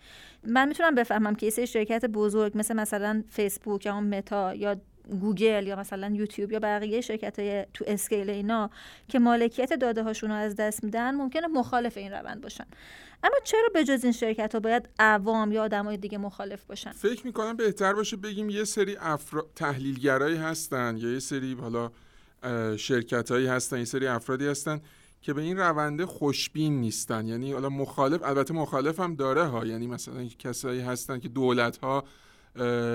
من 0.46 0.68
می‌تونم 0.68 0.94
بفهمم 0.94 1.34
که 1.34 1.52
یه 1.58 1.66
شرکت 1.66 2.04
بزرگ 2.04 2.52
مثل 2.54 2.74
مثلا 2.74 3.22
فیسبوک 3.28 3.86
یا 3.86 4.00
متا 4.00 4.54
یا 4.54 4.76
گوگل 5.20 5.66
یا 5.66 5.76
مثلا 5.76 6.12
یوتیوب 6.14 6.52
یا 6.52 6.58
بقیه 6.58 7.00
شرکت 7.00 7.38
های 7.38 7.66
تو 7.74 7.84
scale 7.88 8.30
اینا 8.30 8.70
که 9.08 9.18
مالکیت 9.18 9.72
داده 9.72 10.02
هاشون 10.02 10.30
رو 10.30 10.36
از 10.36 10.56
دست 10.56 10.84
میدن 10.84 11.14
ممکنه 11.14 11.46
مخالف 11.46 11.96
این 11.96 12.12
روند 12.12 12.40
باشن. 12.40 12.64
اما 13.24 13.34
چرا 13.44 13.68
به 13.74 13.84
جز 13.84 14.04
این 14.04 14.12
شرکت 14.12 14.54
ها 14.54 14.60
باید 14.60 14.88
عوام 14.98 15.52
یا 15.52 15.62
آدمای 15.62 15.96
دیگه 15.96 16.18
مخالف 16.18 16.64
باشن؟ 16.64 16.92
فکر 16.92 17.26
می‌کنم 17.26 17.56
بهتر 17.56 17.92
باشه 17.92 18.16
بگیم 18.16 18.50
یه 18.50 18.64
سری 18.64 18.96
افرا... 19.00 19.46
تحلیلگرایی 19.56 20.36
هستن 20.36 20.96
یا 20.96 21.12
یه 21.12 21.18
سری 21.18 21.54
حالا 21.54 21.90
شرکت 22.76 23.30
هایی 23.30 23.46
هستن 23.46 23.78
یه 23.78 23.84
سری 23.84 24.06
افرادی 24.06 24.46
هستن 24.46 24.80
که 25.22 25.32
به 25.32 25.42
این 25.42 25.56
رونده 25.56 26.06
خوشبین 26.06 26.80
نیستن. 26.80 27.26
یعنی 27.26 27.52
حالا 27.52 27.68
مخالف 27.68 28.22
البته 28.22 28.54
مخالف 28.54 29.00
هم 29.00 29.14
داره 29.14 29.44
ها. 29.44 29.66
یعنی 29.66 29.86
مثلا 29.86 30.28
کسایی 30.38 30.80
هستن 30.80 31.18
که 31.18 31.28
دولت 31.28 31.76
ها 31.76 32.04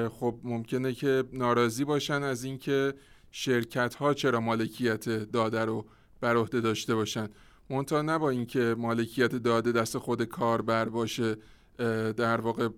خب 0.10 0.36
ممکنه 0.44 0.94
که 0.94 1.24
ناراضی 1.34 1.84
باشن 1.84 2.24
از 2.24 2.44
اینکه 2.44 2.94
شرکت 3.32 3.96
ها 3.96 4.14
چرا 4.14 4.40
مالکیت 4.40 5.10
داده 5.10 5.66
رو 5.66 5.86
بر 6.22 6.36
عهده 6.36 6.62
داشته 6.62 6.96
باشن. 6.96 7.30
منتها 7.70 8.02
نه 8.02 8.18
با 8.18 8.30
اینکه 8.30 8.76
مالکیت 8.78 9.36
داده 9.36 9.72
دست 9.72 9.98
خود 9.98 10.24
کاربر 10.24 10.90
باشه 10.90 11.36
در 12.18 12.42
واقع 12.42 12.70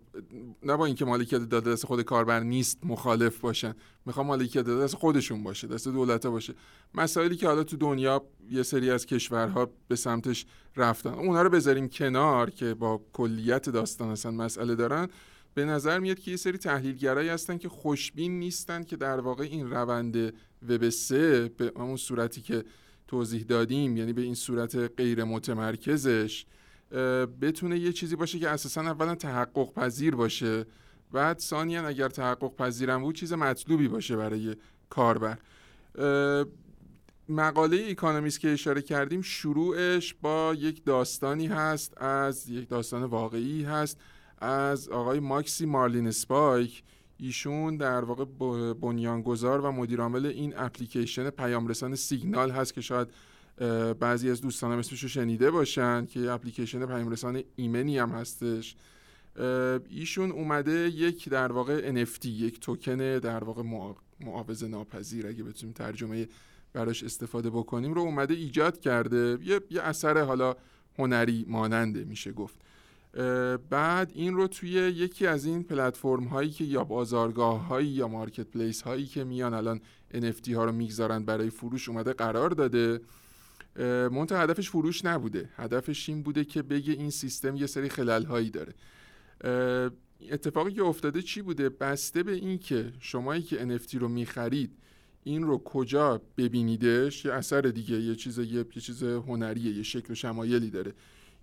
نه 0.63 0.77
با 0.77 0.85
اینکه 0.85 1.05
مالکیت 1.05 1.49
داده 1.49 1.71
دست 1.71 1.85
خود 1.85 2.01
کاربر 2.01 2.39
نیست 2.39 2.79
مخالف 2.83 3.39
باشن. 3.39 3.75
می‌خوام 4.05 4.27
مالکیت 4.27 4.65
داده 4.65 4.83
دست 4.83 4.95
خودشون 4.95 5.43
باشه 5.43 5.67
دست 5.67 5.87
دولت 5.87 6.27
باشه. 6.27 6.53
مسائلی 6.93 7.35
که 7.35 7.47
حالا 7.47 7.63
تو 7.63 7.77
دنیا 7.77 8.23
یه 8.51 8.63
سری 8.63 8.91
از 8.91 9.05
کشورها 9.05 9.69
به 9.87 9.95
سمتش 9.95 10.45
رفتن. 10.75 11.13
اونها 11.13 11.41
رو 11.41 11.49
بذاریم 11.49 11.89
کنار 11.89 12.49
که 12.49 12.73
با 12.73 13.01
کلیت 13.13 13.69
داستان 13.69 14.09
اصلا 14.09 14.31
مسئله 14.31 14.75
دارن. 14.75 15.07
به 15.53 15.65
نظر 15.65 15.99
میاد 15.99 16.19
که 16.19 16.31
یه 16.31 16.37
سری 16.37 16.57
تحلیلگرایی 16.57 17.29
هستن 17.29 17.57
که 17.57 17.69
خوشبین 17.69 18.39
نیستن 18.39 18.83
که 18.83 18.95
در 18.95 19.19
واقع 19.19 19.43
این 19.43 19.69
روند 19.69 20.33
وب 20.69 20.89
3 20.89 21.49
به 21.49 21.71
همون 21.75 21.97
صورتی 21.97 22.41
که 22.41 22.63
توضیح 23.07 23.43
دادیم 23.43 23.97
یعنی 23.97 24.13
به 24.13 24.21
این 24.21 24.35
صورت 24.35 24.75
غیر 24.75 25.23
متمرکزش 25.23 26.45
بتونه 27.41 27.79
یه 27.79 27.93
چیزی 27.93 28.15
باشه 28.15 28.39
که 28.39 28.49
اساسا 28.49 28.81
اولا 28.81 29.15
تحقق 29.15 29.73
پذیر 29.73 30.15
باشه 30.15 30.65
بعد 31.11 31.39
ثانیا 31.39 31.87
اگر 31.87 32.09
تحقق 32.09 32.55
پذیرم 32.55 33.01
بود 33.01 33.15
چیز 33.15 33.33
مطلوبی 33.33 33.87
باشه 33.87 34.15
برای 34.15 34.55
کاربر. 34.89 35.37
مقاله 37.29 37.77
ایکانومیست 37.77 38.39
که 38.39 38.49
اشاره 38.49 38.81
کردیم 38.81 39.21
شروعش 39.21 40.15
با 40.21 40.55
یک 40.57 40.85
داستانی 40.85 41.47
هست 41.47 42.01
از 42.01 42.49
یک 42.49 42.69
داستان 42.69 43.03
واقعی 43.03 43.63
هست. 43.63 43.97
از 44.41 44.89
آقای 44.89 45.19
ماکسی 45.19 45.65
مارلین 45.65 46.11
سپایک 46.11 46.83
ایشون 47.17 47.77
در 47.77 48.03
واقع 48.03 48.25
بنیانگذار 48.73 49.61
و 49.61 49.71
مدیرعامل 49.71 50.25
این 50.25 50.53
اپلیکیشن 50.57 51.29
پیامرسان 51.29 51.95
سیگنال 51.95 52.51
هست 52.51 52.73
که 52.73 52.81
شاید 52.81 53.07
بعضی 53.99 54.29
از 54.29 54.41
دوستانم 54.41 54.77
اسمش 54.77 55.03
رو 55.03 55.09
شنیده 55.09 55.51
باشن 55.51 56.05
که 56.05 56.31
اپلیکیشن 56.31 56.85
پیامرسان 56.85 57.43
ایمنی 57.55 57.97
هم 57.97 58.09
هستش. 58.09 58.75
ایشون 59.89 60.31
اومده 60.31 60.89
یک 60.89 61.29
در 61.29 61.51
واقع 61.51 62.05
NFT 62.05 62.25
یک 62.25 62.59
توکن 62.59 62.97
در 62.97 63.43
واقع 63.43 63.63
معاوضه 64.19 64.67
ناپذیر 64.67 65.27
اگه 65.27 65.43
بتونیم 65.43 65.73
ترجمه 65.73 66.27
براش 66.73 67.03
استفاده 67.03 67.49
بکنیم 67.49 67.93
رو 67.93 68.01
اومده 68.01 68.33
ایجاد 68.33 68.79
کرده. 68.79 69.37
یه, 69.43 69.61
یه 69.69 69.81
اثر 69.81 70.21
حالا 70.23 70.55
هنری 70.97 71.45
ماننده 71.47 72.03
میشه 72.03 72.31
گفت. 72.31 72.55
بعد 73.69 74.11
این 74.13 74.33
رو 74.33 74.47
توی 74.47 74.69
یکی 74.69 75.27
از 75.27 75.45
این 75.45 75.63
پلتفرم 75.63 76.23
هایی 76.23 76.49
که 76.49 76.63
یا 76.63 76.83
بازارگاه 76.83 77.67
هایی 77.67 77.87
یا 77.87 78.07
مارکت 78.07 78.47
پلیس 78.47 78.81
هایی 78.81 79.05
که 79.05 79.23
میان 79.23 79.53
الان 79.53 79.81
NFT 80.13 80.49
ها 80.53 80.65
رو 80.65 80.71
می‌گذارن 80.71 81.25
برای 81.25 81.49
فروش 81.49 81.89
اومده 81.89 82.13
قرار 82.13 82.49
داده 82.49 83.01
منتها 84.11 84.39
هدفش 84.39 84.69
فروش 84.69 85.05
نبوده. 85.05 85.49
هدفش 85.55 86.09
این 86.09 86.23
بوده 86.23 86.45
که 86.45 86.61
بگه 86.61 86.93
این 86.93 87.09
سیستم 87.09 87.55
یه 87.55 87.67
سری 87.67 87.89
خلل 87.89 88.25
هایی 88.25 88.49
داره. 88.49 88.73
اتفاقی 90.31 90.71
که 90.71 90.83
افتاده 90.83 91.21
چی 91.21 91.41
بوده؟ 91.41 91.69
بسته 91.69 92.23
به 92.23 92.31
این 92.31 92.57
که 92.57 92.93
شمایی 92.99 93.41
که 93.41 93.77
NFT 93.77 93.93
رو 93.93 94.07
می‌خرید 94.07 94.71
این 95.23 95.43
رو 95.43 95.57
کجا 95.57 96.21
ببینیدش؟ 96.37 97.25
یه 97.25 97.33
اثر 97.33 97.61
دیگه 97.61 98.01
یه 98.01 98.15
چیز 98.15 98.39
یه, 98.39 98.63
چیز 98.63 99.03
هنریه 99.03 99.77
یه 99.77 99.83
شکل 99.83 100.11
و 100.11 100.15
شمایلی 100.15 100.69
داره. 100.69 100.93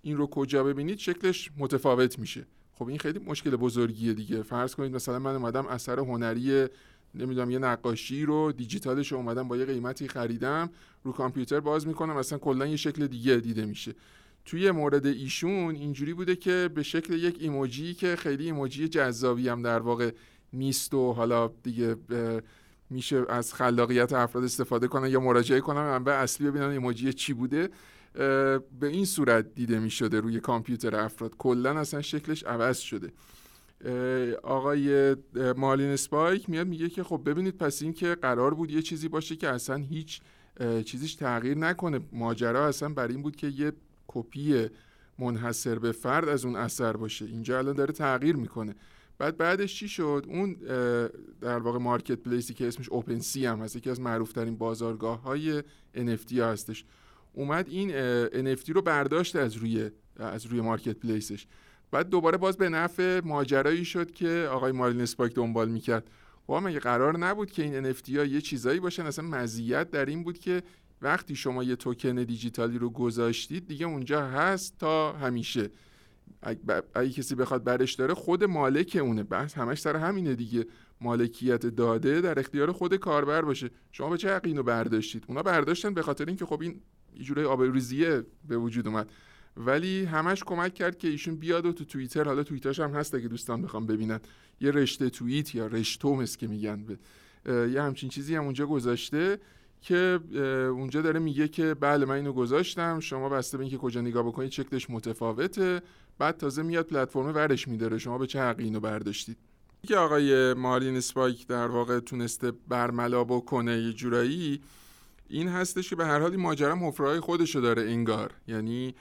این 0.07 0.17
رو 0.17 0.27
کجا 0.27 0.63
ببینید 0.63 0.97
شکلش 0.97 1.51
متفاوت 1.57 2.19
میشه. 2.19 2.45
خب 2.73 2.87
این 2.87 2.99
خیلی 2.99 3.19
مشکل 3.19 3.55
بزرگیه 3.55 4.13
دیگه. 4.13 4.41
فرض 4.41 4.75
کنید 4.75 4.95
مثلا 4.95 5.19
من 5.19 5.35
اومدم 5.35 5.67
اثر 5.67 5.99
هنری 5.99 6.67
نمی‌دونم 7.15 7.49
یه 7.49 7.59
نقاشی 7.59 8.25
رو 8.25 8.51
دیجیتالش 8.51 9.13
اومدم 9.13 9.47
با 9.47 9.57
یه 9.57 9.65
قیمتی 9.65 10.07
خریدم 10.07 10.69
رو 11.03 11.11
کامپیوتر 11.11 11.59
باز 11.59 11.87
می‌کنم 11.87 12.17
مثلا 12.17 12.37
کلا 12.37 12.67
یه 12.67 12.75
شکل 12.75 13.07
دیگه 13.07 13.35
دیده 13.35 13.65
میشه. 13.65 13.95
توی 14.45 14.71
مورد 14.71 15.05
ایشون 15.05 15.75
اینجوری 15.75 16.13
بوده 16.13 16.35
که 16.35 16.69
به 16.75 16.83
شکل 16.83 17.13
یک 17.13 17.37
ایموجی 17.39 17.93
که 17.93 18.15
خیلی 18.15 18.45
ایموجی 18.45 18.87
جذابی 18.87 19.49
هم 19.49 19.61
در 19.61 19.79
واقع 19.79 20.11
نیست 20.53 20.93
و 20.93 21.13
حالا 21.13 21.51
دیگه 21.63 21.95
میشه 22.89 23.25
از 23.29 23.53
خلاقیت 23.53 24.13
افراد 24.13 24.43
استفاده 24.43 24.87
کنن 24.87 25.09
یا 25.09 25.19
مراجعه 25.19 25.59
کنن 25.59 25.81
منبع 25.81 26.13
اصلی 26.13 26.47
ببینن 26.47 26.69
ایموجی 26.69 27.13
چی 27.13 27.33
بوده. 27.33 27.69
به 28.13 28.61
این 28.81 29.05
صورت 29.05 29.55
دیده 29.55 29.79
می 29.79 29.89
شده 29.89 30.19
روی 30.19 30.39
کامپیوتر 30.39 30.95
افراد. 30.95 31.35
کلا 31.37 31.79
اصلا 31.79 32.01
شکلش 32.01 32.43
عوض 32.43 32.77
شده. 32.77 33.11
آقای 34.43 35.15
مارلین 35.57 35.95
سپایک 35.95 36.49
میاد 36.49 36.67
میگه 36.67 36.89
که 36.89 37.03
خب 37.03 37.21
ببینید 37.25 37.57
پس 37.57 37.81
این 37.81 37.93
که 37.93 38.15
قرار 38.15 38.53
بود 38.53 38.71
یه 38.71 38.81
چیزی 38.81 39.07
باشه 39.07 39.35
که 39.35 39.49
اصلا 39.49 39.75
هیچ 39.75 40.21
چیزیش 40.85 41.15
تغییر 41.15 41.57
نکنه. 41.57 41.99
ماجرا 42.11 42.67
اصلا 42.67 42.89
بر 42.89 43.07
این 43.07 43.21
بود 43.21 43.35
که 43.35 43.47
یه 43.47 43.71
کپی 44.07 44.67
منحصر 45.19 45.79
به 45.79 45.91
فرد 45.91 46.29
از 46.29 46.45
اون 46.45 46.55
اثر 46.55 46.97
باشه. 46.97 47.25
اینجا 47.25 47.57
الان 47.57 47.75
داره 47.75 47.93
تغییر 47.93 48.35
می‌کنه. 48.35 48.75
بعد 49.17 49.37
بعدش 49.37 49.75
چی 49.75 49.87
شد؟ 49.89 50.25
اون 50.27 50.53
در 51.41 51.59
واقع 51.59 51.79
marketplace 51.79 52.15
ی 52.15 52.53
که 52.53 52.67
اسمش 52.67 52.89
OpenSea 52.89 53.45
هم 53.45 53.59
هست 53.59 53.75
یکی 53.75 53.89
از 53.89 54.01
معروف 54.01 54.33
ترین 54.33 54.57
بازارگاه 54.57 55.21
های 55.21 55.63
NFT 55.95 56.33
هستش. 56.33 56.85
اومد 57.37 57.67
این 57.69 57.91
NFT 58.55 58.69
رو 58.69 58.81
برداشت 58.81 59.35
از 59.35 59.55
روی 59.55 59.89
از 60.19 60.45
روی 60.45 60.61
مارکت 60.61 60.97
پلیسش 60.97 61.47
بعد 61.91 62.09
دوباره 62.09 62.37
باز 62.37 62.57
به 62.57 62.69
نفع 62.69 63.21
ماجرایی 63.25 63.85
شد 63.85 64.11
که 64.11 64.47
آقای 64.51 64.71
مارلین 64.71 65.01
اسپاک 65.01 65.33
دنبال 65.33 65.69
می‌کرد. 65.69 66.09
خب 66.47 66.53
مگه 66.53 66.79
قرار 66.79 67.17
نبود 67.17 67.51
که 67.51 67.63
این 67.63 67.93
NFT 67.93 68.09
ها 68.15 68.23
یه 68.23 68.41
چیزایی 68.41 68.79
باشن؟ 68.79 69.05
اصلا 69.05 69.25
مزیت 69.25 69.91
در 69.91 70.05
این 70.05 70.23
بود 70.23 70.39
که 70.39 70.63
وقتی 71.01 71.35
شما 71.35 71.63
یه 71.63 71.75
توکن 71.75 72.15
دیجیتالی 72.15 72.77
رو 72.77 72.89
گذاشتید 72.89 73.67
دیگه 73.67 73.85
اونجا 73.85 74.27
هست 74.27 74.77
تا 74.79 75.13
همیشه. 75.13 75.69
اگه 76.95 77.09
کسی 77.09 77.35
بخواد 77.35 77.63
برش 77.63 77.93
داره 77.93 78.13
خود 78.13 78.43
مالک 78.43 78.97
اونه. 79.01 79.23
بحث 79.23 79.53
همش 79.53 79.81
سر 79.81 79.95
همینه 79.95 80.35
دیگه. 80.35 80.65
مالکیت 81.01 81.65
داده 81.65 82.21
در 82.21 82.39
اختیار 82.39 82.71
خود 82.71 82.95
کاربر 82.95 83.41
باشه. 83.41 83.69
شما 83.91 84.09
به 84.09 84.17
چه 84.17 84.35
حق 84.35 84.45
اینو 84.45 84.63
برداشتید؟ 84.63 85.23
اونا 85.27 85.43
برداشتن 85.43 85.93
به 85.93 86.01
خاطر 86.01 86.25
اینکه 86.25 86.45
خب 86.45 86.61
این 86.61 86.81
یه 87.17 87.23
جوری 87.23 87.43
آبروریزیه 87.43 88.23
به 88.47 88.57
وجود 88.57 88.87
اومد. 88.87 89.11
ولی 89.57 90.05
همش 90.05 90.43
کمک 90.43 90.73
کرد 90.73 90.97
که 90.97 91.07
ایشون 91.07 91.35
بیاد 91.35 91.65
و 91.65 91.71
تو 91.71 91.85
توییتر 91.85 92.23
حالا 92.23 92.43
توییتاش 92.43 92.79
هم 92.79 92.91
هست 92.91 93.15
اگه 93.15 93.27
دوستان 93.27 93.61
بخوام 93.61 93.85
ببینن. 93.85 94.19
یه 94.61 94.71
رشته 94.71 95.09
توییت 95.09 95.55
یا 95.55 95.67
رشتوم 95.67 96.19
است 96.19 96.39
که 96.39 96.47
میگن. 96.47 96.85
به 96.85 96.97
یه 97.71 97.81
همچین 97.81 98.09
چیزی 98.09 98.35
هم 98.35 98.43
اونجا 98.43 98.65
گذاشته 98.65 99.39
که 99.81 100.19
اونجا 100.71 101.01
داره 101.01 101.19
میگه 101.19 101.47
که 101.47 101.73
بله 101.73 102.05
من 102.05 102.15
اینو 102.15 102.33
گذاشتم. 102.33 102.99
شما 102.99 103.29
بسته 103.29 103.57
به 103.57 103.63
اینکه 103.63 103.77
کجا 103.77 104.01
نگاه 104.01 104.23
بکنید 104.23 104.51
شکلش 104.51 104.89
متفاوته. 104.89 105.81
بعد 106.19 106.37
تازه 106.37 106.63
میاد 106.63 106.87
پلتفرم 106.87 107.35
ورش 107.35 107.67
میداره. 107.67 107.97
شما 107.97 108.17
به 108.17 108.27
چه 108.27 108.39
حقی 108.39 108.63
اینو 108.63 108.79
برداشتید؟ 108.79 109.37
که 109.87 109.97
آقای 109.97 110.53
مارلین 110.53 110.99
سپایک 110.99 111.47
در 111.47 111.67
واقع 111.67 111.99
تونسته 111.99 112.51
برملا 112.67 113.23
بکنه 113.23 113.81
یه 113.81 113.93
جورایی. 113.93 114.61
این 115.29 115.47
هستش 115.47 115.89
که 115.89 115.95
به 115.95 116.05
هر 116.05 116.19
حال 116.19 116.31
این 116.31 116.39
ماجرا 116.39 116.75
حفره‌های 116.75 117.19
خودشو 117.19 117.59
داره 117.59 117.81
انگار. 117.81 118.33
یعنی 118.47 118.95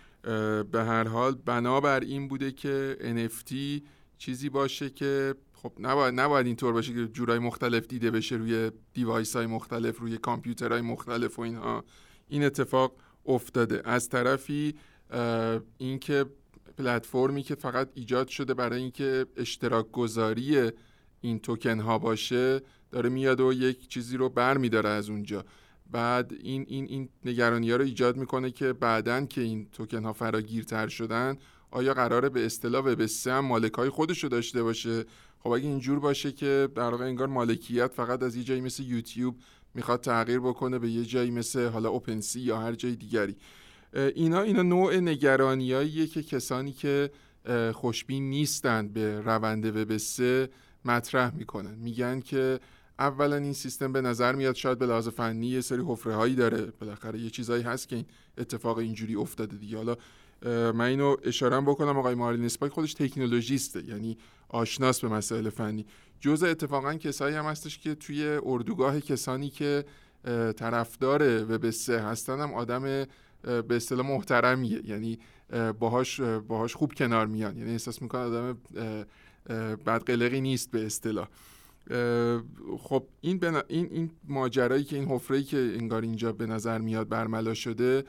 به 0.73 0.85
هر 0.85 1.09
حال 1.09 1.35
بنابر 1.35 2.01
این 2.01 2.29
بوده 2.29 2.53
که 2.53 2.97
NFT 3.01 3.83
چیزی 4.19 4.49
باشه 4.49 4.91
که 4.91 5.35
خب 5.53 5.73
نباید, 5.79 6.21
نباید 6.21 6.47
اینطور 6.47 6.73
باشه 6.73 6.95
که 6.95 7.07
جورای 7.07 7.39
مختلف 7.39 7.87
دیده 7.87 8.11
بشه 8.11 8.37
روی 8.37 8.71
device 8.95 9.37
های 9.37 9.47
مختلف 9.47 9.99
روی 9.99 10.19
کامپیوترهای 10.19 10.81
مختلف 10.81 11.39
و 11.39 11.43
اینها. 11.43 11.85
این 12.29 12.45
اتفاق 12.45 12.97
افتاده. 13.27 13.83
از 13.85 14.09
طرفی 14.09 14.75
اینکه 15.79 16.27
پلتفرمی 16.79 17.43
که 17.43 17.55
فقط 17.55 17.89
ایجاد 17.95 18.29
شده 18.29 18.55
برای 18.55 18.81
اینکه 18.83 19.27
اشتراک 19.37 19.91
گذاری 19.93 20.71
این 21.21 21.39
توکن 21.39 21.81
ها 21.81 21.99
باشه 21.99 22.61
داره 22.91 23.09
میاد 23.09 23.41
و 23.41 23.53
یک 23.53 23.89
چیزی 23.89 24.17
رو 24.17 24.29
بر 24.29 24.57
میداره 24.57 24.89
از 24.89 25.11
اونجا. 25.11 25.45
بعد 25.91 26.33
این 26.43 26.65
این 26.69 26.85
این 26.89 27.09
نگرانی 27.25 27.71
ها 27.71 27.77
رو 27.77 27.85
ایجاد 27.85 28.17
می‌کنه 28.17 28.51
که 28.51 28.73
بعدا 28.73 29.27
که 29.27 29.41
این 29.41 29.67
توکن 29.73 30.05
ها 30.05 30.13
فراگیرتر 30.13 30.89
شدن 30.89 31.37
آیا 31.71 31.95
قراره 31.95 32.29
به 32.29 32.47
اصطلاح 32.47 32.85
وب 32.85 33.07
3 33.07 33.33
هم 33.33 33.45
مالک 33.45 33.73
های 33.73 33.89
خودش 33.89 34.23
رو 34.23 34.29
داشته 34.29 34.63
باشه؟ 34.63 35.05
خب 35.39 35.51
اگه 35.51 35.67
اینجور 35.67 36.01
باشه 36.01 36.33
که 36.33 36.69
در 36.75 36.83
واقع 36.83 37.05
انگار 37.05 37.27
مالکیت 37.29 37.93
فقط 37.93 38.23
از 38.23 38.37
یه 38.37 38.45
جایی 38.45 38.61
مثل 38.61 38.83
یوتیوب 38.83 39.37
می‌خواد 39.75 40.01
تغییر 40.01 40.41
بکنه 40.41 40.79
به 40.79 40.91
یه 40.91 41.05
جایی 41.05 41.31
مثل 41.31 41.69
حالا 41.69 41.89
اوپنسی 41.89 42.41
یا 42.41 42.59
هر 42.59 42.73
جای 42.73 42.97
دیگری. 42.97 43.37
اینا 43.95 44.41
اینا 44.43 44.63
نوع 44.63 44.97
نگرانیاییه 44.97 46.07
که 46.07 46.23
کسانی 46.23 46.73
که 46.73 47.11
خوشبین 47.73 48.31
نیستند 48.31 48.93
به 48.93 49.21
روند 49.21 49.77
وب 49.77 49.97
3 49.97 50.49
مطرح 50.85 51.35
می‌کنن. 51.35 51.75
میگن 51.75 52.21
که 52.21 52.61
اولا 52.99 53.37
این 53.37 53.53
سیستم 53.53 53.93
به 53.93 54.01
نظر 54.01 54.35
میاد 54.35 54.55
شاید 54.55 54.79
به 54.79 54.87
لحاظ 54.87 55.09
فنی 55.09 55.47
یه 55.47 55.61
سری 55.61 55.83
حفره 55.87 56.15
هایی 56.15 56.35
داره. 56.35 56.73
بالاخره 56.81 57.19
یه 57.19 57.31
چیزایی 57.31 57.63
هست 57.63 57.89
که 57.89 57.97
این 57.97 58.05
اتفاق 58.39 58.79
اینجوری 58.79 59.15
افتاده 59.15 59.57
دیگه. 59.57 59.77
حالا 59.77 59.97
من 60.73 60.81
اینو 60.81 61.17
اشاره 61.25 61.61
بکنم 61.61 61.99
آقای 61.99 62.15
مارلین 62.15 62.45
اسپاک 62.45 62.73
خودش 62.73 62.95
تکنولوژیسته 62.95 63.85
یعنی 63.85 64.19
آشناس 64.49 65.01
به 65.01 65.09
مسائل 65.09 65.51
فنی. 65.51 65.87
جزء 66.21 66.47
اتفاقا 66.47 66.95
کسایی 66.95 67.37
هم 67.37 67.45
هستش 67.45 67.79
که 67.79 67.95
توی 67.95 68.41
اردوگاه 68.43 69.01
کسانی 69.01 69.51
که 69.51 69.85
طرفدار 70.57 71.53
وب 71.53 71.71
3 71.71 72.01
هستن 72.01 72.41
هم 72.41 72.55
آدم 72.55 72.83
به 73.43 73.77
اصطلاح 73.77 74.07
محترمیه. 74.07 74.81
یعنی 74.85 75.19
باهاش 75.79 76.21
باهاش 76.21 76.77
خوب 76.77 76.95
کنار 76.95 77.27
میان. 77.27 77.57
یعنی 77.59 77.71
احساس 77.71 78.03
می‌کنه 78.03 78.21
آدم 78.21 78.59
بدقلقی 79.87 80.41
نیست 80.41 80.71
به 80.71 80.87
اصطلاح. 80.87 81.29
خب 82.79 83.07
این, 83.21 83.41
این 83.45 83.89
این 83.91 84.11
ماجرایی 84.29 84.85
که 84.85 84.97
این 84.97 85.09
حفره‌ای 85.09 85.43
که 85.43 85.57
انگار 85.57 86.03
اینجا 86.03 86.33
به 86.33 86.47
نظر 86.47 86.79
میاد 86.79 87.09
برملا 87.09 87.55
شده 87.55 88.05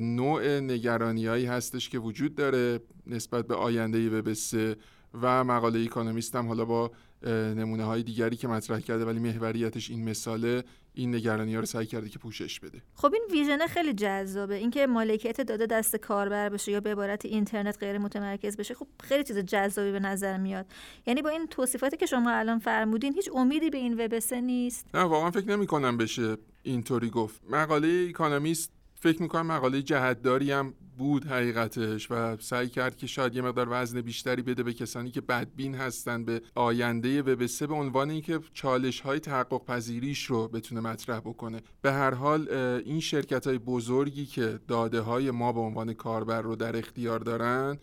نوع 0.00 0.60
نگرانیایی 0.60 1.46
هستش 1.46 1.88
که 1.88 1.98
وجود 1.98 2.34
داره 2.34 2.80
نسبت 3.06 3.46
به 3.46 3.54
آینده 3.54 4.34
3 4.34 4.76
و 5.22 5.44
مقاله 5.44 5.78
اکونومیست 5.78 6.36
هم 6.36 6.46
حالا 6.48 6.64
با 6.64 6.90
نمونه 7.30 7.84
های 7.84 8.02
دیگری 8.02 8.36
که 8.36 8.48
مطرح 8.48 8.80
کرده 8.80 9.04
ولی 9.04 9.18
محوریتش 9.18 9.90
این 9.90 10.08
مثاله 10.08 10.64
این 10.94 11.14
نگرانی 11.14 11.54
ها 11.54 11.60
رو 11.60 11.66
سعی 11.66 11.86
کرده 11.86 12.08
که 12.08 12.18
پوشش 12.18 12.60
بده. 12.60 12.82
خب 12.94 13.14
این 13.14 13.22
vision 13.30 13.66
خیلی 13.66 13.92
جذابه. 13.92 14.54
اینکه 14.54 14.86
مالکیت 14.86 15.40
داده 15.40 15.66
دست 15.66 15.96
کاربر 15.96 16.48
بشه 16.48 16.72
یا 16.72 16.80
به 16.80 16.92
عبارت 16.92 17.24
اینترنت 17.24 17.78
غیر 17.78 17.98
متمرکز 17.98 18.56
بشه 18.56 18.74
خب 18.74 18.86
خیلی 19.02 19.24
چیز 19.24 19.38
جذابی 19.38 19.92
به 19.92 20.00
نظر 20.00 20.36
میاد. 20.38 20.66
یعنی 21.06 21.22
با 21.22 21.28
این 21.28 21.46
توصیفاتی 21.46 21.96
که 21.96 22.06
شما 22.06 22.30
الان 22.30 22.58
فرمودین 22.58 23.14
هیچ 23.14 23.30
امیدی 23.34 23.70
به 23.70 23.78
این 23.78 24.04
وب 24.04 24.14
نیست؟ 24.34 24.86
نه 24.94 25.00
واقعا 25.00 25.30
فکر 25.30 25.48
نمی 25.48 25.66
کنم 25.66 25.96
بشه 25.96 26.36
اینطوری 26.62 27.10
گفت. 27.10 27.40
مقاله 27.50 28.06
اکونومیست 28.10 28.72
فکر 29.02 29.22
می‌کنم 29.22 29.46
مقاله 29.46 29.82
جهتداری 29.82 30.52
هم 30.52 30.74
بود 30.98 31.24
حقیقتش 31.24 32.10
و 32.10 32.36
سعی 32.40 32.68
کرد 32.68 32.96
که 32.96 33.06
شاید 33.06 33.34
یه 33.34 33.42
مقدار 33.42 33.66
وزن 33.70 34.00
بیشتری 34.00 34.42
بده 34.42 34.62
به 34.62 34.72
کسانی 34.72 35.10
که 35.10 35.20
بدبین 35.20 35.74
هستن 35.74 36.24
به 36.24 36.42
آینده 36.54 37.22
وب 37.22 37.46
سه 37.46 37.66
به 37.66 37.74
عنوان 37.74 38.10
اینکه 38.10 38.40
چالش 38.52 39.00
های 39.00 39.20
تحقق 39.20 39.64
پذیریش 39.64 40.24
رو 40.24 40.48
بتونه 40.48 40.80
مطرح 40.80 41.20
بکنه. 41.20 41.60
به 41.82 41.92
هر 41.92 42.14
حال 42.14 42.48
این 42.84 43.00
شرکت 43.00 43.46
های 43.46 43.58
بزرگی 43.58 44.26
که 44.26 44.60
داده 44.68 45.00
های 45.00 45.30
ما 45.30 45.52
به 45.52 45.60
عنوان 45.60 45.92
کاربر 45.92 46.42
رو 46.42 46.56
در 46.56 46.76
اختیار 46.76 47.20
دارن 47.20 47.78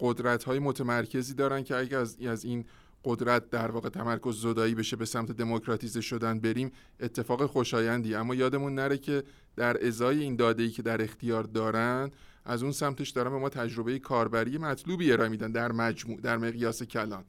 قدرت 0.00 0.44
های 0.44 0.58
متمرکزی 0.58 1.34
دارن 1.34 1.62
که 1.62 1.76
اگر 1.76 1.98
از, 1.98 2.20
از 2.20 2.44
این 2.44 2.64
قدرت 3.04 3.50
در 3.50 3.70
واقع 3.70 3.88
تمرکز 3.88 4.40
زدایی 4.40 4.74
بشه 4.74 4.96
به 4.96 5.04
سمت 5.04 5.32
دموکراتیزه 5.32 6.00
شدن 6.00 6.40
بریم 6.40 6.70
اتفاق 7.00 7.46
خوشایندی 7.46 8.14
اما 8.14 8.34
یادمون 8.34 8.74
نره 8.74 8.98
که 8.98 9.22
در 9.56 9.86
ازای 9.86 10.22
این 10.22 10.36
داده 10.36 10.62
ای 10.62 10.70
که 10.70 10.82
در 10.82 11.02
اختیار 11.02 11.42
دارن 11.42 12.10
از 12.44 12.62
اون 12.62 12.72
سمتش 12.72 13.10
دارن 13.10 13.30
به 13.30 13.38
ما 13.38 13.48
تجربه 13.48 13.98
کاربری 13.98 14.58
مطلوبی 14.58 15.12
ارائه 15.12 15.30
میدن 15.30 15.52
در 15.52 15.72
مجموع 15.72 16.20
در 16.20 16.36
مقیاس 16.36 16.82
کلان. 16.82 17.24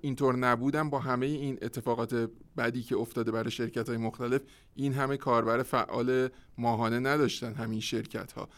اینطور 0.00 0.36
نبودن 0.36 0.90
با 0.90 0.98
همه 0.98 1.26
این 1.26 1.58
اتفاقات 1.62 2.30
بدی 2.56 2.82
که 2.82 2.96
افتاده 2.96 3.30
برای 3.30 3.50
شرکت 3.50 3.88
های 3.88 3.98
مختلف 3.98 4.40
این 4.74 4.92
همه 4.92 5.16
کاربر 5.16 5.62
فعال 5.62 6.28
ماهانه 6.58 6.98
نداشتن 6.98 7.54
همین 7.54 7.80
شرکت 7.80 8.32
ها 8.32 8.48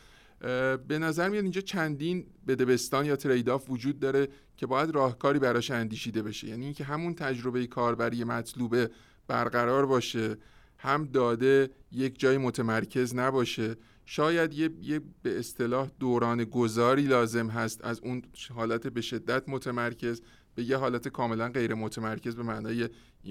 به 0.76 0.98
نظر 0.98 1.28
میاد 1.28 1.42
اینجا 1.42 1.60
چندین 1.60 2.26
بدبستان 2.48 3.06
یا 3.06 3.16
تریداف 3.16 3.70
وجود 3.70 4.00
داره 4.00 4.28
که 4.56 4.66
باید 4.66 4.90
راهکاری 4.90 5.38
براش 5.38 5.70
اندیشیده 5.70 6.22
بشه. 6.22 6.48
یعنی 6.48 6.64
اینکه 6.64 6.84
همون 6.84 7.14
تجربه 7.14 7.66
کاربری 7.66 8.24
مطلوبه 8.24 8.90
برقرار 9.26 9.86
باشه. 9.86 10.36
هم 10.84 11.04
داده 11.04 11.70
یک 11.92 12.18
جای 12.18 12.38
متمرکز 12.38 13.14
نباشه. 13.14 13.76
شاید 14.06 14.54
یه, 14.54 14.70
یه 14.82 15.00
به 15.22 15.38
اصطلاح 15.38 15.90
دوران 16.00 16.44
گذاری 16.44 17.02
لازم 17.02 17.48
هست 17.48 17.84
از 17.84 18.00
اون 18.00 18.22
حالت 18.54 18.86
به 18.86 19.00
شدت 19.00 19.48
متمرکز 19.48 20.22
به 20.54 20.64
یه 20.64 20.76
حالت 20.76 21.08
کاملا 21.08 21.48
غیر 21.48 21.74
متمرکز 21.74 22.36
به 22.36 22.42
معنای 22.42 22.88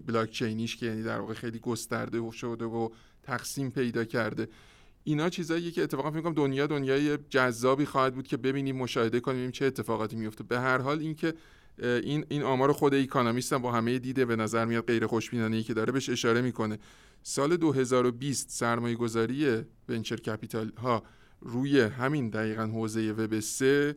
بلاک 0.07 0.31
چینیش 0.31 0.75
که 0.75 0.85
یعنی 0.85 1.03
در 1.03 1.19
واقع 1.19 1.33
خیلی 1.33 1.59
گسترده 1.59 2.31
شده 2.31 2.65
و 2.65 2.89
تقسیم 3.23 3.69
پیدا 3.69 4.03
کرده. 4.03 4.47
اینا 5.03 5.29
چیزاییه 5.29 5.71
که 5.71 5.83
اتفاقا 5.83 6.11
فکر 6.11 6.21
کنم 6.21 6.33
دنیا 6.33 6.67
دنیای 6.67 7.17
جذابی 7.29 7.85
خواهد 7.85 8.15
بود 8.15 8.27
که 8.27 8.37
ببینیم 8.37 8.75
مشاهده 8.75 9.19
کنیم 9.19 9.51
چه 9.51 9.65
اتفاقاتی 9.65 10.15
میفته 10.15 10.43
به 10.43 10.59
هر 10.59 10.77
حال 10.77 10.99
اینکه 10.99 11.33
این 11.81 12.25
این 12.29 12.43
آمار 12.43 12.71
خود 12.71 12.93
اکونومیست 12.93 13.53
با 13.53 13.71
همه 13.71 13.99
دیده 13.99 14.25
به 14.25 14.35
نظر 14.35 14.65
میاد 14.65 14.85
غیر 14.85 15.07
خوشبینانه 15.07 15.63
که 15.63 15.73
داره 15.73 15.91
بهش 15.91 16.09
اشاره 16.09 16.41
می‌کنه. 16.41 16.79
سال 17.23 17.57
2020 17.57 18.49
سرمایه 18.49 18.95
گذاری 18.95 19.65
ونچر 19.89 20.15
کپیتال 20.15 20.71
ها 20.77 21.03
روی 21.41 21.81
همین 21.81 22.29
دقیقا 22.29 22.65
حوزه 22.65 23.11
وب 23.11 23.39
3 23.39 23.95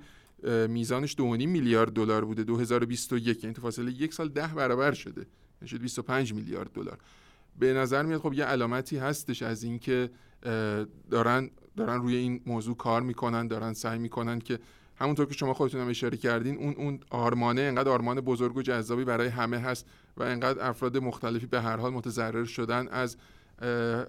میزانش 0.68 1.12
2.5 1.12 1.20
میلیارد 1.22 1.92
دلار 1.92 2.24
بوده. 2.24 2.44
2021 2.44 3.44
یعنی 3.44 3.54
تو 3.54 3.62
فاصله 3.62 3.92
یک 3.92 4.14
سال 4.14 4.28
ده 4.28 4.46
برابر 4.46 4.92
شده. 4.92 5.26
یعنی 5.60 5.68
شد 5.68 5.80
25 5.80 6.34
میلیارد 6.34 6.72
دلار. 6.72 6.98
به 7.58 7.72
نظر 7.72 8.02
میاد 8.02 8.20
خب 8.20 8.32
یه 8.32 8.44
علامتی 8.44 8.96
هستش 8.96 9.42
از 9.42 9.62
اینکه 9.62 10.10
دارن 11.10 11.50
دارن 11.76 12.00
روی 12.02 12.16
این 12.16 12.42
موضوع 12.46 12.76
کار 12.76 13.02
می‌کنن 13.02 13.46
دارن 13.46 13.72
سعی 13.72 13.98
می‌کنن 13.98 14.38
که 14.38 14.58
همونطور 14.98 15.26
که 15.26 15.34
شما 15.34 15.54
خودتون 15.54 15.80
هم 15.80 15.88
اشاره 15.88 16.16
کردین 16.16 16.56
اون 16.56 16.74
اون 16.74 17.00
آرمانه 17.10 17.60
انقدر 17.60 17.90
آرمان 17.90 18.20
بزرگ 18.20 18.56
و 18.56 18.62
جذابی 18.62 19.04
برای 19.04 19.28
همه 19.28 19.58
هست 19.58 19.86
و 20.16 20.22
انقدر 20.22 20.68
افراد 20.68 20.96
مختلفی 20.96 21.46
به 21.46 21.60
هر 21.60 21.76
حال 21.76 21.92
متضرر 21.92 22.44
شدن 22.44 22.88
از 22.88 23.16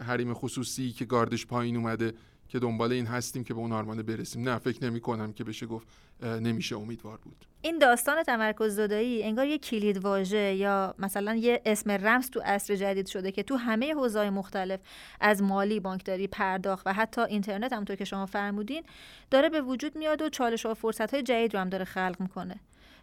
حریم 0.01 0.33
خصوصی 0.33 0.91
که 0.91 1.05
گاردش 1.05 1.45
پایین 1.45 1.75
اومده. 1.75 2.13
که 2.49 2.59
دنبال 2.59 2.91
این 2.91 3.05
هستیم 3.05 3.43
که 3.43 3.53
به 3.53 3.59
اون 3.59 3.71
آرمانه 3.71 4.03
برسیم. 4.03 4.49
نه 4.49 4.57
فکر 4.57 4.83
نمی 4.83 4.99
کنم 4.99 5.33
که 5.33 5.43
بشه 5.43 5.65
گفت 5.65 5.87
نمیشه 6.23 6.77
امیدوار 6.77 7.17
بود. 7.17 7.45
این 7.61 7.77
داستان 7.77 8.23
تمرکز 8.23 8.75
زدایی 8.75 9.23
انگار 9.23 9.45
یه 9.45 9.57
کلید 9.57 9.97
واژه 9.97 10.53
یا 10.53 10.95
مثلا 10.99 11.35
یه 11.35 11.61
اسم 11.65 11.91
رمز 11.91 12.29
تو 12.29 12.41
عصر 12.45 12.75
جدید 12.75 13.07
شده 13.07 13.31
که 13.31 13.43
تو 13.43 13.55
همه 13.55 13.93
حوزه‌های 13.93 14.29
مختلف 14.29 14.79
از 15.21 15.41
مالی 15.41 15.79
بانکداری 15.79 16.27
پرداخت 16.27 16.87
و 16.87 16.93
حتی 16.93 17.21
اینترنت 17.21 17.73
همونطور 17.73 17.95
که 17.95 18.05
شما 18.05 18.25
فرمودین 18.25 18.83
داره 19.31 19.49
به 19.49 19.61
وجود 19.61 19.97
میاد 19.97 20.21
و 20.21 20.29
چالش 20.29 20.65
و 20.65 20.73
فرصت 20.73 21.13
های 21.13 21.23
جدید 21.23 21.53
رو 21.53 21.59
هم 21.59 21.69
داره 21.69 21.85
خلق 21.85 22.15
می‌کنه. 22.19 22.59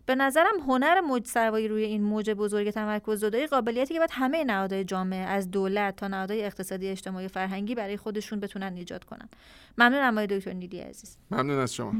به 0.06 0.14
نظرم 0.14 0.60
هنر 0.66 1.00
موج 1.00 1.26
سوایی 1.26 1.68
روی 1.68 1.84
این 1.84 2.02
موج 2.02 2.30
بزرگ 2.30 2.70
تمرکز 2.70 3.20
زدایی 3.20 3.46
قابلیتی 3.46 3.94
که 3.94 4.00
باید 4.00 4.10
همه 4.12 4.44
نهادهای 4.44 4.84
جامعه 4.84 5.26
از 5.26 5.50
دولت 5.50 5.96
تا 5.96 6.08
نهادهای 6.08 6.44
اقتصادی 6.44 6.88
اجتماعی 6.88 7.28
فرهنگی 7.28 7.74
برای 7.74 7.96
خودشون 7.96 8.40
بتونن 8.40 8.76
ایجاد 8.76 9.04
کنن. 9.04 9.28
ممنون 9.78 10.02
آقای 10.02 10.26
دکتر 10.26 10.52
نیلی 10.52 10.80
عزیز. 10.80 11.16
ممنون 11.30 11.58
از 11.58 11.74
شما. 11.74 11.92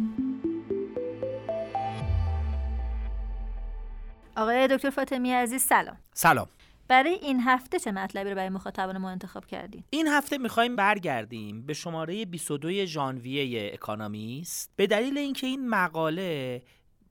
آقای 4.37 4.69
دکتر 4.69 4.91
فاطمی 4.91 5.33
عزیز 5.33 5.63
سلام. 5.63 5.97
سلام. 6.15 6.49
برای 6.89 7.15
این 7.15 7.41
هفته 7.41 7.79
چه 7.79 7.93
مطلبی 7.93 8.31
رو 8.31 8.37
برای 8.37 8.49
مخاطبان 8.49 8.99
ما 8.99 9.11
انتخاب 9.11 9.47
کردیم 9.47 9.85
این 9.91 10.09
هفته 10.09 10.39
می‌خوایم 10.39 10.77
برگردیم 10.77 11.67
به 11.67 11.75
شماره 11.75 12.25
22 12.25 12.85
ژانویه 12.85 13.71
اکانومیست. 13.75 14.71
به 14.77 14.87
دلیل 14.87 15.19
اینکه 15.19 15.47
این 15.47 15.69
مقاله 15.69 16.63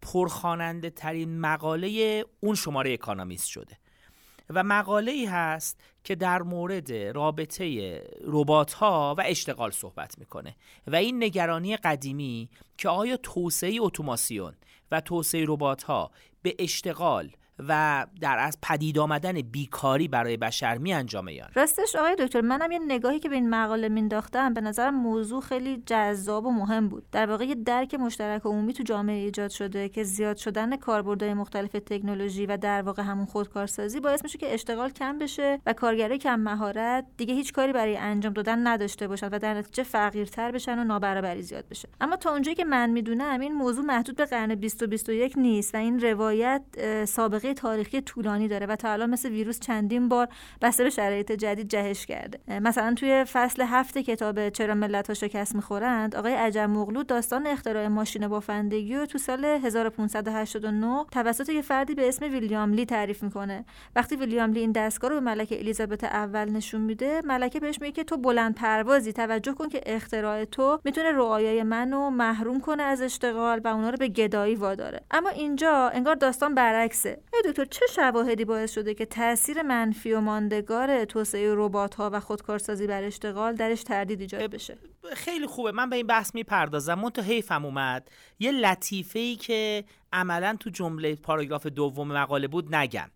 پرخواننده 0.04 0.90
ترین 0.90 1.40
مقاله 1.40 2.24
اون 2.40 2.56
شماره 2.56 2.94
اکانومیست 2.94 3.48
شده. 3.48 3.78
و 4.50 4.64
مقاله 4.64 5.12
ای 5.12 5.26
هست 5.26 5.80
که 6.04 6.16
در 6.16 6.42
مورد 6.42 6.94
رابطه 6.94 8.00
ربات 8.24 8.74
ها 8.74 9.16
و 9.18 9.24
اشتغال 9.26 9.72
صحبت 9.72 10.20
می‌کنه. 10.20 10.56
و 10.88 10.96
این 10.96 11.24
نگرانی 11.24 11.78
قدیمی 11.78 12.50
که 12.78 12.90
آیا 12.90 13.18
توسعه 13.18 13.78
اتوماسیون 13.80 14.54
و 14.92 15.02
توسعه 15.02 15.46
ربات 15.48 15.84
ها 15.84 16.12
به 16.42 16.56
اشتغال 16.60 17.32
و 17.60 18.06
در 18.22 18.40
از 18.40 18.58
پدید 18.62 19.00
آمدن 19.00 19.42
بیکاری 19.42 20.08
برای 20.08 20.38
بشر 20.38 20.78
می 20.78 20.94
انجامه 20.94 21.34
یا 21.34 21.46
راستش 21.56 21.96
آقای 21.96 22.16
دکتر 22.20 22.42
منم 22.42 22.72
یه 22.72 22.80
نگاهی 22.88 23.20
که 23.20 23.30
به 23.30 23.36
این 23.36 23.50
مقاله 23.50 23.90
مینداختم 23.90 24.54
به 24.54 24.62
نظرم 24.62 24.96
موضوع 24.96 25.42
خیلی 25.42 25.84
جذاب 25.86 26.46
و 26.46 26.52
مهم 26.52 26.90
بود. 26.90 27.04
در 27.12 27.26
واقع 27.26 27.46
یه 27.46 27.56
درک 27.56 27.96
مشترک 27.96 28.42
عمومی 28.46 28.74
تو 28.74 28.84
جامعه 28.84 29.16
ایجاد 29.16 29.50
شده 29.50 29.90
که 29.90 30.04
زیاد 30.04 30.38
شدن 30.38 30.76
کاربردهای 30.76 31.34
مختلف 31.34 31.72
تکنولوژی 31.72 32.46
و 32.46 32.58
در 32.58 32.82
واقع 32.82 33.04
همون 33.04 33.26
خودکارسازی 33.26 34.00
باعث 34.00 34.24
میشه 34.24 34.38
که 34.38 34.54
اشتغال 34.54 34.90
کم 34.90 35.18
بشه 35.18 35.60
و 35.66 35.74
کارگرای 35.74 36.18
کم 36.18 36.40
مهارت 36.40 37.06
دیگه 37.18 37.34
هیچ 37.34 37.54
کاری 37.54 37.74
برای 37.74 37.98
انجام 37.98 38.34
دادن 38.34 38.68
نداشته 38.68 39.08
باشن 39.08 39.28
و 39.28 39.40
در 39.40 39.54
نتیجه 39.54 39.84
فقیرتر 39.84 40.52
بشن 40.52 40.80
و 40.80 40.84
نابرابری 40.84 41.42
زیاد 41.42 41.66
بشه. 41.70 41.90
اما 42.02 42.16
تا 42.16 42.32
اونجایی 42.32 42.56
که 42.56 42.66
من 42.66 42.90
می‌دونم 42.90 43.40
این 43.40 43.54
موضوع 43.54 43.86
محدود 43.86 44.16
به 44.16 44.26
قرن 44.26 44.56
20 44.56 44.84
و 44.84 44.88
21 44.88 45.38
نیست 45.38 45.76
و 45.76 45.78
این 45.78 46.00
روایت 46.00 46.62
سابقه 47.06 47.43
تاریخی 47.52 48.02
طولانی 48.02 48.48
داره 48.48 48.66
و 48.66 48.76
تا 48.76 48.92
الان 48.92 49.10
مثل 49.10 49.30
ویروس 49.30 49.60
چندین 49.60 50.10
بار 50.10 50.28
بسته 50.62 50.84
به 50.84 50.90
شرایط 50.90 51.32
جدید 51.32 51.70
جهش 51.70 52.06
کرده. 52.06 52.60
مثلا 52.60 52.94
توی 52.94 53.24
فصل 53.24 53.62
هفت 53.62 53.98
کتاب 53.98 54.50
چرا 54.50 54.74
ملت 54.74 55.08
ها 55.08 55.14
شکست 55.14 55.56
می‌خورند 55.56 56.16
آقای 56.16 56.34
عجم 56.34 56.66
مغلو 56.66 57.04
داستان 57.04 57.48
اختراع 57.48 57.88
ماشین 57.88 58.28
بافندگی 58.28 58.96
رو 58.96 59.06
تو 59.06 59.18
سال 59.18 59.46
1589 59.46 61.06
توسط 61.12 61.50
یه 61.50 61.62
فردی 61.62 61.96
به 61.96 62.08
اسم 62.08 62.26
ویلیام 62.26 62.74
لی 62.74 62.86
تعریف 62.86 63.24
می‌کنه. 63.24 63.66
وقتی 63.96 64.16
ویلیام 64.16 64.52
لی 64.52 64.60
این 64.60 64.72
دستگاه 64.72 65.10
رو 65.10 65.16
به 65.16 65.22
ملکه 65.22 65.60
الیزابت 65.60 66.04
اول 66.04 66.50
نشون 66.50 66.82
میده 66.82 67.22
ملکه 67.26 67.60
بهش 67.60 67.82
میگه 67.82 67.92
که 67.92 68.04
تو 68.04 68.18
بلند 68.18 68.56
پروازی 68.56 69.14
توجه 69.14 69.54
کن 69.54 69.70
که 69.70 69.82
اختراع 69.86 70.46
تو 70.46 70.80
می‌تونه 70.84 71.12
رعایای 71.12 71.64
منو 71.64 72.10
محروم 72.10 72.60
کنه 72.60 72.84
از 72.84 73.02
اشتغال 73.02 73.62
و 73.64 73.68
اونا 73.68 73.90
رو 73.90 73.98
به 73.98 74.08
گدایی 74.08 74.56
واداره. 74.56 75.02
اما 75.12 75.30
اینجا 75.30 75.90
انگار 75.94 76.16
داستان 76.16 76.56
برعکسه. 76.56 77.22
دکتر 77.46 77.66
چه 77.66 77.86
شواهدی 77.96 78.46
باعث 78.46 78.74
شده 78.74 78.94
که 78.94 79.06
تاثیر 79.06 79.62
منفی 79.62 80.14
و 80.14 80.20
ماندگار 80.20 81.06
توسعه 81.06 81.54
ربات 81.56 81.96
ها 81.96 82.10
و 82.14 82.20
خودکارسازی 82.20 82.88
بر 82.88 83.04
اشتغال 83.04 83.56
درش 83.56 83.84
تردید 83.84 84.22
ایجاد 84.22 84.52
بشه؟ 84.52 84.78
خیلی 85.14 85.48
خوبه. 85.48 85.72
من 85.72 85.90
به 85.90 85.96
این 85.96 86.08
بحث 86.08 86.36
می‌پردازم. 86.36 86.94
من 86.94 87.10
تو 87.10 87.22
حیفم 87.22 87.66
اومد. 87.66 88.12
یه 88.40 88.52
لطیفه 88.52 89.20
ای 89.20 89.36
که 89.36 89.84
عملا 90.14 90.58
تو 90.60 90.70
جمله 90.70 91.16
پاراگراف 91.16 91.68
دوم 91.68 92.08
مقاله 92.08 92.48
بود 92.48 92.76
نگم. 92.76 93.12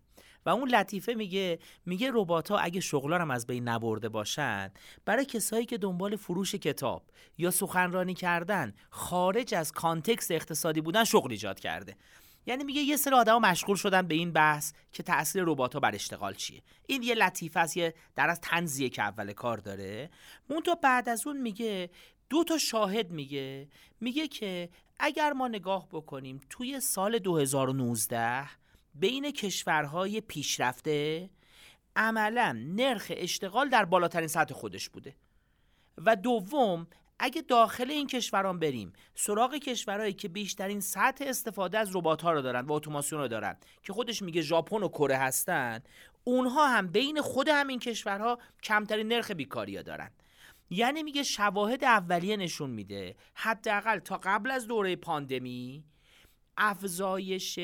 و 0.46 0.50
اون 0.50 0.68
لطیفه 0.68 1.14
میگه 1.14 1.58
میگه 1.86 2.10
ربات 2.14 2.50
ها 2.50 2.58
اگه 2.58 2.80
شغلارم 2.80 3.30
از 3.30 3.46
بین 3.46 3.68
نبرده 3.68 4.08
باشن 4.08 4.70
برای 5.04 5.24
کسایی 5.24 5.66
که 5.66 5.78
دنبال 5.78 6.16
فروش 6.16 6.54
کتاب 6.54 7.02
یا 7.38 7.50
سخنرانی 7.50 8.14
کردن 8.14 8.74
خارج 8.90 9.54
از 9.54 9.72
کانتکست 9.72 10.30
اقتصادی 10.30 10.80
بودن 10.80 11.04
شغل 11.04 11.30
ایجاد 11.30 11.60
کرده. 11.60 11.96
یعنی 12.48 12.64
میگه 12.64 12.80
یه 12.80 12.96
سری 12.96 13.14
آدم 13.14 13.38
مشغول 13.40 13.76
شدن 13.76 14.02
به 14.02 14.14
این 14.14 14.32
بحث 14.32 14.72
که 14.92 15.02
تاثیر 15.02 15.44
ربات 15.46 15.74
ها 15.74 15.80
بر 15.80 15.94
اشتغال 15.94 16.34
چیه. 16.34 16.62
این 16.86 17.02
یه 17.02 17.14
لطیفه 17.14 17.60
است 17.60 17.76
یه 17.76 17.94
در 18.16 18.28
از 18.30 18.40
تنزیه 18.40 18.88
که 18.88 19.02
اول 19.02 19.32
کار 19.32 19.58
داره. 19.58 20.10
مون 20.50 20.62
تو 20.62 20.74
بعد 20.74 21.08
از 21.08 21.26
اون 21.26 21.36
میگه 21.36 21.90
دو 22.30 22.44
تا 22.44 22.58
شاهد 22.58 23.10
میگه. 23.10 23.68
میگه 24.00 24.28
که 24.28 24.68
اگر 25.00 25.32
ما 25.32 25.48
نگاه 25.48 25.88
بکنیم 25.88 26.40
توی 26.50 26.80
سال 26.80 27.18
2019 27.18 28.44
بین 28.94 29.30
کشورهای 29.30 30.20
پیشرفته 30.20 31.30
عملا 31.96 32.64
نرخ 32.66 33.12
اشتغال 33.16 33.68
در 33.68 33.84
بالاترین 33.84 34.28
سطح 34.28 34.54
خودش 34.54 34.88
بوده 34.88 35.16
و 35.98 36.16
دوم 36.16 36.86
اگه 37.18 37.42
داخل 37.42 37.90
این 37.90 38.06
کشوران 38.06 38.58
بریم 38.58 38.92
سراغ 39.14 39.54
کشورهایی 39.54 40.12
که 40.12 40.28
بیشترین 40.28 40.80
سطح 40.80 41.24
استفاده 41.28 41.78
از 41.78 41.96
ربات 41.96 42.22
ها 42.22 42.32
رو 42.32 42.42
دارن 42.42 42.66
و 42.66 42.72
اتوماسیون 42.72 43.20
رو 43.20 43.28
دارن 43.28 43.56
که 43.82 43.92
خودش 43.92 44.22
میگه 44.22 44.42
ژاپن 44.42 44.82
و 44.82 44.88
کره 44.88 45.16
هستن 45.16 45.82
اونها 46.24 46.68
هم 46.68 46.86
بین 46.86 47.20
خود 47.20 47.48
همین 47.48 47.78
کشورها 47.78 48.38
کمترین 48.62 49.08
نرخ 49.08 49.30
بیکاری 49.30 49.76
ها 49.76 49.82
دارن. 49.82 50.10
یعنی 50.70 51.02
میگه 51.02 51.22
شواهد 51.22 51.84
اولیه 51.84 52.36
نشون 52.36 52.70
میده 52.70 53.16
حداقل 53.34 53.98
تا 53.98 54.20
قبل 54.22 54.50
از 54.50 54.66
دوره 54.66 54.96
پاندمی 54.96 55.84
افزایش 56.56 57.58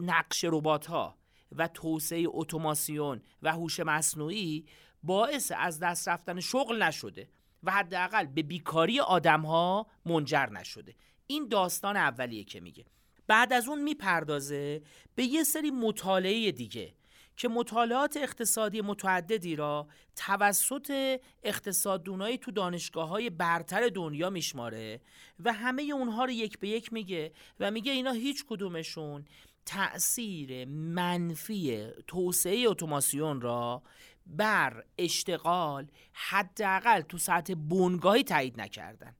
نقش 0.00 0.44
ربات 0.44 0.86
ها 0.86 1.18
و 1.52 1.68
توسعه 1.68 2.24
اتوماسیون 2.28 3.22
و 3.42 3.52
هوش 3.52 3.80
مصنوعی 3.80 4.66
باعث 5.02 5.52
از 5.56 5.78
دست 5.78 6.08
رفتن 6.08 6.40
شغل 6.40 6.82
نشده. 6.82 7.28
و 7.62 7.70
حداقل 7.70 8.26
به 8.26 8.42
بیکاری 8.42 9.00
آدم 9.00 9.40
ها 9.40 9.86
منجر 10.06 10.46
نشده. 10.46 10.94
این 11.26 11.48
داستان 11.48 11.96
اولیه 11.96 12.44
که 12.44 12.60
میگه. 12.60 12.84
بعد 13.26 13.52
از 13.52 13.68
اون 13.68 13.82
می‌پردازه 13.82 14.82
به 15.14 15.24
یه 15.24 15.44
سری 15.44 15.70
مطالعه 15.70 16.52
دیگه 16.52 16.94
که 17.36 17.48
مطالعات 17.48 18.16
اقتصادی 18.16 18.80
متعددی 18.80 19.56
را 19.56 19.88
توسط 20.16 21.20
اقتصاددونایی 21.42 22.38
تو 22.38 22.50
دانشگاه 22.50 23.08
های 23.08 23.30
برتر 23.30 23.88
دنیا 23.88 24.30
میشماره 24.30 25.00
و 25.44 25.52
همه 25.52 25.82
اونها 25.82 26.24
رو 26.24 26.30
یک 26.30 26.58
به 26.58 26.68
یک 26.68 26.92
میگه 26.92 27.32
و 27.60 27.70
میگه 27.70 27.92
اینا 27.92 28.12
هیچ 28.12 28.44
کدومشون 28.48 29.24
تأثیر 29.66 30.64
منفی 30.68 31.86
توسعه 32.06 32.64
اتوماسیون 32.68 33.40
را 33.40 33.82
بر 34.30 34.84
اشتغال 34.98 35.86
حداقل 36.12 37.00
تو 37.00 37.18
سطح 37.18 37.54
بنگاهی 37.54 38.22
تایید 38.22 38.60
نکردن. 38.60 39.16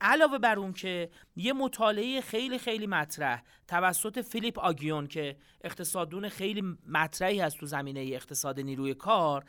علاوه 0.00 0.38
بر 0.38 0.58
اون 0.58 0.72
که 0.72 1.10
یه 1.36 1.52
مطالعه 1.52 2.20
خیلی 2.20 2.58
خیلی 2.58 2.86
مطرح 2.86 3.42
توسط 3.68 4.20
فیلیپ 4.20 4.58
آگیون 4.58 5.06
که 5.06 5.36
اقتصادون 5.64 6.28
خیلی 6.28 6.62
مطرحی 6.86 7.40
هست 7.40 7.58
تو 7.58 7.66
زمینه 7.66 8.00
اقتصاد 8.00 8.60
نیروی 8.60 8.94
کار 8.94 9.44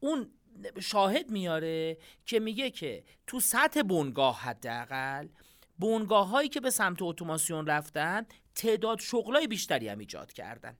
اون 0.00 0.30
شاهد 0.80 1.30
میاره 1.30 1.98
که 2.26 2.40
میگه 2.40 2.70
که 2.70 3.04
تو 3.26 3.40
سطح 3.40 3.82
بنگاه 3.82 4.40
حداقل 4.40 5.28
بنگاه 5.78 6.28
هایی 6.28 6.48
که 6.48 6.60
به 6.60 6.70
سمت 6.70 7.02
اتوماسیون 7.02 7.66
رفتن 7.66 8.26
تعداد 8.54 9.00
شغلای 9.00 9.46
بیشتری 9.46 9.88
هم 9.88 9.98
ایجاد 9.98 10.32
کردن. 10.32 10.76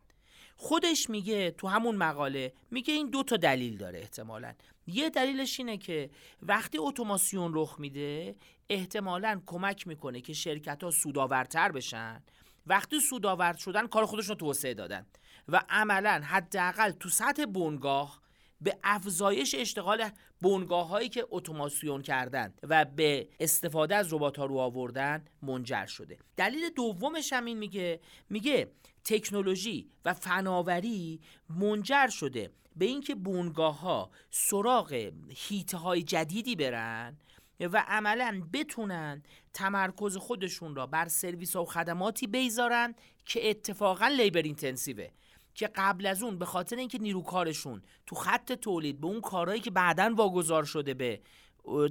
خودش 0.62 1.10
میگه 1.10 1.50
تو 1.50 1.68
همون 1.68 1.96
مقاله 1.96 2.52
میگه 2.70 2.94
این 2.94 3.10
دو 3.10 3.22
تا 3.22 3.36
دلیل 3.36 3.76
داره 3.76 3.98
احتمالا. 3.98 4.54
یه 4.86 5.10
دلیلش 5.10 5.60
اینه 5.60 5.76
که 5.76 6.10
وقتی 6.42 6.78
اتوماسیون 6.78 7.52
رخ 7.54 7.76
میده 7.78 8.36
احتمالا 8.68 9.40
کمک 9.46 9.86
می‌کنه 9.86 10.20
که 10.20 10.32
شرکت 10.32 10.84
ها 10.84 10.90
سودآورتر 10.90 11.72
بشن. 11.72 12.22
وقتی 12.66 13.00
سودآور 13.00 13.52
شدن 13.52 13.86
کار 13.86 14.06
خودشون 14.06 14.28
رو 14.28 14.34
توسعه 14.34 14.74
دادن. 14.74 15.06
و 15.48 15.62
عملا 15.68 16.22
حداقل 16.24 16.90
تو 16.90 17.08
سطح 17.08 17.44
بنگاه 17.44 18.20
به 18.60 18.78
افزایش 18.84 19.54
اشتغال 19.54 20.10
بنگاه 20.40 20.88
هایی 20.88 21.08
که 21.08 21.26
اتوماسیون 21.30 22.02
کردن 22.02 22.54
و 22.62 22.84
به 22.84 23.28
استفاده 23.40 23.96
از 23.96 24.12
ربات 24.12 24.38
ها 24.38 24.44
رو 24.44 24.58
آوردن 24.58 25.24
منجر 25.42 25.86
شده. 25.86 26.18
دلیل 26.36 26.70
دومش 26.70 27.32
هم 27.32 27.44
این 27.44 27.58
میگه 27.58 28.00
میگه 28.30 28.70
تکنولوژی 29.04 29.90
و 30.04 30.14
فناوری 30.14 31.20
منجر 31.48 32.08
شده 32.08 32.50
به 32.76 32.84
اینکه 32.84 33.14
بونگاه 33.14 33.80
ها 33.80 34.10
سراغ 34.30 35.10
هیته 35.28 35.76
های 35.76 36.02
جدیدی 36.02 36.56
برن 36.56 37.16
و 37.60 37.84
عملا 37.88 38.42
بتونن 38.52 39.22
تمرکز 39.54 40.16
خودشون 40.16 40.74
را 40.74 40.86
بر 40.86 41.08
سرویس 41.08 41.56
و 41.56 41.64
خدماتی 41.64 42.26
بیزارن 42.26 42.94
که 43.26 43.50
اتفاقا 43.50 44.08
لیبر 44.08 44.42
اینتنسیوه 44.42 45.08
که 45.54 45.70
قبل 45.76 46.06
از 46.06 46.22
اون 46.22 46.38
به 46.38 46.44
خاطر 46.44 46.76
اینکه 46.76 46.98
نیروکارشون 46.98 47.82
تو 48.06 48.16
خط 48.16 48.52
تولید 48.52 49.00
به 49.00 49.06
اون 49.06 49.20
کارهایی 49.20 49.60
که 49.60 49.70
بعدا 49.70 50.14
واگذار 50.16 50.64
شده 50.64 50.94
به 50.94 51.20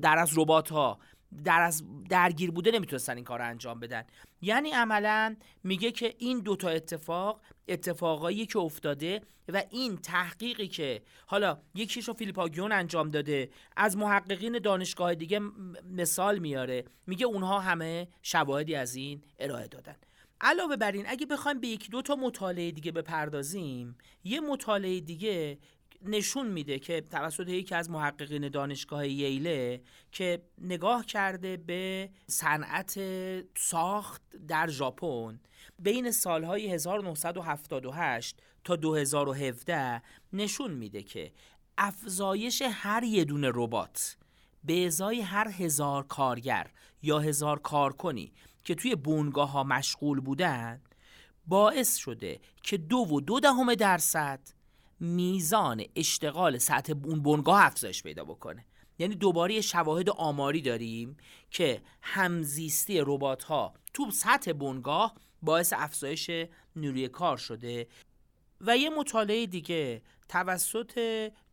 در 0.02 0.18
از 0.18 0.38
ربات 0.38 0.72
ها 0.72 1.00
در 1.44 1.62
از 1.62 1.84
درگیر 2.10 2.52
بوده 2.52 2.72
نمی‌تونستن 2.72 3.16
این 3.16 3.24
کار 3.24 3.42
انجام 3.42 3.80
بدن. 3.80 4.04
یعنی 4.42 4.72
عملا 4.72 5.36
میگه 5.64 5.92
که 5.92 6.16
این 6.18 6.40
دوتا 6.40 6.70
اتفاق 6.70 7.42
اتفاقایی 7.68 8.46
که 8.46 8.60
افتاده 8.60 9.22
و 9.48 9.64
این 9.70 9.98
تحقیقی 9.98 10.68
که 10.68 11.02
حالا 11.26 11.58
یکیش 11.76 12.08
رو 12.08 12.14
فیلیپ 12.14 12.40
آگیون 12.40 12.72
انجام 12.72 13.10
داده 13.10 13.50
از 13.78 13.98
محققین 13.98 14.60
دانشگاه 14.60 15.16
دیگه 15.16 15.40
مثال 15.92 16.40
میاره. 16.40 16.86
میگه 17.08 17.26
اونها 17.26 17.60
همه 17.60 18.08
شواهدی 18.22 18.76
از 18.76 18.96
این 18.96 19.24
ارائه 19.40 19.68
دادن. 19.68 19.96
علاوه 20.42 20.76
بر 20.76 20.92
این 20.92 21.06
اگه 21.08 21.26
بخوایم 21.26 21.60
به 21.60 21.68
یکی 21.68 21.90
دو 21.90 22.02
تا 22.02 22.16
مطالعه 22.16 22.72
دیگه 22.72 22.92
بپردازیم 22.92 23.98
یه 24.24 24.40
مطالعه 24.40 25.00
دیگه 25.00 25.58
نشون 26.02 26.48
میده 26.48 26.80
که 26.80 27.02
توسط 27.02 27.48
یکی 27.48 27.76
از 27.76 27.90
محققین 27.90 28.50
دانشگاه 28.50 29.08
ییله 29.08 29.82
که 30.12 30.42
نگاه 30.58 31.06
کرده 31.06 31.58
به 31.58 32.10
صنعت 32.28 33.00
ساخت 33.58 34.22
در 34.48 34.68
ژاپن 34.68 35.40
بین 35.80 36.12
سالهای 36.12 36.74
1978 36.74 38.42
تا 38.64 38.76
2017 38.76 40.02
نشون 40.34 40.72
میده 40.72 41.04
که 41.04 41.32
افزایش 41.78 42.62
هر 42.62 43.04
یه 43.04 43.26
دونه 43.26 43.52
ربات 43.54 44.18
به 44.64 44.86
ازای 44.86 45.22
هر 45.22 45.48
هزار 45.48 46.04
کارگر 46.04 46.72
یا 47.02 47.20
هزار 47.20 47.60
کارکنی 47.60 48.34
که 48.64 48.76
توی 48.76 48.96
بونگاه 48.96 49.52
ها 49.52 49.64
مشغول 49.64 50.20
بودن 50.20 50.82
باعث 51.48 51.96
شده 51.96 52.40
که 52.64 52.78
دو 52.78 52.98
و 52.98 53.22
دو 53.22 53.40
دهم 53.40 53.76
درصد 53.76 54.40
میزان 55.00 55.84
اشتغال 55.96 56.58
سطح 56.58 56.94
اون 57.04 57.22
بنگاه 57.22 57.66
افزایش 57.66 58.04
پیدا 58.04 58.24
بکنه. 58.24 58.66
یعنی 59.00 59.16
دوباره 59.16 59.62
شواهد 59.62 60.10
آماری 60.10 60.62
داریم 60.62 61.18
که 61.52 61.82
همزیستی 62.02 63.02
ربات 63.06 63.44
ها 63.44 63.74
تو 63.94 64.12
سطح 64.12 64.52
بنگاه 64.52 65.16
باعث 65.42 65.74
افزایش 65.78 66.32
نیروی 66.76 67.08
کار 67.08 67.38
شده. 67.38 67.88
و 68.62 68.78
یه 68.78 68.90
مطالعه 68.90 69.46
دیگه 69.46 70.02
توسط 70.30 71.00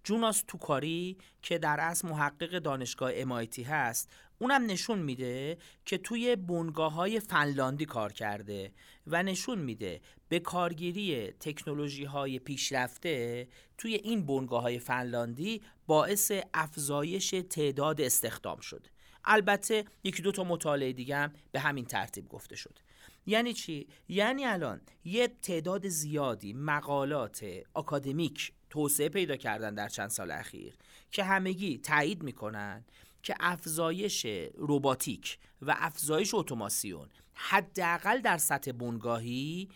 جوناس 0.05 0.45
توکاری 0.49 1.19
که 1.43 1.59
در 1.59 1.81
اصل 1.81 2.09
محقق 2.09 2.59
دانشگاه 2.59 3.25
MIT 3.25 3.59
هست 3.59 4.11
اونم 4.39 4.67
نشون 4.67 4.99
میده 4.99 5.59
که 5.85 5.99
توی 5.99 6.37
بنگاه 6.37 6.93
های 6.93 7.21
فنلاندی 7.21 7.85
کار 7.85 8.13
کرده 8.13 8.73
و 9.07 9.23
نشون 9.23 9.59
میده 9.59 10.01
به 10.29 10.39
کارگیری 10.39 11.33
تکنولوژی 11.41 12.05
های 12.05 12.39
پیشرفته 12.39 13.49
توی 13.79 13.95
این 13.95 14.27
بنگاه 14.27 14.63
های 14.63 14.79
فنلاندی 14.79 15.63
باعث 15.87 16.33
افزایش 16.55 17.35
تعداد 17.51 18.01
استخدام 18.01 18.61
شده 18.61 18.91
البته 19.25 19.85
یکی 20.05 20.23
دو 20.23 20.33
تا 20.33 20.45
مطالعه 20.45 20.93
دیگه 20.93 21.17
هم 21.17 21.33
به 21.53 21.61
همین 21.61 21.85
ترتیب 21.85 22.29
گفته 22.29 22.57
شده 22.57 22.81
یعنی 23.27 23.53
چی؟ 23.53 23.87
یعنی 24.09 24.45
الان 24.45 24.81
یه 25.05 25.29
تعداد 25.29 25.89
زیادی 25.89 26.53
مقالات 26.53 27.47
اکادمیک 27.77 28.53
توسعه 28.71 29.09
پیدا 29.09 29.37
کردن 29.37 29.75
در 29.75 29.89
چند 29.89 30.09
سال 30.09 30.31
اخیر 30.31 30.75
که 31.11 31.25
همگی 31.25 31.79
تایید 31.79 32.23
می‌کنن 32.23 32.85
که 33.27 33.35
افزایش 33.41 34.27
روباتیک 34.55 35.39
و 35.63 35.77
افزایش 35.79 36.35
اتوماسیون 36.35 37.09
حداقل 37.35 38.21
در 38.21 38.39
سطح 38.39 38.73
بنگاهی 38.73 39.69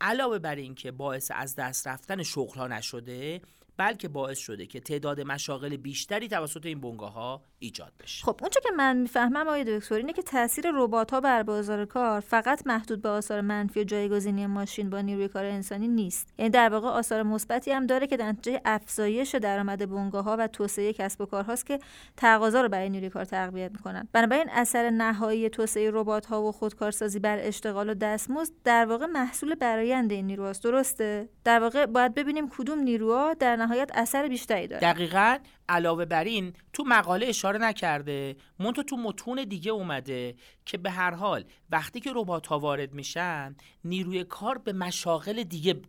علاوه 0.00 0.38
بر 0.38 0.54
اینکه 0.54 0.90
باعث 0.90 1.30
از 1.34 1.54
دست 1.54 1.88
رفتن 1.88 2.22
شغل 2.22 2.58
ها 2.58 2.66
نشده 2.66 3.40
بلکه 3.76 4.08
باعث 4.08 4.38
شده 4.38 4.66
که 4.66 4.80
تعداد 4.80 5.20
مشاغل 5.20 5.76
بیشتری 5.76 6.28
توسط 6.28 6.66
این 6.66 6.80
بنگاه 6.80 7.12
ها 7.12 7.42
ایجاد 7.58 7.92
بشه. 8.00 8.24
خب 8.24 8.38
اونچه 8.40 8.60
که 8.60 8.70
من 8.76 8.96
می‌فهمم 8.96 9.46
آقای 9.46 9.78
دکتر 9.78 9.94
اینه 9.94 10.12
که 10.12 10.22
تاثیر 10.22 10.64
ربات 10.74 11.10
ها 11.10 11.20
بر 11.20 11.42
بازار 11.42 11.84
کار 11.84 12.20
فقط 12.20 12.66
محدود 12.66 13.02
به 13.02 13.08
آثار 13.08 13.40
منفی 13.40 13.80
و 13.80 13.84
جایگزینی 13.84 14.46
ماشین 14.46 14.90
با 14.90 15.00
نیروی 15.00 15.28
کار 15.28 15.44
انسانی 15.44 15.88
نیست. 15.88 16.34
یعنی 16.38 16.50
در 16.50 16.68
واقع 16.68 16.88
آثار 16.88 17.22
مثبتی 17.22 17.70
هم 17.70 17.86
داره 17.86 18.06
که 18.06 18.16
در 18.16 18.28
نتیجه 18.28 18.60
افزایش 18.64 19.34
درآمد 19.34 19.90
بنگاه 19.90 20.24
ها 20.24 20.36
و 20.38 20.46
توسعه 20.46 20.92
کسب 20.92 21.20
و 21.20 21.26
کارهاست 21.26 21.66
که 21.66 21.78
تقاضا 22.16 22.60
رو 22.60 22.68
برای 22.68 22.90
نیروی 22.90 23.10
کار 23.10 23.24
تقویت 23.24 23.72
می‌کنن. 23.72 24.08
بنابراین 24.12 24.50
اثر 24.50 24.90
نهایی 24.90 25.48
توسعه 25.48 25.90
ربات 25.90 26.26
ها 26.26 26.42
و 26.42 26.52
خودکارسازی 26.52 27.18
بر 27.18 27.38
اشتغال 27.40 27.90
و 27.90 27.94
دستمزد 27.94 28.52
در 28.64 28.86
واقع 28.86 29.06
محصول 29.06 29.54
برآیند 29.54 30.12
این 30.12 30.26
نیروهاست. 30.26 30.64
درسته؟ 30.64 31.28
در 31.44 31.60
واقع 31.60 31.86
باید 31.86 32.14
ببینیم 32.14 32.48
کدوم 32.48 32.78
نیروها 32.78 33.34
در 33.34 33.56
نهایت 33.64 33.90
اثر 33.94 34.28
بیشتری 34.28 34.66
داره. 34.66 34.92
دقیقا 34.92 35.38
علاوه 35.68 36.04
بر 36.04 36.24
این 36.24 36.52
تو 36.72 36.84
مقاله 36.86 37.26
اشاره 37.26 37.58
نکرده 37.58 38.36
مونتو 38.58 38.82
تو 38.82 38.96
متون 38.96 39.44
دیگه 39.44 39.72
اومده 39.72 40.34
که 40.66 40.78
به 40.78 40.90
هر 40.90 41.14
حال 41.14 41.44
وقتی 41.70 42.00
که 42.00 42.12
ربات 42.14 42.46
ها 42.46 42.58
وارد 42.58 42.94
میشن 42.94 43.56
نیروی 43.84 44.24
کار 44.24 44.58
به 44.58 44.72
مشاغل 44.72 45.42
دیگه 45.42 45.80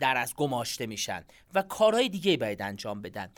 در 0.00 0.16
از 0.16 0.34
گماشته 0.34 0.86
میشن 0.86 1.24
و 1.54 1.62
کارهای 1.62 2.08
دیگه 2.08 2.36
باید 2.36 2.62
انجام 2.62 3.02
بدن. 3.02 3.28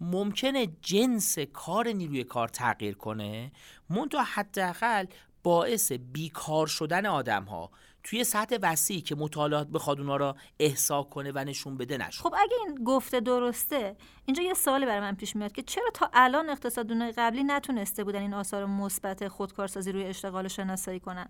ممکنه 0.00 0.68
جنس 0.82 1.38
کار 1.38 1.88
نیروی 1.88 2.24
کار 2.24 2.48
تغییر 2.48 2.94
کنه 2.94 3.52
مونتو 3.90 4.18
حداقل 4.18 5.06
باعث 5.42 5.92
بیکار 5.92 6.66
شدن 6.66 7.06
آدم 7.06 7.44
ها 7.44 7.70
توی 8.06 8.24
سطح 8.24 8.58
وسیعی 8.62 9.00
که 9.00 9.14
مطالعات 9.14 9.68
بخواد 9.68 10.00
اونا 10.00 10.16
را 10.16 10.36
احسا 10.60 11.02
کنه 11.02 11.32
و 11.34 11.38
نشون 11.38 11.76
بده 11.76 11.96
نشد. 11.96 12.22
خب 12.22 12.34
اگه 12.38 12.56
این 12.66 12.84
گفته 12.84 13.20
درسته 13.20 13.96
اینجا 14.26 14.42
یه 14.42 14.54
سوالی 14.54 14.86
برای 14.86 15.00
من 15.00 15.14
پیش 15.14 15.36
میاد 15.36 15.52
که 15.52 15.62
چرا 15.62 15.90
تا 15.94 16.10
الان 16.12 16.50
اقتصاددانای 16.50 17.12
قبلی 17.12 17.44
نتونسته 17.44 18.04
بودن 18.04 18.20
این 18.20 18.34
آثار 18.34 18.66
مثبت 18.66 19.28
خودکارسازی 19.28 19.92
روی 19.92 20.04
اشتغال 20.04 20.42
رو 20.42 20.48
شناسایی 20.48 21.00
کنن؟ 21.00 21.28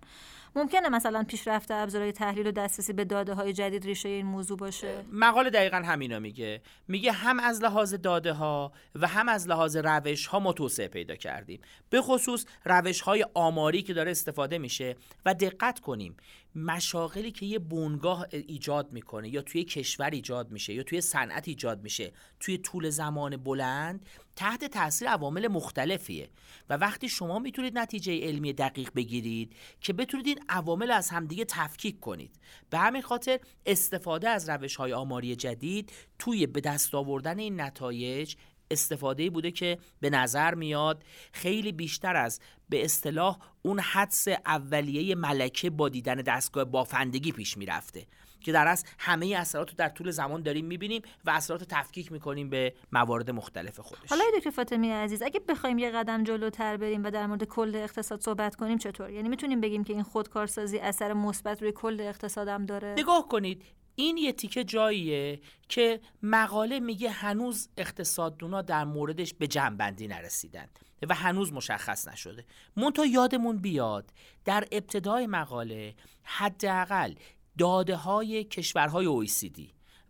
ممکنه 0.57 0.89
مثلا 0.89 1.25
پیشرفت 1.29 1.71
ابزارهای 1.71 2.13
تحلیل 2.13 2.47
و 2.47 2.51
دسترسی 2.51 2.93
به 2.93 3.05
داده 3.05 3.35
های 3.35 3.53
جدید 3.53 3.85
ریشه 3.85 4.09
این 4.09 4.27
موضوع 4.27 4.59
باشه؟ 4.59 5.05
مقاله 5.13 5.51
دقیقا 5.51 5.77
همینا 5.77 6.19
میگه. 6.19 6.63
میگه 6.89 7.13
هم 7.13 7.41
از 7.41 7.63
لحاظ 7.63 7.95
داده 7.95 8.33
ها 8.33 8.73
و 8.95 9.07
هم 9.07 9.29
از 9.29 9.49
لحاظ 9.49 9.77
روش 9.77 10.27
ها 10.27 10.39
ما 10.39 10.53
توسعه 10.53 10.89
پیدا 10.89 11.17
کردیم. 11.17 11.61
به 11.91 12.01
خصوص 12.01 12.45
روش 12.65 13.01
های 13.01 13.27
آماری 13.35 13.83
که 13.83 13.95
داره 13.95 14.11
استفاده 14.11 14.59
میشه 14.59 14.97
و 15.27 15.35
دقت 15.35 15.81
کنیم. 15.81 16.17
مشاغلی 16.57 17.31
که 17.31 17.47
یه 17.47 17.59
بنگاه 17.59 18.27
ایجاد 18.33 18.93
می‌کنه 18.93 19.29
یا 19.29 19.43
توی 19.43 19.65
کشور 19.65 20.11
ایجاد 20.11 20.51
میشه 20.51 20.75
یا 20.75 20.83
توی 20.83 21.01
صنعت 21.01 21.49
ایجاد 21.49 21.83
میشه 21.83 22.13
توی 22.41 22.59
طول 22.59 22.91
زمان 22.91 23.37
بلند 23.37 24.07
تحت 24.37 24.65
تاثیر 24.65 25.09
عوامل 25.09 25.49
مختلفیه. 25.49 26.31
و 26.71 26.77
وقتی 26.77 27.09
شما 27.09 27.39
می‌تونید 27.39 27.79
نتیجه 27.79 28.21
علمی 28.21 28.53
دقیق 28.53 28.91
بگیرید 28.97 29.57
که 29.81 29.93
بتونید 29.93 30.27
این 30.27 30.41
عوامل 30.49 30.91
از 30.91 31.11
همدیگه 31.11 31.45
تفکیک 31.45 32.01
کنید. 32.01 32.37
به 32.71 32.79
همین 32.79 33.03
خاطر 33.03 33.41
استفاده 33.67 34.29
از 34.29 34.49
روش 34.49 34.77
های 34.77 34.93
آماری 34.93 35.37
جدید 35.37 35.93
توی 36.19 36.47
به 36.47 36.61
دست 36.61 36.95
آوردن 36.95 37.39
این 37.39 37.61
نتایج 37.61 38.35
استفاده 38.71 39.31
بوده 39.31 39.51
که 39.51 39.79
به 40.01 40.11
نظر 40.11 40.55
میاد 40.55 41.03
خیلی 41.33 41.73
بیشتر 41.73 42.17
از 42.17 42.41
به 42.69 42.85
اصطلاح 42.85 43.39
اون 43.63 43.81
حدس 43.81 44.29
اولیه 44.29 45.15
ملکه 45.15 45.71
با 45.71 45.89
دیدن 45.89 46.15
دستگاه 46.15 46.65
بافندگی 46.65 47.33
پیش 47.33 47.57
می‌رفته 47.57 48.07
که 48.41 48.53
در 48.53 48.69
از 48.69 48.85
همه 48.99 49.27
اثرات 49.27 49.71
رو 49.71 49.75
در 49.77 49.89
طول 49.89 50.11
زمان 50.11 50.43
داریم 50.43 50.65
می‌بینیم 50.65 51.03
و 51.25 51.31
اثرات 51.31 51.61
رو 51.61 51.67
تفکیک 51.71 52.13
می‌کنیم 52.13 52.51
به 52.51 52.75
موارد 52.93 53.31
مختلف 53.31 53.81
خودش. 53.81 54.11
حالا 54.11 54.25
دکتر 54.39 54.51
فاطمی 54.51 54.91
عزیز 54.91 55.23
اگه 55.23 55.41
بخوایم 55.49 55.79
یه 55.79 55.91
قدم 55.91 56.25
جلوتر 56.25 56.77
بریم 56.77 57.05
و 57.05 57.11
در 57.11 57.27
مورد 57.27 57.45
کل 57.45 57.73
اقتصاد 57.75 58.21
صحبت 58.21 58.57
کنیم 58.57 58.79
چطور؟ 58.79 59.11
یعنی 59.11 59.29
می‌تونیم 59.29 59.61
بگیم 59.61 59.85
که 59.85 59.93
این 59.93 60.03
خودکارسازی 60.03 60.79
اثر 60.79 61.13
مثبت 61.13 61.63
روی 61.63 61.73
کل 61.73 62.01
اقتصادم 62.01 62.67
داره؟ 62.67 62.95
نگاه 62.99 63.29
کنید 63.29 63.63
این 63.97 64.17
یه 64.17 64.33
تیکه 64.33 64.65
جاییه 64.65 65.41
که 65.69 66.01
مقاله 66.23 66.81
میگه 66.81 67.11
هنوز 67.11 67.69
اقتصاددونا 67.77 68.63
در 68.63 68.85
موردش 68.85 69.35
به 69.35 69.47
جنبندی 69.47 70.09
نرسیدن 70.09 70.69
و 71.09 71.15
هنوز 71.15 71.53
مشخص 71.53 72.09
نشده. 72.09 72.45
منتها 72.77 73.07
یادمون 73.07 73.59
بیاد 73.59 74.13
در 74.45 74.69
ابتدای 74.73 75.27
مقاله 75.27 75.95
حداقل 76.23 77.15
داده 77.59 77.97
های 77.97 78.45
کشورهای 78.45 79.27
OECD 79.27 79.61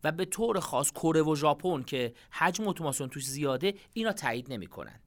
و 0.04 0.12
به 0.12 0.24
طور 0.24 0.60
خاص 0.60 0.92
کره 0.92 1.22
و 1.22 1.36
ژاپن 1.36 1.82
که 1.82 2.14
حجم 2.30 2.68
اتوماسیون 2.68 3.08
توش 3.08 3.26
زیاده 3.26 3.74
اینا 3.92 4.12
تایید 4.12 4.52
نمی‌کنن. 4.52 5.00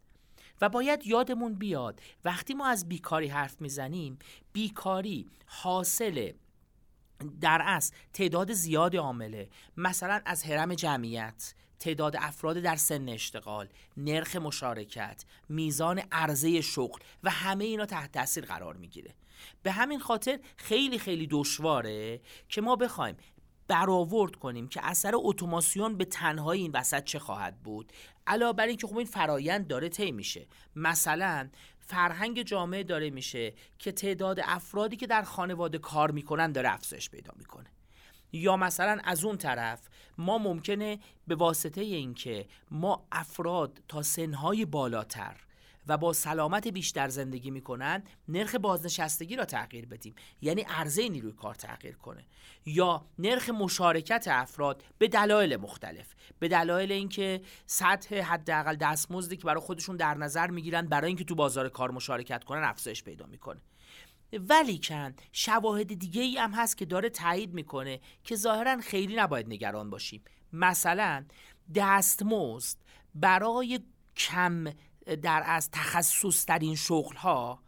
و 0.61 0.69
باید 0.69 1.07
یادمون 1.07 1.53
بیاد 1.53 2.01
وقتی 2.25 2.53
ما 2.53 2.67
از 2.67 2.89
بیکاری 2.89 3.27
حرف 3.27 3.61
می‌زنیم 3.61 4.19
بیکاری 4.53 5.25
حاصل 5.45 6.31
در 7.41 7.61
اصل 7.65 7.95
تعداد 8.13 8.53
زیاد 8.53 8.95
عامله. 8.95 9.49
مثلا 9.77 10.21
از 10.25 10.45
حرم 10.45 10.73
جمعیت 10.73 11.53
تعداد 11.79 12.15
افراد 12.15 12.57
در 12.57 12.75
سن 12.75 13.09
اشتغال 13.09 13.67
نرخ 13.97 14.35
مشارکت 14.35 15.25
میزان 15.49 16.01
عرضه 16.11 16.61
شغل 16.61 16.99
و 17.23 17.29
همه 17.29 17.65
اینا 17.65 17.85
تحت 17.85 18.11
تاثیر 18.11 18.45
قرار 18.45 18.77
می‌گیره. 18.77 19.15
به 19.63 19.71
همین 19.71 19.99
خاطر 19.99 20.39
خیلی 20.57 20.99
خیلی 20.99 21.27
دشواره 21.31 22.21
که 22.49 22.61
ما 22.61 22.75
بخوایم 22.75 23.15
برآورد 23.67 24.35
کنیم 24.35 24.67
که 24.67 24.79
اثر 24.83 25.11
اتوماسیون 25.15 25.97
به 25.97 26.05
تنهایی 26.05 26.61
این 26.61 26.71
وسط 26.71 27.03
چه 27.03 27.19
خواهد 27.19 27.63
بود. 27.63 27.93
علاوه 28.27 28.53
بر 28.53 28.67
اینکه 28.67 28.87
خب 28.87 28.97
این 28.97 29.07
فرایند 29.07 29.67
داره 29.67 29.89
طی 29.89 30.11
میشه. 30.11 30.47
مثلا 30.75 31.49
فرهنگ 31.89 32.41
جامعه 32.41 32.83
داره 32.83 33.09
میشه 33.09 33.53
که 33.79 33.91
تعداد 33.91 34.39
افرادی 34.43 34.95
که 34.95 35.07
در 35.07 35.21
خانواده 35.21 35.77
کار 35.77 36.11
می‌کنن 36.11 36.51
داره 36.51 36.73
افزایش 36.73 37.09
پیدا 37.09 37.33
می‌کنه. 37.37 37.69
یا 38.31 38.57
مثلا 38.57 39.01
از 39.03 39.23
اون 39.23 39.37
طرف 39.37 39.89
ما 40.17 40.37
ممکنه 40.37 40.99
به 41.27 41.35
واسطه 41.35 41.81
اینکه 41.81 42.47
ما 42.71 43.07
افراد 43.11 43.81
تا 43.87 44.01
سنهای 44.01 44.65
بالاتر 44.65 45.35
و 45.89 45.97
با 45.97 46.13
سلامت 46.13 46.67
بیشتر 46.67 47.07
زندگی 47.07 47.51
می‌کنن 47.51 48.03
نرخ 48.27 48.55
بازنشستگی 48.55 49.35
را 49.35 49.45
تغییر 49.45 49.85
بدیم. 49.85 50.15
یعنی 50.41 50.61
عرضه 50.61 51.09
نیروی 51.09 51.31
کار 51.31 51.55
تغییر 51.55 51.95
کنه. 51.95 52.25
یا 52.65 53.05
نرخ 53.19 53.49
مشارکت 53.49 54.27
افراد 54.31 54.83
به 54.97 55.07
دلایل 55.07 55.57
مختلف. 55.57 56.15
به 56.39 56.47
دلایل 56.47 56.91
اینکه 56.91 57.41
سطح 57.65 58.15
حداقل 58.15 58.75
دستمزدی 58.75 59.37
که 59.37 59.43
برای 59.43 59.61
خودشون 59.61 59.97
در 59.97 60.13
نظر 60.13 60.47
می‌گیرن 60.47 60.87
برای 60.87 61.07
اینکه 61.07 61.23
تو 61.23 61.35
بازار 61.35 61.69
کار 61.69 61.91
مشارکت 61.91 62.43
کنن 62.43 62.63
افزایش 62.63 63.03
پیدا 63.03 63.25
می‌کنه. 63.25 63.61
ولیکن 64.33 65.13
شواهد 65.31 65.99
دیگه 65.99 66.21
ای 66.21 66.37
هم 66.37 66.51
هست 66.51 66.77
که 66.77 66.85
داره 66.85 67.09
تایید 67.09 67.53
می‌کنه 67.53 67.99
که 68.23 68.35
ظاهرا 68.35 68.77
خیلی 68.81 69.15
نباید 69.15 69.47
نگران 69.47 69.89
باشیم. 69.89 70.23
مثلا 70.53 71.25
دستمزد 71.75 72.77
برای 73.15 73.79
کم 74.17 74.65
در 75.15 75.43
از 75.45 75.71
تخصص 75.71 76.45
ترین 76.45 76.75
شغل 76.75 77.15
ها 77.15 77.63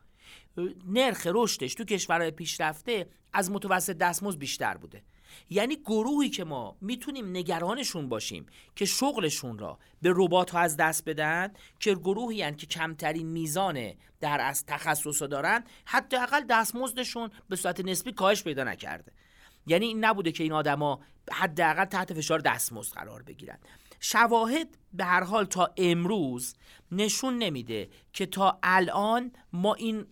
نرخ 0.87 1.27
رشدش 1.31 1.75
تو 1.75 1.83
کشورهای 1.83 2.31
پیشرفته 2.31 3.09
از 3.33 3.51
متوسط 3.51 3.97
دستمزد 3.97 4.39
بیشتر 4.39 4.77
بوده. 4.77 5.03
یعنی 5.49 5.75
گروهی 5.75 6.29
که 6.29 6.43
ما 6.43 6.77
می‌تونیم 6.81 7.29
نگرانشون 7.29 8.09
باشیم 8.09 8.45
که 8.75 8.85
شغلشون 8.85 9.57
را 9.57 9.79
به 10.01 10.13
ربات 10.15 10.49
ها 10.49 10.59
از 10.59 10.77
دست 10.77 11.09
بدن 11.09 11.53
که 11.79 11.95
گروهی 11.95 12.41
هن 12.41 12.55
که 12.55 12.67
کمترین 12.67 13.27
میزان 13.27 13.93
در 14.19 14.41
از 14.41 14.65
تخصص 14.65 15.21
دارن 15.21 15.63
حداقل 15.85 16.43
دستمزدشون 16.49 17.29
به 17.49 17.55
صورت 17.55 17.79
نسبی 17.79 18.11
کاهش 18.11 18.43
پیدا 18.43 18.63
نکرده. 18.63 19.11
یعنی 19.67 19.85
این 19.85 20.05
نبوده 20.05 20.31
که 20.31 20.43
این 20.43 20.53
آدما 20.53 20.99
حداقل 21.31 21.85
تحت 21.85 22.13
فشار 22.13 22.39
دستمزد 22.39 22.93
قرار 22.93 23.23
بگیرن. 23.23 23.57
شواهد 24.03 24.77
به 24.93 25.05
هر 25.05 25.23
حال 25.23 25.45
تا 25.45 25.73
امروز 25.77 26.55
نشون 26.91 27.37
نمیده 27.37 27.89
که 28.13 28.25
تا 28.25 28.59
الان 28.63 29.31
ما 29.53 29.73
این 29.73 30.05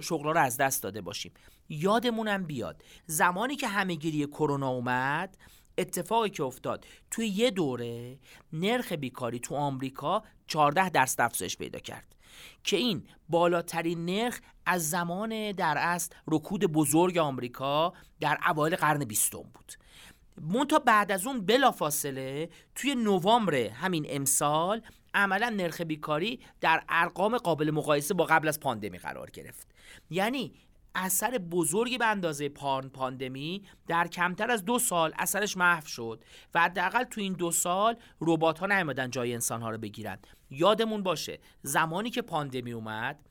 شغل 0.00 0.24
رو 0.24 0.38
از 0.38 0.56
دست 0.56 0.82
داده 0.82 1.00
باشیم. 1.00 1.32
یادمونم 1.68 2.44
بیاد 2.44 2.82
زمانی 3.06 3.56
که 3.56 3.68
همهگیری 3.68 4.26
کرونا 4.26 4.68
اومد 4.68 5.36
اتفاقی 5.78 6.30
که 6.30 6.42
افتاد 6.42 6.86
توی 7.10 7.26
یه 7.26 7.50
دوره 7.50 8.18
نرخ 8.52 8.92
بیکاری 8.92 9.38
تو 9.38 9.54
آمریکا 9.54 10.22
14 10.46 10.88
درصد 10.88 11.20
افزایش 11.20 11.56
پیدا 11.56 11.78
کرد. 11.78 12.14
که 12.64 12.76
این 12.76 13.06
بالاترین 13.28 14.04
نرخ 14.04 14.40
از 14.66 14.90
زمان 14.90 15.52
در 15.52 15.74
اصل 15.78 16.14
رکود 16.28 16.64
بزرگ 16.64 17.18
آمریکا 17.18 17.92
در 18.20 18.38
اوایل 18.46 18.76
قرن 18.76 19.04
بیستم 19.04 19.42
بود. 19.54 19.72
مونتا 20.40 20.78
بعد 20.78 21.12
از 21.12 21.26
اون 21.26 21.46
بلافاصله 21.46 22.48
توی 22.74 22.94
نوامبر 22.94 23.54
همین 23.54 24.06
امسال 24.08 24.82
عملا 25.14 25.48
نرخ 25.48 25.80
بیکاری 25.80 26.40
در 26.60 26.84
ارقام 26.88 27.38
قابل 27.38 27.70
مقایسه 27.70 28.14
با 28.14 28.24
قبل 28.24 28.48
از 28.48 28.60
پاندمی 28.60 28.98
قرار 28.98 29.30
گرفت. 29.30 29.68
یعنی 30.10 30.52
اثر 30.94 31.38
بزرگی 31.38 31.98
به 31.98 32.06
اندازه 32.06 32.48
پان 32.48 32.88
پاندمی 32.88 33.62
در 33.86 34.06
کمتر 34.06 34.50
از 34.50 34.64
دو 34.64 34.78
سال 34.78 35.12
اثرش 35.18 35.56
محو 35.56 35.86
شد 35.86 36.24
و 36.54 36.60
حداقل 36.60 37.04
تو 37.04 37.20
این 37.20 37.32
دو 37.32 37.50
سال 37.50 37.96
ربات 38.20 38.58
ها 38.58 38.66
نیومدن 38.66 39.10
جای 39.10 39.34
انسان 39.34 39.62
ها 39.62 39.70
رو 39.70 39.78
بگیرن. 39.78 40.18
یادمون 40.50 41.02
باشه 41.02 41.38
زمانی 41.62 42.10
که 42.10 42.22
پاندمی 42.22 42.72
اومد 42.72 43.28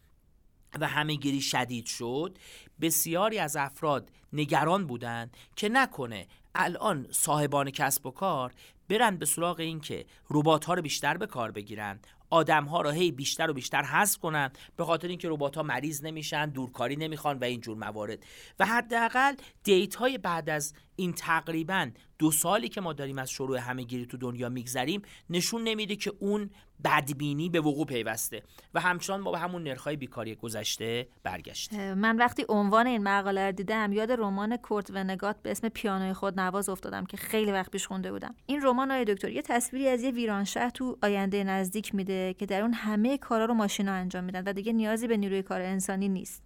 و 0.80 0.88
همهگیری 0.88 1.42
شدید 1.42 1.86
شد 1.86 2.38
بسیاری 2.82 3.40
از 3.40 3.56
افراد 3.56 4.12
نگران 4.34 4.88
بودند 4.88 5.38
که 5.56 5.70
نکنه 5.70 6.28
الان 6.56 7.08
صاحبان 7.12 7.70
کسب 7.72 8.06
و 8.06 8.12
کار 8.12 8.54
برن 8.90 9.18
به 9.18 9.26
سراغ 9.26 9.60
این 9.60 9.80
که 9.80 10.06
ربات 10.30 10.66
ها 10.66 10.74
رو 10.74 10.82
بیشتر 10.82 11.18
به 11.18 11.28
کار 11.28 11.52
بگیرن. 11.52 12.00
آدم 12.30 12.66
ها 12.66 12.82
رو 12.82 12.90
هی 12.90 13.12
بیشتر 13.12 13.50
و 13.50 13.54
بیشتر 13.54 13.84
حذف 13.84 14.20
کنن 14.20 14.52
به 14.76 14.86
خاطر 14.86 15.08
اینکه 15.08 15.30
ربات 15.30 15.56
ها 15.56 15.64
مریض 15.64 16.04
نمیشن 16.04 16.50
دورکاری 16.50 16.96
نمی‌خوان 16.96 17.38
و 17.38 17.44
اینجور 17.44 17.78
موارد. 17.78 18.26
و 18.60 18.66
حداقل 18.66 19.36
دیت 19.64 19.96
های 19.96 20.18
بعد 20.18 20.50
از 20.50 20.74
این 20.96 21.14
تقریبا 21.14 21.90
دو 22.20 22.32
سالی 22.32 22.70
که 22.70 22.82
ما 22.82 22.94
داریم 22.94 23.18
از 23.18 23.30
شروع 23.30 23.58
همهگیری 23.58 24.06
تو 24.06 24.18
دنیا 24.18 24.50
میگذریم 24.50 25.02
نشون 25.30 25.64
نمیده 25.64 25.96
که 25.96 26.14
اون 26.20 26.50
بدبینی 26.84 27.50
به 27.50 27.62
وقوع 27.62 27.86
پیوسته 27.86 28.44
و 28.74 28.80
همچنان 28.80 29.20
ما 29.20 29.32
به 29.32 29.40
همون 29.40 29.64
نرخهای 29.64 29.96
بیکاری 29.96 30.36
گذشته 30.36 31.08
برگشت. 31.24 31.74
من 31.74 32.18
وقتی 32.18 32.46
عنوان 32.50 32.88
این 32.88 33.04
مقاله 33.04 33.46
رو 33.46 33.52
دیدم 33.52 33.94
یاد 33.94 34.12
رمان 34.12 34.58
کورت 34.58 34.92
ونگات 34.92 35.36
به 35.42 35.52
اسم 35.52 35.70
پیانوی 35.70 36.14
خود 36.14 36.40
نواز 36.40 36.70
افتادم 36.70 37.06
که 37.06 37.18
خیلی 37.18 37.52
وقت 37.52 37.72
پیش 37.72 37.88
خونده 37.88 38.12
بودم. 38.12 38.36
این 38.46 38.62
رمان 38.64 38.92
های 38.92 39.06
دکتر 39.06 39.30
یه 39.30 39.42
تصویری 39.42 39.88
از 39.88 40.04
یه 40.04 40.12
ویران 40.12 40.44
شهر 40.44 40.70
تو 40.70 40.98
آینده 41.04 41.44
نزدیک 41.44 41.96
میده 41.96 42.34
که 42.34 42.46
در 42.46 42.62
اون 42.62 42.74
همه 42.74 43.18
کارا 43.18 43.46
رو 43.46 43.54
ماشینا 43.54 43.92
انجام 43.92 44.24
میدن 44.24 44.44
و 44.46 44.54
دیگه 44.54 44.74
نیازی 44.74 45.08
به 45.08 45.18
نیروی 45.18 45.42
کار 45.42 45.62
انسانی 45.62 46.10
نیست. 46.10 46.44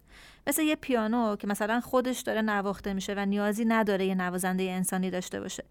مثل 0.48 0.62
یه 0.62 0.76
پیانو 0.76 1.36
که 1.36 1.46
مثلا 1.46 1.80
خودش 1.80 2.20
داره 2.20 2.42
نواخته 2.42 2.92
میشه 2.92 3.14
و 3.16 3.26
نیازی 3.26 3.64
نداره 3.64 4.06
یه 4.06 4.14
نوازنده 4.14 4.62
انسانی 4.62 5.10
داشته 5.10 5.40
باشه. 5.40 5.64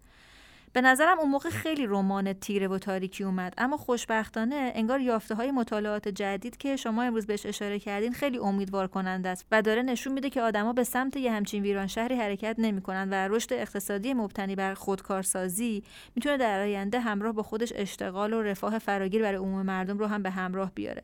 به 0.72 0.80
نظرم 0.80 1.18
اون 1.18 1.30
موقع 1.30 1.50
خیلی 1.50 1.86
رمان 1.86 2.32
تیره 2.32 2.68
و 2.68 2.78
تاریکی 2.78 3.24
اومد. 3.24 3.54
اما 3.58 3.76
خوشبختانه 3.76 4.72
انگار 4.74 5.00
یافته 5.00 5.34
های 5.34 5.50
مطالعات 5.50 6.08
جدید 6.08 6.56
که 6.56 6.76
شما 6.76 7.02
امروز 7.02 7.26
بهش 7.26 7.46
اشاره 7.46 7.78
کردین 7.78 8.12
خیلی 8.12 8.38
امیدوار 8.38 8.86
کننده 8.86 9.28
است 9.28 9.46
و 9.50 9.62
داره 9.62 9.82
نشون 9.82 10.12
میده 10.12 10.30
که 10.30 10.42
آدما 10.42 10.72
به 10.72 10.84
سمت 10.84 11.16
یه 11.16 11.32
همچین 11.32 11.62
ویران 11.62 11.86
شهری 11.86 12.14
حرکت 12.14 12.54
نمی‌کنن 12.58 13.08
و 13.10 13.14
رشد 13.14 13.52
اقتصادی 13.52 14.14
مبتنی 14.14 14.54
بر 14.54 14.74
خودکارسازی 14.74 15.82
می‌تونه 16.16 16.36
در 16.36 16.60
آینده 16.60 17.00
همراه 17.00 17.32
با 17.32 17.42
خودش 17.42 17.72
اشتغال 17.76 18.32
و 18.32 18.42
رفاه 18.42 18.78
فراگیر 18.78 19.22
برای 19.22 19.38
عموم 19.38 19.62
مردم 19.62 19.98
رو 19.98 20.06
هم 20.06 20.22
به 20.22 20.30
همراه 20.30 20.72
بیاره. 20.74 21.02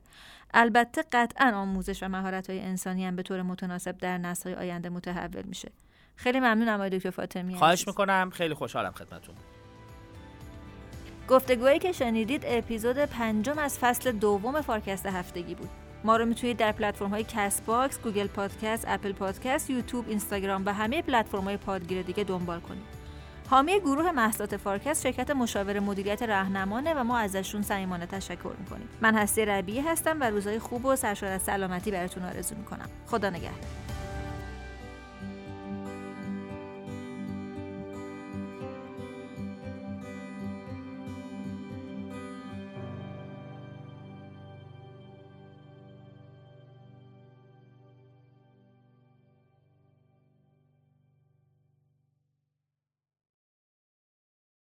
البته 0.55 1.05
قطعا 1.13 1.53
آموزش 1.55 2.03
و 2.03 2.09
مهارت 2.09 2.51
های 2.51 2.61
انسانی 2.61 3.07
هم 3.07 3.17
به 3.17 3.23
طور 3.23 3.43
متناسب 3.43 3.99
در 3.99 4.19
نسل 4.19 4.55
آینده 4.55 4.89
متحول 4.89 5.43
میشه. 5.43 5.73
خیلی 6.17 6.41
ممنونم 6.41 6.75
آقای 6.75 6.91
دکتر 6.91 7.11
فاطمی 7.11 7.57
خواهش 7.57 7.87
می‌کنم. 7.87 8.31
خیلی 8.33 8.55
خوشحالم 8.55 8.93
خدمتتون. 8.93 9.35
گفتگویی 11.29 11.79
که 11.79 11.93
شنیدید 11.93 12.43
اپیزود 12.47 12.97
پنجم 12.99 13.59
از 13.59 13.79
فصل 13.79 14.13
دوم 14.13 14.61
فارکست 14.61 15.07
هفتگی 15.07 15.55
بود. 15.55 15.71
ما 16.05 16.17
رو 16.17 16.27
می‌تونید 16.27 16.57
در 16.57 16.73
پلتفرم 16.73 17.11
های 17.11 17.25
Castbox، 17.25 18.01
Google 18.01 18.27
Podcast، 18.27 18.85
Apple 18.89 19.13
Podcast، 19.13 19.71
یوتیوب، 19.71 20.09
اینستاگرام 20.09 20.67
و 20.67 20.75
همه 20.75 21.03
پلتفرم 21.03 21.45
های 21.45 21.57
پادگیر 21.57 22.03
دیگه 22.03 22.25
دنبال 22.25 22.61
کنید. 22.61 23.04
حامی 23.51 23.81
گروه 23.81 24.13
محصولات 24.13 24.57
فارکست 24.57 25.03
شرکت 25.03 25.31
مشاور 25.31 25.81
مدیریت 25.81 26.23
رهنمانه 26.23 26.95
و 26.95 27.05
ما 27.05 27.19
ازشون 27.19 27.63
صمیمانه 27.63 28.07
تشکر 28.07 28.53
می‌کنیم. 28.59 28.89
من 29.01 29.15
هستی 29.15 29.45
ربیعی 29.45 29.81
هستم 29.81 30.21
و 30.21 30.25
روزهای 30.25 30.59
خوب 30.59 30.85
و 30.85 30.97
سرشار 30.97 31.33
از 31.33 31.43
سلامتی 31.43 31.91
براتون 31.91 32.23
آرزو 32.23 32.55
می‌کنم. 32.57 32.89
خدا 33.07 33.31
نگهدار. 33.31 33.94